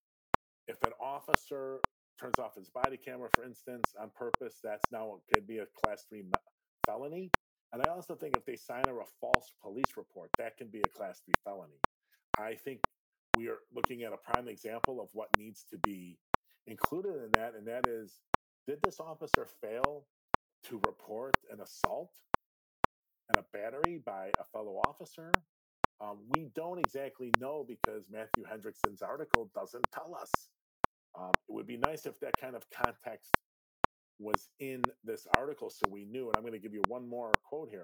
if 0.67 0.83
an 0.83 0.93
officer 0.99 1.81
turns 2.19 2.39
off 2.39 2.55
his 2.55 2.69
body 2.71 2.97
camera, 2.97 3.29
for 3.29 3.43
instance, 3.43 3.95
on 3.95 4.11
purpose, 4.11 4.61
that's 4.61 4.91
now 4.91 5.23
could 5.27 5.47
be 5.47 5.59
a 5.59 5.67
class 5.67 6.05
three 6.07 6.29
felony. 6.85 7.33
And 7.71 7.81
I 7.83 7.87
also 7.89 8.15
think 8.15 8.37
if 8.37 8.45
they 8.45 8.57
sign 8.57 8.87
a 8.87 9.05
false 9.05 9.51
police 9.61 9.97
report, 9.97 10.31
that 10.37 10.57
can 10.57 10.69
be 10.69 10.81
a 10.81 10.89
class 10.89 11.21
three 11.21 11.35
felony. 11.43 11.81
I 12.37 12.55
think 12.55 12.83
we 13.37 13.47
are 13.49 13.59
looking 13.73 14.03
at 14.03 14.13
a 14.13 14.17
prime 14.17 14.47
example 14.47 15.01
of 15.01 15.09
what 15.13 15.29
needs 15.37 15.63
to 15.71 15.77
be 15.77 16.17
included 16.67 17.15
in 17.23 17.31
that, 17.33 17.55
and 17.55 17.67
that 17.67 17.87
is 17.87 18.19
did 18.67 18.79
this 18.83 18.99
officer 18.99 19.45
fail 19.61 20.05
to 20.63 20.79
report 20.85 21.35
an 21.51 21.59
assault 21.59 22.11
and 23.29 23.37
a 23.37 23.45
battery 23.51 24.01
by 24.05 24.31
a 24.39 24.43
fellow 24.45 24.81
officer? 24.87 25.31
Um, 25.99 26.19
we 26.35 26.49
don't 26.55 26.79
exactly 26.79 27.31
know 27.39 27.65
because 27.67 28.05
Matthew 28.09 28.45
Hendrickson's 28.45 29.01
article 29.01 29.51
doesn't 29.53 29.85
tell 29.93 30.15
us. 30.15 30.31
Um, 31.17 31.31
it 31.47 31.53
would 31.53 31.67
be 31.67 31.77
nice 31.77 32.05
if 32.05 32.19
that 32.21 32.35
kind 32.37 32.55
of 32.55 32.69
context 32.69 33.31
was 34.19 34.49
in 34.59 34.81
this 35.03 35.27
article 35.37 35.69
so 35.69 35.85
we 35.89 36.05
knew. 36.05 36.27
And 36.27 36.37
I'm 36.37 36.43
going 36.43 36.53
to 36.53 36.59
give 36.59 36.73
you 36.73 36.81
one 36.87 37.07
more 37.07 37.31
quote 37.43 37.69
here. 37.69 37.83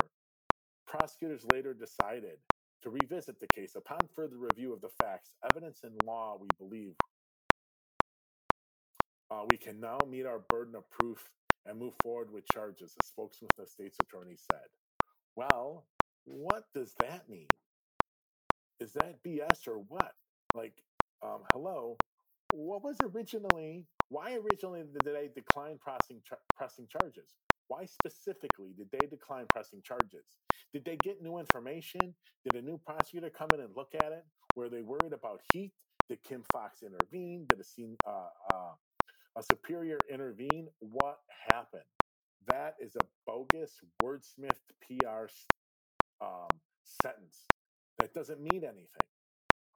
Prosecutors 0.87 1.45
later 1.51 1.73
decided 1.73 2.37
to 2.81 2.89
revisit 2.89 3.39
the 3.39 3.47
case 3.47 3.75
upon 3.75 3.99
further 4.15 4.37
review 4.37 4.73
of 4.73 4.81
the 4.81 4.89
facts, 5.01 5.31
evidence, 5.49 5.81
and 5.83 5.93
law. 6.05 6.37
We 6.39 6.47
believe 6.57 6.93
uh, 9.31 9.43
we 9.49 9.57
can 9.57 9.79
now 9.79 9.99
meet 10.07 10.25
our 10.25 10.39
burden 10.49 10.75
of 10.75 10.89
proof 10.89 11.29
and 11.65 11.77
move 11.77 11.93
forward 12.01 12.31
with 12.31 12.45
charges, 12.51 12.95
a 13.01 13.05
spokesman 13.05 13.49
for 13.55 13.63
the 13.63 13.69
state's 13.69 13.97
attorney 14.01 14.37
said. 14.51 14.67
Well, 15.35 15.85
what 16.25 16.65
does 16.73 16.93
that 16.99 17.29
mean? 17.29 17.47
Is 18.79 18.93
that 18.93 19.23
BS 19.23 19.67
or 19.67 19.83
what? 19.87 20.13
Like, 20.55 20.83
um, 21.21 21.41
hello, 21.53 21.97
what 22.53 22.83
was 22.83 22.97
originally 23.03 23.85
why 24.09 24.33
originally 24.33 24.81
did 24.81 25.13
they 25.15 25.29
decline 25.33 25.77
pressing, 25.77 26.21
pressing 26.55 26.87
charges? 26.87 27.35
Why 27.69 27.85
specifically 27.85 28.73
did 28.73 28.91
they 28.91 29.07
decline 29.07 29.47
pressing 29.47 29.83
charges? 29.83 30.41
Did 30.73 30.85
they 30.85 30.97
get 30.97 31.21
new 31.21 31.39
information? 31.39 32.17
Did 32.45 32.55
a 32.55 32.63
new 32.63 32.79
prosecutor 32.79 33.31
come 33.31 33.49
in 33.53 33.61
and 33.61 33.75
look 33.75 33.95
at 33.95 34.13
it? 34.13 34.25
Were 34.55 34.69
they 34.69 34.83
worried 34.83 35.13
about 35.13 35.41
heat? 35.53 35.75
Did 36.09 36.23
Kim 36.23 36.43
Foxx 36.43 36.83
intervene? 36.83 37.47
Did 37.47 37.61
a, 37.61 37.63
uh, 38.09 38.29
uh, 38.53 38.75
a 39.37 39.43
superior 39.43 39.99
intervene? 40.09 40.69
What 40.79 41.21
happened? 41.29 41.85
That 42.47 42.77
is 42.81 42.97
a 42.97 43.07
bogus 43.27 43.81
wordsmith 44.03 44.61
PR 44.81 45.27
um, 46.21 46.49
sentence 46.83 47.47
that 47.99 48.13
doesn't 48.13 48.41
mean 48.41 48.65
anything. 48.65 49.09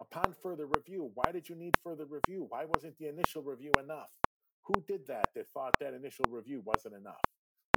Upon 0.02 0.34
further 0.34 0.68
review, 0.68 1.12
why 1.16 1.32
did 1.34 1.50
you 1.50 1.56
need 1.56 1.78
further 1.78 2.06
review? 2.06 2.46
Why 2.50 2.66
wasn't 2.66 2.98
the 2.98 3.08
initial 3.08 3.44
review 3.44 3.74
enough? 3.80 4.20
Who 4.64 4.84
did 4.84 5.08
that 5.08 5.34
that 5.36 5.50
thought 5.50 5.80
that 5.80 5.96
initial 5.96 6.26
review 6.30 6.62
wasn't 6.62 6.96
enough? 6.96 7.22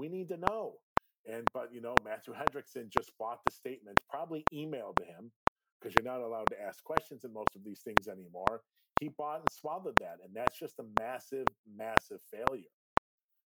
We 0.01 0.09
need 0.09 0.28
to 0.30 0.36
know. 0.36 0.74
And 1.26 1.47
but 1.53 1.72
you 1.72 1.80
know, 1.80 1.97
Matthew 2.05 2.34
Hendrickson 2.34 2.88
just 2.90 3.12
bought 3.18 3.40
the 3.44 3.53
statement, 3.53 3.99
probably 4.09 4.44
emailed 4.55 4.97
to 4.97 5.05
him 5.05 5.32
because 5.80 5.94
you're 5.94 6.11
not 6.11 6.24
allowed 6.24 6.49
to 6.49 6.61
ask 6.61 6.82
questions 6.84 7.24
in 7.24 7.32
most 7.32 7.57
of 7.57 7.64
these 7.64 7.80
things 7.80 8.09
anymore. 8.09 8.62
He 9.01 9.09
bought 9.09 9.40
and 9.40 9.51
swallowed 9.53 9.97
that, 10.01 10.18
and 10.24 10.34
that's 10.34 10.59
just 10.59 10.78
a 10.78 10.84
massive, 11.01 11.47
massive 11.66 12.20
failure. 12.32 12.72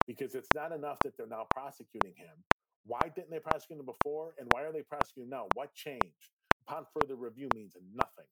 Because 0.06 0.34
it's 0.34 0.48
not 0.54 0.72
enough 0.72 0.98
that 1.04 1.16
they're 1.16 1.26
now 1.26 1.46
prosecuting 1.50 2.14
him. 2.16 2.44
Why 2.84 3.00
didn't 3.14 3.30
they 3.30 3.40
prosecute 3.40 3.80
him 3.80 3.86
before, 3.86 4.34
and 4.38 4.48
why 4.52 4.62
are 4.62 4.72
they 4.72 4.82
prosecuting 4.82 5.30
now? 5.30 5.46
What 5.54 5.74
changed? 5.74 6.30
Upon 6.68 6.86
further 6.94 7.16
review 7.16 7.48
means 7.54 7.74
nothing. 7.94 8.26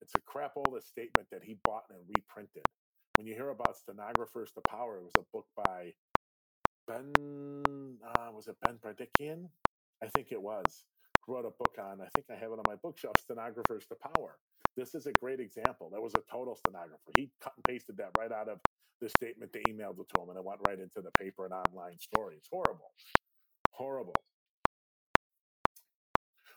It's 0.00 0.14
a 0.14 0.20
crapola 0.20 0.82
statement 0.82 1.28
that 1.32 1.42
he 1.44 1.58
bought 1.64 1.84
and 1.90 2.00
reprinted 2.08 2.64
when 3.16 3.26
you 3.26 3.34
hear 3.34 3.50
about 3.50 3.76
stenographers 3.76 4.50
to 4.52 4.60
power, 4.68 4.98
it 4.98 5.04
was 5.04 5.14
a 5.18 5.24
book 5.32 5.46
by 5.56 5.94
Ben, 6.86 8.00
uh, 8.02 8.32
was 8.32 8.48
it 8.48 8.60
Ben 8.60 8.78
Bagdikian? 8.78 9.52
I 10.02 10.08
think 10.08 10.32
it 10.32 10.42
was. 10.42 10.86
Wrote 11.28 11.46
a 11.46 11.50
book 11.52 11.78
on, 11.78 12.00
I 12.02 12.08
think 12.08 12.30
I 12.30 12.36
have 12.36 12.52
it 12.52 12.58
on 12.58 12.64
my 12.66 12.76
bookshelf, 12.76 13.16
Stenographers 13.18 13.86
to 13.88 13.96
Power. 13.96 14.40
This 14.76 14.94
is 14.94 15.06
a 15.06 15.12
great 15.12 15.40
example. 15.40 15.90
That 15.90 16.02
was 16.02 16.14
a 16.14 16.22
total 16.22 16.56
stenographer. 16.56 17.12
He 17.16 17.34
cut 17.40 17.56
and 17.56 17.64
pasted 17.64 17.96
that 17.98 18.12
right 18.18 18.32
out 18.32 18.48
of 18.48 18.60
the 19.00 19.08
statement 19.08 19.52
they 19.52 19.62
emailed 19.64 20.00
it 20.00 20.08
to 20.14 20.22
him, 20.22 20.30
and 20.30 20.38
it 20.38 20.44
went 20.44 20.60
right 20.66 20.80
into 20.80 21.02
the 21.02 21.12
paper 21.12 21.46
and 21.46 21.54
online 21.54 21.98
story. 21.98 22.36
It's 22.36 22.48
horrible. 22.48 22.94
Horrible. 23.72 24.14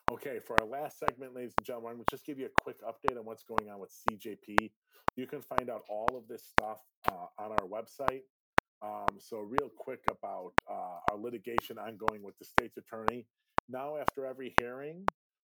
Okay, 0.09 0.39
for 0.39 0.59
our 0.61 0.67
last 0.67 0.99
segment, 0.99 1.34
ladies 1.34 1.55
and 1.57 1.65
gentlemen, 1.65 1.99
I'm 1.99 2.05
just 2.09 2.25
give 2.25 2.39
you 2.39 2.45
a 2.47 2.49
quick 2.61 2.80
update 2.80 3.17
on 3.17 3.25
what's 3.25 3.43
going 3.43 3.69
on 3.69 3.80
with 3.80 3.91
CJP. 3.91 4.73
You 5.17 5.28
can 5.28 5.41
find 5.41 5.69
out 5.69 5.84
all 5.89 6.15
of 6.17 6.28
this 6.28 6.45
stuff 6.45 6.82
uh, 7.11 7.28
on 7.38 7.51
our 7.51 7.67
website. 7.67 8.23
Um, 8.84 9.17
so, 9.19 9.39
real 9.39 9.69
quick 9.75 10.01
about 10.09 10.53
uh, 10.69 11.11
our 11.11 11.17
litigation 11.17 11.78
ongoing 11.80 12.21
with 12.21 12.38
the 12.38 12.45
state's 12.45 12.78
attorney. 12.78 13.25
Now, 13.69 13.97
after 13.97 14.25
every 14.25 14.53
hearing, 14.59 15.03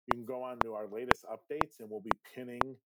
you 0.06 0.14
can 0.14 0.24
go 0.24 0.42
on 0.42 0.58
to 0.60 0.74
our 0.74 0.88
latest 0.88 1.24
updates, 1.24 1.78
and 1.78 1.88
we'll 1.88 2.00
be 2.00 2.10
pinning. 2.34 2.76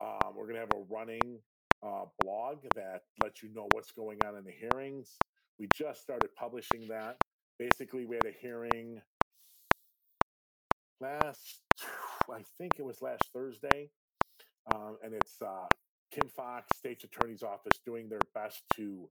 Um, 0.00 0.34
we're 0.36 0.44
going 0.44 0.54
to 0.54 0.60
have 0.60 0.72
a 0.72 0.84
running 0.88 1.40
uh, 1.82 2.04
blog 2.20 2.58
that 2.74 3.02
lets 3.22 3.42
you 3.42 3.50
know 3.52 3.66
what's 3.72 3.90
going 3.92 4.18
on 4.26 4.36
in 4.36 4.44
the 4.44 4.52
hearings. 4.52 5.16
We 5.58 5.68
just 5.74 6.02
started 6.02 6.28
publishing 6.36 6.86
that. 6.88 7.16
Basically, 7.58 8.06
we 8.06 8.16
had 8.16 8.26
a 8.26 8.36
hearing 8.40 9.00
last, 11.00 11.60
I 12.30 12.42
think 12.58 12.72
it 12.78 12.84
was 12.84 13.02
last 13.02 13.24
Thursday, 13.32 13.90
um, 14.74 14.98
and 15.02 15.14
it's 15.14 15.36
uh, 15.42 15.66
Kim 16.12 16.28
Foxx, 16.28 16.78
state's 16.78 17.04
attorney's 17.04 17.42
office, 17.42 17.80
doing 17.84 18.08
their 18.08 18.20
best 18.34 18.62
to 18.76 19.08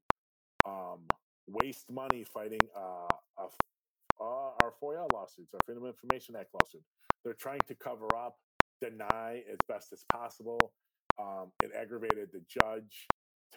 um, 0.69 0.99
waste 1.47 1.89
money 1.91 2.23
fighting 2.23 2.59
uh, 2.75 3.13
uh, 3.39 4.23
our 4.23 4.73
FOIA 4.81 5.11
lawsuits, 5.13 5.53
our 5.53 5.59
Freedom 5.65 5.83
of 5.83 5.95
Information 5.95 6.35
Act 6.35 6.49
lawsuit. 6.53 6.83
They're 7.23 7.33
trying 7.33 7.61
to 7.67 7.75
cover 7.75 8.07
up, 8.15 8.37
deny 8.81 9.43
as 9.51 9.57
best 9.67 9.91
as 9.93 10.03
possible. 10.11 10.73
Um, 11.19 11.51
it 11.63 11.71
aggravated 11.75 12.29
the 12.31 12.41
judge 12.47 13.07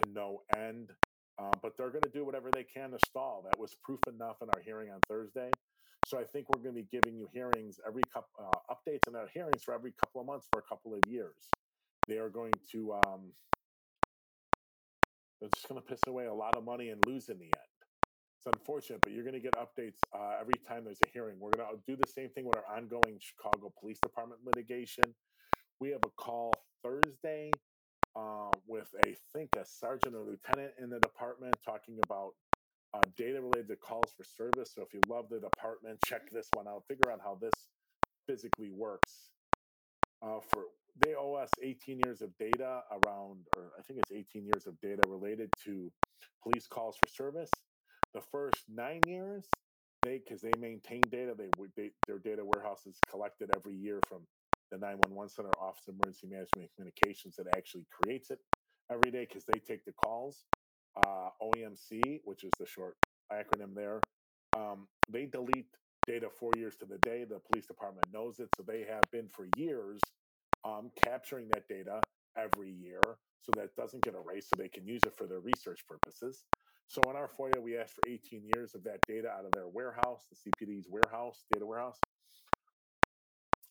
to 0.03 0.11
no 0.11 0.43
end, 0.57 0.91
um, 1.39 1.53
but 1.63 1.77
they're 1.77 1.91
going 1.91 2.03
to 2.03 2.11
do 2.11 2.25
whatever 2.25 2.51
they 2.53 2.65
can 2.65 2.91
to 2.91 2.99
stall. 3.07 3.45
That 3.45 3.59
was 3.59 3.77
proof 3.83 4.01
enough 4.09 4.37
in 4.43 4.49
our 4.55 4.61
hearing 4.65 4.91
on 4.91 5.01
Thursday. 5.09 5.51
So 6.07 6.19
I 6.19 6.25
think 6.25 6.47
we're 6.49 6.63
going 6.63 6.75
to 6.75 6.83
be 6.83 6.89
giving 6.91 7.17
you 7.17 7.29
hearings 7.33 7.79
every 7.87 8.03
couple 8.13 8.31
uh, 8.41 8.75
updates 8.75 9.07
on 9.07 9.15
our 9.15 9.29
hearings 9.33 9.63
for 9.63 9.75
every 9.75 9.93
couple 9.93 10.21
of 10.21 10.27
months 10.27 10.47
for 10.53 10.59
a 10.59 10.63
couple 10.63 10.95
of 10.95 11.01
years. 11.07 11.37
They 12.09 12.19
are 12.19 12.29
going 12.29 12.53
to 12.73 12.95
um, 13.07 13.33
they're 15.43 15.51
just 15.57 15.69
going 15.69 15.81
to 15.81 15.87
piss 15.87 15.99
away 16.07 16.27
a 16.27 16.33
lot 16.33 16.55
of 16.55 16.65
money 16.65 16.91
and 16.91 17.05
lose 17.05 17.29
in 17.29 17.37
the 17.37 17.47
end. 17.47 17.73
It's 18.39 18.47
unfortunate, 18.47 19.01
but 19.03 19.13
you're 19.13 19.25
going 19.25 19.35
to 19.35 19.41
get 19.41 19.55
updates 19.55 19.99
uh, 20.15 20.37
every 20.41 20.55
time 20.67 20.85
there's 20.85 21.01
a 21.05 21.09
hearing. 21.13 21.37
We're 21.41 21.51
going 21.51 21.67
to 21.69 21.83
do 21.85 21.97
the 21.97 22.07
same 22.07 22.31
thing 22.31 22.45
with 22.45 22.57
our 22.57 22.77
ongoing 22.77 23.19
Chicago 23.19 23.73
Police 23.81 23.99
Department 24.01 24.41
litigation. 24.45 25.13
We 25.81 25.91
have 25.91 26.01
a 26.05 26.11
call 26.11 26.53
Thursday 26.85 27.51
um, 28.15 28.53
with 28.69 28.89
a, 29.05 29.09
I 29.09 29.17
think 29.33 29.51
a 29.57 29.65
sergeant 29.65 30.15
or 30.15 30.25
lieutenant 30.25 30.75
in 30.81 30.91
the 30.91 31.01
department 31.01 31.57
talking 31.65 31.99
about 32.05 32.31
uh, 32.95 33.01
data 33.17 33.41
related 33.41 33.69
to 33.69 33.77
calls 33.77 34.13
for 34.17 34.23
service. 34.23 34.71
So 34.75 34.83
if 34.83 34.95
you 34.95 35.01
love 35.09 35.27
the 35.29 35.41
department, 35.41 35.99
check 36.05 36.31
this 36.31 36.47
one 36.55 36.69
out. 36.69 36.85
Figure 36.87 37.11
out 37.11 37.21
how 37.21 37.37
this 37.41 37.69
physically 38.29 38.71
works. 38.71 39.31
Uh, 40.23 40.39
for 40.39 40.67
they 40.97 41.15
owe 41.15 41.35
us 41.35 41.59
18 41.61 42.01
years 42.01 42.23
of 42.23 42.37
data 42.37 42.85
around, 42.91 43.49
or 43.55 43.73
I 43.79 43.83
think 43.83 44.01
it's 44.01 44.13
18 44.13 44.47
years 44.47 44.67
of 44.67 44.81
data 44.81 45.07
related 45.07 45.57
to 45.65 45.93
police 46.43 46.69
calls 46.69 46.97
for 46.99 47.07
service. 47.09 47.51
The 48.15 48.23
first 48.23 48.69
nine 48.69 49.07
years, 49.07 49.51
they 50.03 50.19
because 50.19 50.43
they 50.43 50.57
maintain 50.57 51.09
data, 51.09 51.35
they, 51.35 51.51
they 51.77 51.93
their 52.07 52.19
data 52.19 52.45
warehouse 52.45 52.87
is 52.87 53.01
collected 53.09 53.51
every 53.51 53.77
year 53.77 54.03
from 54.03 54.29
the 54.71 54.79
911 54.79 55.29
center, 55.31 55.51
Office 55.59 55.89
of 55.89 55.95
Emergency 55.95 56.29
Management 56.29 56.65
and 56.65 56.75
Communications, 56.75 57.37
that 57.37 57.49
actually 57.49 57.87
creates 57.87 58.31
it 58.31 58.41
every 58.91 59.11
day 59.11 59.25
because 59.27 59.47
they 59.47 59.61
take 59.61 59.85
the 59.85 59.93
calls. 59.93 60.47
Uh, 60.97 61.31
OEMC, 61.43 62.21
which 62.25 62.45
is 62.45 62.53
the 62.59 62.67
short 62.67 62.99
acronym 63.33 63.75
there, 63.75 64.01
um, 64.55 64.89
they 65.09 65.27
delete 65.27 65.79
data 66.07 66.31
four 66.31 66.57
years 66.57 66.77
to 66.79 66.87
the 66.87 66.99
day. 66.99 67.25
The 67.25 67.41
police 67.41 67.67
department 67.67 68.11
knows 68.13 68.41
it, 68.41 68.51
so 68.55 68.63
they 68.63 68.85
have 68.85 69.11
been 69.11 69.29
for 69.31 69.47
years 69.57 70.03
um, 70.65 70.91
capturing 71.03 71.49
that 71.49 71.69
data 71.69 72.01
every 72.37 72.71
year 72.71 73.01
so 73.41 73.53
that 73.57 73.65
it 73.65 73.77
doesn't 73.77 74.03
get 74.03 74.15
erased 74.15 74.51
so 74.51 74.57
they 74.57 74.69
can 74.69 74.87
use 74.87 75.03
it 75.05 75.15
for 75.15 75.27
their 75.27 75.41
research 75.41 75.81
purposes. 75.89 76.45
So 76.87 77.03
in 77.11 77.17
our 77.17 77.29
FOIA, 77.29 77.61
we 77.61 77.77
asked 77.77 77.95
for 77.95 78.03
18 78.09 78.43
years 78.55 78.75
of 78.75 78.85
that 78.85 79.01
data 79.09 79.29
out 79.29 79.45
of 79.45 79.53
their 79.53 79.69
warehouse, 79.69 80.27
the 80.31 80.51
CPD's 80.51 80.89
warehouse, 80.89 81.45
data 81.53 81.67
warehouse. 81.67 81.99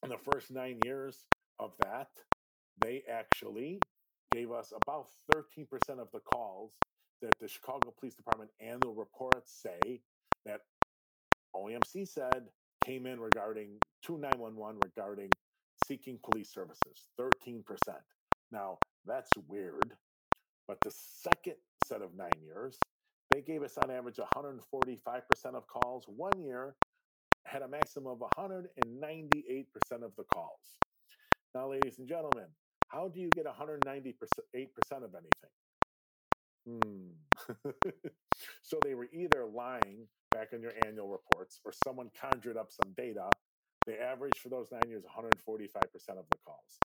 In 0.03 0.09
the 0.09 0.17
first 0.17 0.51
nine 0.51 0.79
years 0.83 1.25
of 1.59 1.71
that, 1.79 2.09
they 2.81 3.03
actually 3.09 3.79
gave 4.31 4.51
us 4.51 4.73
about 4.85 5.07
13% 5.33 5.67
of 5.99 6.07
the 6.11 6.19
calls 6.19 6.71
that 7.21 7.37
the 7.39 7.47
Chicago 7.47 7.93
Police 7.99 8.15
Department 8.15 8.49
the 8.59 8.89
reports 8.89 9.61
say 9.61 10.01
that 10.45 10.61
OEMC 11.55 12.07
said 12.07 12.47
came 12.83 13.05
in 13.05 13.19
regarding 13.19 13.77
2911 14.03 14.79
regarding 14.83 15.29
seeking 15.91 16.17
police 16.23 16.49
services, 16.53 17.09
13%. 17.19 17.63
Now, 18.49 18.77
that's 19.05 19.31
weird. 19.49 19.91
But 20.65 20.77
the 20.81 20.91
second 20.91 21.55
set 21.83 22.01
of 22.01 22.15
nine 22.15 22.41
years, 22.41 22.77
they 23.29 23.41
gave 23.41 23.61
us 23.61 23.77
on 23.77 23.91
average 23.91 24.17
145% 24.17 24.61
of 25.53 25.67
calls. 25.67 26.05
One 26.07 26.41
year 26.41 26.75
had 27.45 27.61
a 27.61 27.67
maximum 27.67 28.07
of 28.07 28.23
198% 28.37 28.63
of 30.01 30.15
the 30.15 30.23
calls. 30.33 30.77
Now, 31.53 31.69
ladies 31.69 31.99
and 31.99 32.07
gentlemen, 32.07 32.47
how 32.87 33.09
do 33.09 33.19
you 33.19 33.29
get 33.35 33.45
198% 33.45 33.83
of 35.03 35.13
anything? 35.13 35.51
Hmm. 36.65 37.71
so 38.61 38.79
they 38.81 38.93
were 38.93 39.09
either 39.11 39.45
lying 39.45 40.07
back 40.31 40.53
in 40.53 40.61
your 40.61 40.73
annual 40.85 41.09
reports 41.09 41.59
or 41.65 41.73
someone 41.85 42.09
conjured 42.17 42.55
up 42.55 42.71
some 42.71 42.93
data 42.95 43.29
they 43.86 43.97
average 43.97 44.38
for 44.39 44.49
those 44.49 44.71
nine 44.71 44.89
years 44.89 45.03
145% 45.03 45.36
of 46.17 46.25
the 46.29 46.38
calls. 46.45 46.79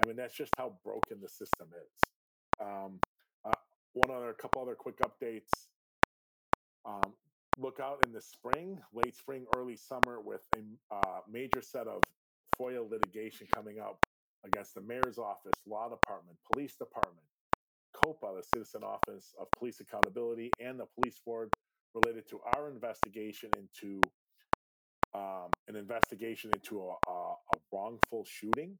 I 0.00 0.06
mean, 0.06 0.16
that's 0.16 0.34
just 0.34 0.52
how 0.56 0.78
broken 0.84 1.20
the 1.20 1.28
system 1.28 1.68
is. 1.74 2.10
Um, 2.60 3.00
uh, 3.44 3.52
one 3.94 4.10
other, 4.10 4.32
couple 4.32 4.62
other 4.62 4.74
quick 4.74 4.98
updates. 5.00 5.50
Um, 6.84 7.14
look 7.58 7.80
out 7.80 8.02
in 8.04 8.12
the 8.12 8.20
spring, 8.20 8.80
late 8.92 9.14
spring, 9.14 9.46
early 9.54 9.76
summer, 9.76 10.20
with 10.20 10.42
a 10.54 10.94
uh, 10.94 11.20
major 11.30 11.62
set 11.62 11.86
of 11.86 12.02
FOIA 12.58 12.88
litigation 12.88 13.46
coming 13.54 13.78
up 13.78 13.98
against 14.44 14.74
the 14.74 14.80
mayor's 14.80 15.18
office, 15.18 15.62
law 15.66 15.88
department, 15.88 16.36
police 16.50 16.76
department, 16.76 17.26
COPA, 17.94 18.34
the 18.36 18.42
Citizen 18.42 18.82
Office 18.82 19.34
of 19.38 19.46
Police 19.56 19.80
Accountability, 19.80 20.50
and 20.60 20.80
the 20.80 20.86
police 20.86 21.20
board 21.24 21.50
related 21.94 22.26
to 22.28 22.40
our 22.56 22.68
investigation 22.68 23.50
into 23.54 24.00
um, 25.14 25.48
an 25.68 25.76
investigation 25.76 26.50
into 26.54 26.80
a, 26.80 27.10
a, 27.10 27.12
a, 27.12 27.58
wrongful 27.72 28.24
shooting 28.24 28.78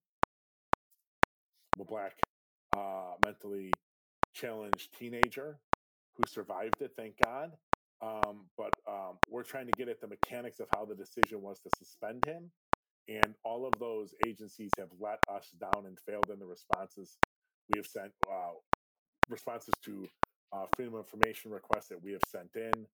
of 1.74 1.80
a 1.80 1.84
black 1.84 2.14
uh, 2.76 3.14
mentally 3.24 3.70
challenged 4.34 4.96
teenager 4.98 5.58
who 6.16 6.22
survived 6.26 6.80
it, 6.80 6.92
thank 6.96 7.14
God. 7.22 7.52
Um, 8.02 8.46
but 8.56 8.72
um, 8.88 9.18
we're 9.30 9.44
trying 9.44 9.66
to 9.66 9.72
get 9.76 9.88
at 9.88 10.00
the 10.00 10.08
mechanics 10.08 10.58
of 10.58 10.66
how 10.74 10.84
the 10.84 10.94
decision 10.94 11.40
was 11.40 11.60
to 11.60 11.70
suspend 11.76 12.24
him. 12.26 12.50
And 13.08 13.34
all 13.44 13.66
of 13.66 13.72
those 13.78 14.14
agencies 14.26 14.70
have 14.78 14.88
let 15.00 15.18
us 15.30 15.50
down 15.60 15.86
and 15.86 15.98
failed 16.06 16.30
in 16.32 16.38
the 16.38 16.46
responses. 16.46 17.18
We 17.70 17.78
have 17.78 17.86
sent 17.86 18.12
uh, 18.30 18.54
responses 19.28 19.74
to 19.84 20.08
uh, 20.52 20.66
freedom 20.76 20.94
of 20.94 21.06
information 21.06 21.50
requests 21.50 21.88
that 21.88 22.02
we 22.02 22.12
have 22.12 22.22
sent 22.26 22.50
in. 22.56 22.86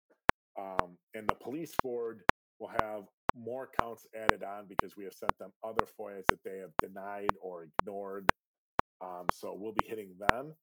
Um, 0.59 0.97
and 1.15 1.29
the 1.29 1.35
police 1.35 1.75
board 1.83 2.23
will 2.59 2.71
have 2.81 3.05
more 3.37 3.69
counts 3.79 4.07
added 4.15 4.43
on 4.43 4.67
because 4.69 4.97
we 4.97 5.05
have 5.05 5.13
sent 5.13 5.37
them 5.39 5.51
other 5.65 5.85
FOIAs 5.99 6.27
that 6.29 6.43
they 6.45 6.59
have 6.59 6.71
denied 6.81 7.31
or 7.41 7.69
ignored. 7.81 8.29
Um, 9.01 9.27
so 9.33 9.57
we'll 9.57 9.73
be 9.73 9.87
hitting 9.87 10.15
them. 10.19 10.55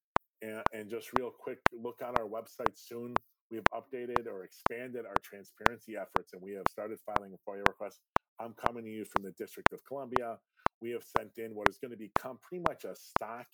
And, 0.41 0.61
and 0.73 0.89
just 0.89 1.09
real 1.17 1.31
quick, 1.31 1.59
look 1.73 2.01
on 2.05 2.15
our 2.17 2.27
website 2.27 2.75
soon. 2.75 3.13
We 3.51 3.57
have 3.57 3.65
updated 3.83 4.27
or 4.27 4.43
expanded 4.43 5.05
our 5.05 5.15
transparency 5.23 5.95
efforts, 5.95 6.33
and 6.33 6.41
we 6.41 6.53
have 6.53 6.65
started 6.69 6.99
filing 7.05 7.35
FOIA 7.47 7.65
request. 7.65 7.99
I'm 8.39 8.53
coming 8.53 8.83
to 8.83 8.89
you 8.89 9.05
from 9.05 9.23
the 9.23 9.31
District 9.31 9.71
of 9.71 9.79
Columbia. 9.85 10.37
We 10.81 10.91
have 10.91 11.03
sent 11.03 11.37
in 11.37 11.55
what 11.55 11.69
is 11.69 11.77
going 11.77 11.91
to 11.91 11.97
become 11.97 12.39
pretty 12.41 12.63
much 12.67 12.83
a 12.83 12.95
stock 12.95 13.47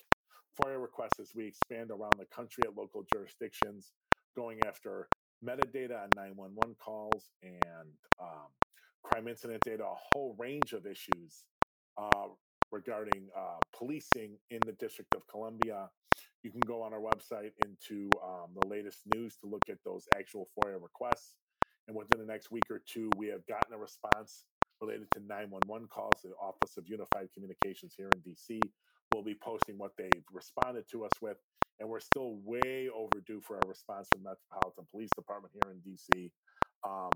FOIA 0.59 0.81
request 0.81 1.15
as 1.19 1.31
we 1.35 1.45
expand 1.45 1.91
around 1.91 2.13
the 2.17 2.25
country 2.25 2.63
at 2.65 2.75
local 2.75 3.05
jurisdictions, 3.11 3.91
going 4.35 4.59
after 4.65 5.07
metadata 5.45 6.03
on 6.03 6.09
911 6.15 6.75
calls 6.79 7.29
and 7.43 7.89
um, 8.21 8.49
crime 9.03 9.27
incident 9.27 9.61
data, 9.65 9.83
a 9.83 9.95
whole 10.13 10.35
range 10.37 10.73
of 10.73 10.85
issues 10.85 11.43
uh, 11.97 12.27
regarding 12.71 13.27
uh, 13.37 13.57
policing 13.75 14.37
in 14.49 14.59
the 14.65 14.73
District 14.73 15.13
of 15.15 15.27
Columbia. 15.27 15.89
You 16.43 16.51
can 16.51 16.61
go 16.61 16.81
on 16.81 16.93
our 16.93 16.99
website 16.99 17.51
into 17.59 18.09
um, 18.23 18.49
the 18.59 18.67
latest 18.67 19.01
news 19.13 19.37
to 19.37 19.47
look 19.47 19.63
at 19.69 19.77
those 19.85 20.05
actual 20.17 20.49
FOIA 20.57 20.81
requests. 20.81 21.35
And 21.87 21.95
within 21.95 22.19
the 22.19 22.25
next 22.25 22.51
week 22.51 22.63
or 22.69 22.81
two, 22.85 23.09
we 23.17 23.27
have 23.27 23.45
gotten 23.47 23.73
a 23.73 23.77
response 23.77 24.45
related 24.81 25.07
to 25.13 25.19
911 25.25 25.87
calls. 25.87 26.21
The 26.23 26.31
Office 26.41 26.77
of 26.77 26.87
Unified 26.87 27.29
Communications 27.33 27.93
here 27.95 28.09
in 28.13 28.21
DC 28.21 28.59
will 29.13 29.23
be 29.23 29.35
posting 29.41 29.77
what 29.77 29.91
they've 29.97 30.23
responded 30.31 30.85
to 30.91 31.05
us 31.05 31.11
with. 31.21 31.37
And 31.79 31.89
we're 31.89 31.99
still 31.99 32.37
way 32.43 32.89
overdue 32.93 33.41
for 33.41 33.57
a 33.57 33.67
response 33.67 34.07
from 34.11 34.23
the 34.23 34.29
Metropolitan 34.29 34.85
Police 34.91 35.09
Department 35.15 35.53
here 35.53 35.71
in 35.71 35.79
DC. 35.81 36.31
Um, 36.87 37.11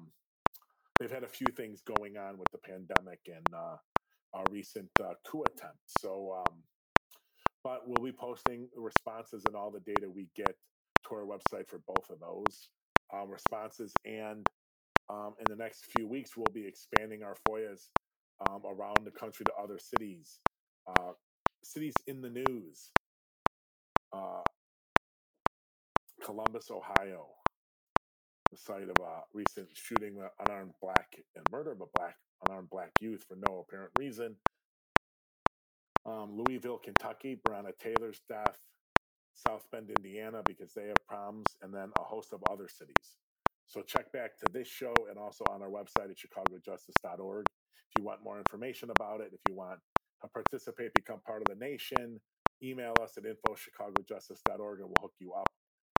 they've 1.00 1.12
had 1.12 1.24
a 1.24 1.28
few 1.28 1.48
things 1.56 1.82
going 1.82 2.18
on 2.18 2.38
with 2.38 2.48
the 2.52 2.58
pandemic 2.58 3.20
and 3.28 3.46
uh, 3.54 3.78
a 4.36 4.44
recent 4.52 4.90
uh, 5.02 5.14
coup 5.30 5.44
attempt. 5.44 5.80
So, 5.88 6.38
um, 6.40 6.56
but 7.64 7.82
we'll 7.88 8.04
be 8.04 8.12
posting 8.12 8.68
responses 8.76 9.44
and 9.46 9.56
all 9.56 9.72
the 9.72 9.80
data 9.80 10.10
we 10.10 10.28
get 10.36 10.56
to 11.08 11.16
our 11.16 11.26
website 11.26 11.68
for 11.68 11.80
both 11.88 12.10
of 12.10 12.20
those 12.20 12.70
um, 13.14 13.30
responses. 13.30 13.92
And 14.06 14.46
um, 15.10 15.34
in 15.40 15.46
the 15.50 15.56
next 15.56 15.86
few 15.96 16.08
weeks, 16.08 16.32
we'll 16.36 16.54
be 16.54 16.66
expanding 16.66 17.24
our 17.24 17.36
FOIAs 17.48 17.90
um, 18.50 18.62
around 18.66 19.06
the 19.06 19.12
country 19.12 19.46
to 19.46 19.54
other 19.62 19.80
cities, 19.80 20.40
uh, 20.88 21.12
cities 21.64 21.94
in 22.08 22.22
the 22.22 22.30
news. 22.30 22.92
Uh, 24.14 24.42
Columbus, 26.24 26.72
Ohio, 26.72 27.28
the 28.56 28.62
site 28.74 28.90
of 28.90 28.98
a 29.04 29.22
recent 29.34 29.68
shooting 29.74 30.18
of 30.22 30.30
unarmed 30.48 30.74
black 30.82 31.18
and 31.36 31.46
murder 31.52 31.72
of 31.72 31.82
a 31.82 31.86
black 31.96 32.16
unarmed 32.48 32.70
black 32.70 32.92
youth 33.02 33.26
for 33.28 33.36
no 33.48 33.66
apparent 33.68 33.92
reason. 34.00 34.36
Um, 36.06 36.38
Louisville, 36.38 36.78
Kentucky, 36.78 37.40
Breonna 37.48 37.78
Taylor's 37.80 38.22
death. 38.30 38.58
South 39.34 39.68
Bend, 39.70 39.90
Indiana, 39.98 40.42
because 40.46 40.74
they 40.74 40.88
have 40.88 41.08
problems, 41.10 41.58
and 41.62 41.74
then 41.74 41.92
a 42.00 42.04
host 42.04 42.32
of 42.32 42.42
other 42.50 42.70
cities. 42.70 43.18
So 43.68 43.82
check 43.82 44.10
back 44.14 44.38
to 44.40 44.52
this 44.54 44.68
show 44.68 44.94
and 45.10 45.20
also 45.20 45.44
on 45.50 45.62
our 45.62 45.70
website 45.70 46.10
at 46.10 46.16
chicagojustice.org 46.16 47.46
if 47.48 47.98
you 47.98 48.04
want 48.06 48.24
more 48.24 48.38
information 48.38 48.92
about 48.98 49.20
it. 49.20 49.32
If 49.34 49.42
you 49.50 49.56
want 49.56 49.80
to 50.22 50.30
participate, 50.30 50.94
become 50.94 51.20
part 51.26 51.42
of 51.42 51.48
the 51.50 51.66
nation, 51.66 52.22
email 52.64 52.94
us 53.02 53.18
at 53.18 53.26
info.chicagojustice.org 53.26 54.80
and 54.80 54.88
we'll 54.88 55.02
hook 55.02 55.14
you 55.20 55.34
up 55.34 55.50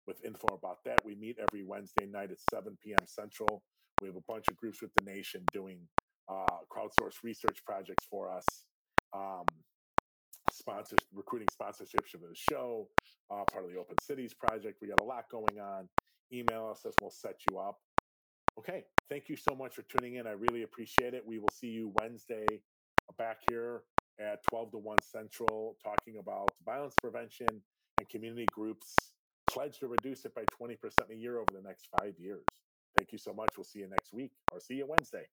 with 0.07 0.23
info 0.25 0.47
about 0.47 0.83
that. 0.85 0.99
We 1.03 1.15
meet 1.15 1.37
every 1.39 1.63
Wednesday 1.63 2.05
night 2.05 2.31
at 2.31 2.37
7 2.49 2.77
p.m. 2.83 3.05
Central. 3.05 3.63
We 4.01 4.07
have 4.07 4.15
a 4.15 4.21
bunch 4.27 4.45
of 4.49 4.55
groups 4.55 4.81
with 4.81 4.91
the 4.95 5.03
nation 5.03 5.43
doing 5.51 5.79
uh, 6.29 6.45
crowdsourced 6.71 7.23
research 7.23 7.63
projects 7.65 8.05
for 8.09 8.31
us. 8.31 8.45
Um, 9.13 9.45
sponsors 10.51 10.99
recruiting 11.13 11.47
sponsorships 11.47 12.11
for 12.11 12.17
the 12.17 12.35
show, 12.35 12.87
uh, 13.31 13.43
part 13.51 13.65
of 13.65 13.71
the 13.71 13.77
Open 13.77 13.95
Cities 14.01 14.33
project. 14.33 14.77
We 14.81 14.87
got 14.87 15.01
a 15.01 15.03
lot 15.03 15.25
going 15.29 15.59
on. 15.59 15.89
Email 16.31 16.69
us, 16.71 16.85
us 16.85 16.93
we'll 17.01 17.11
set 17.11 17.39
you 17.49 17.57
up. 17.57 17.79
Okay, 18.59 18.85
thank 19.09 19.29
you 19.29 19.35
so 19.35 19.55
much 19.55 19.75
for 19.75 19.83
tuning 19.83 20.15
in. 20.15 20.27
I 20.27 20.31
really 20.31 20.63
appreciate 20.63 21.13
it. 21.13 21.23
We 21.25 21.39
will 21.39 21.49
see 21.53 21.67
you 21.67 21.91
Wednesday 21.99 22.45
back 23.17 23.37
here 23.49 23.83
at 24.19 24.39
12 24.49 24.71
to 24.71 24.77
1 24.77 24.97
Central 25.01 25.77
talking 25.83 26.19
about 26.19 26.49
violence 26.65 26.95
prevention 27.01 27.47
and 27.99 28.09
community 28.09 28.45
groups 28.51 28.95
pledge 29.47 29.79
to 29.79 29.87
reduce 29.87 30.25
it 30.25 30.35
by 30.35 30.45
20% 30.47 31.11
a 31.11 31.15
year 31.15 31.39
over 31.39 31.53
the 31.53 31.61
next 31.61 31.87
five 31.87 32.19
years. 32.19 32.61
Thank 32.95 33.11
you 33.13 33.19
so 33.19 33.33
much. 33.33 33.57
We'll 33.57 33.65
see 33.65 33.79
you 33.79 33.87
next 33.87 34.13
week 34.13 34.37
or 34.51 34.59
see 34.59 34.77
you 34.77 34.87
Wednesday. 34.87 35.29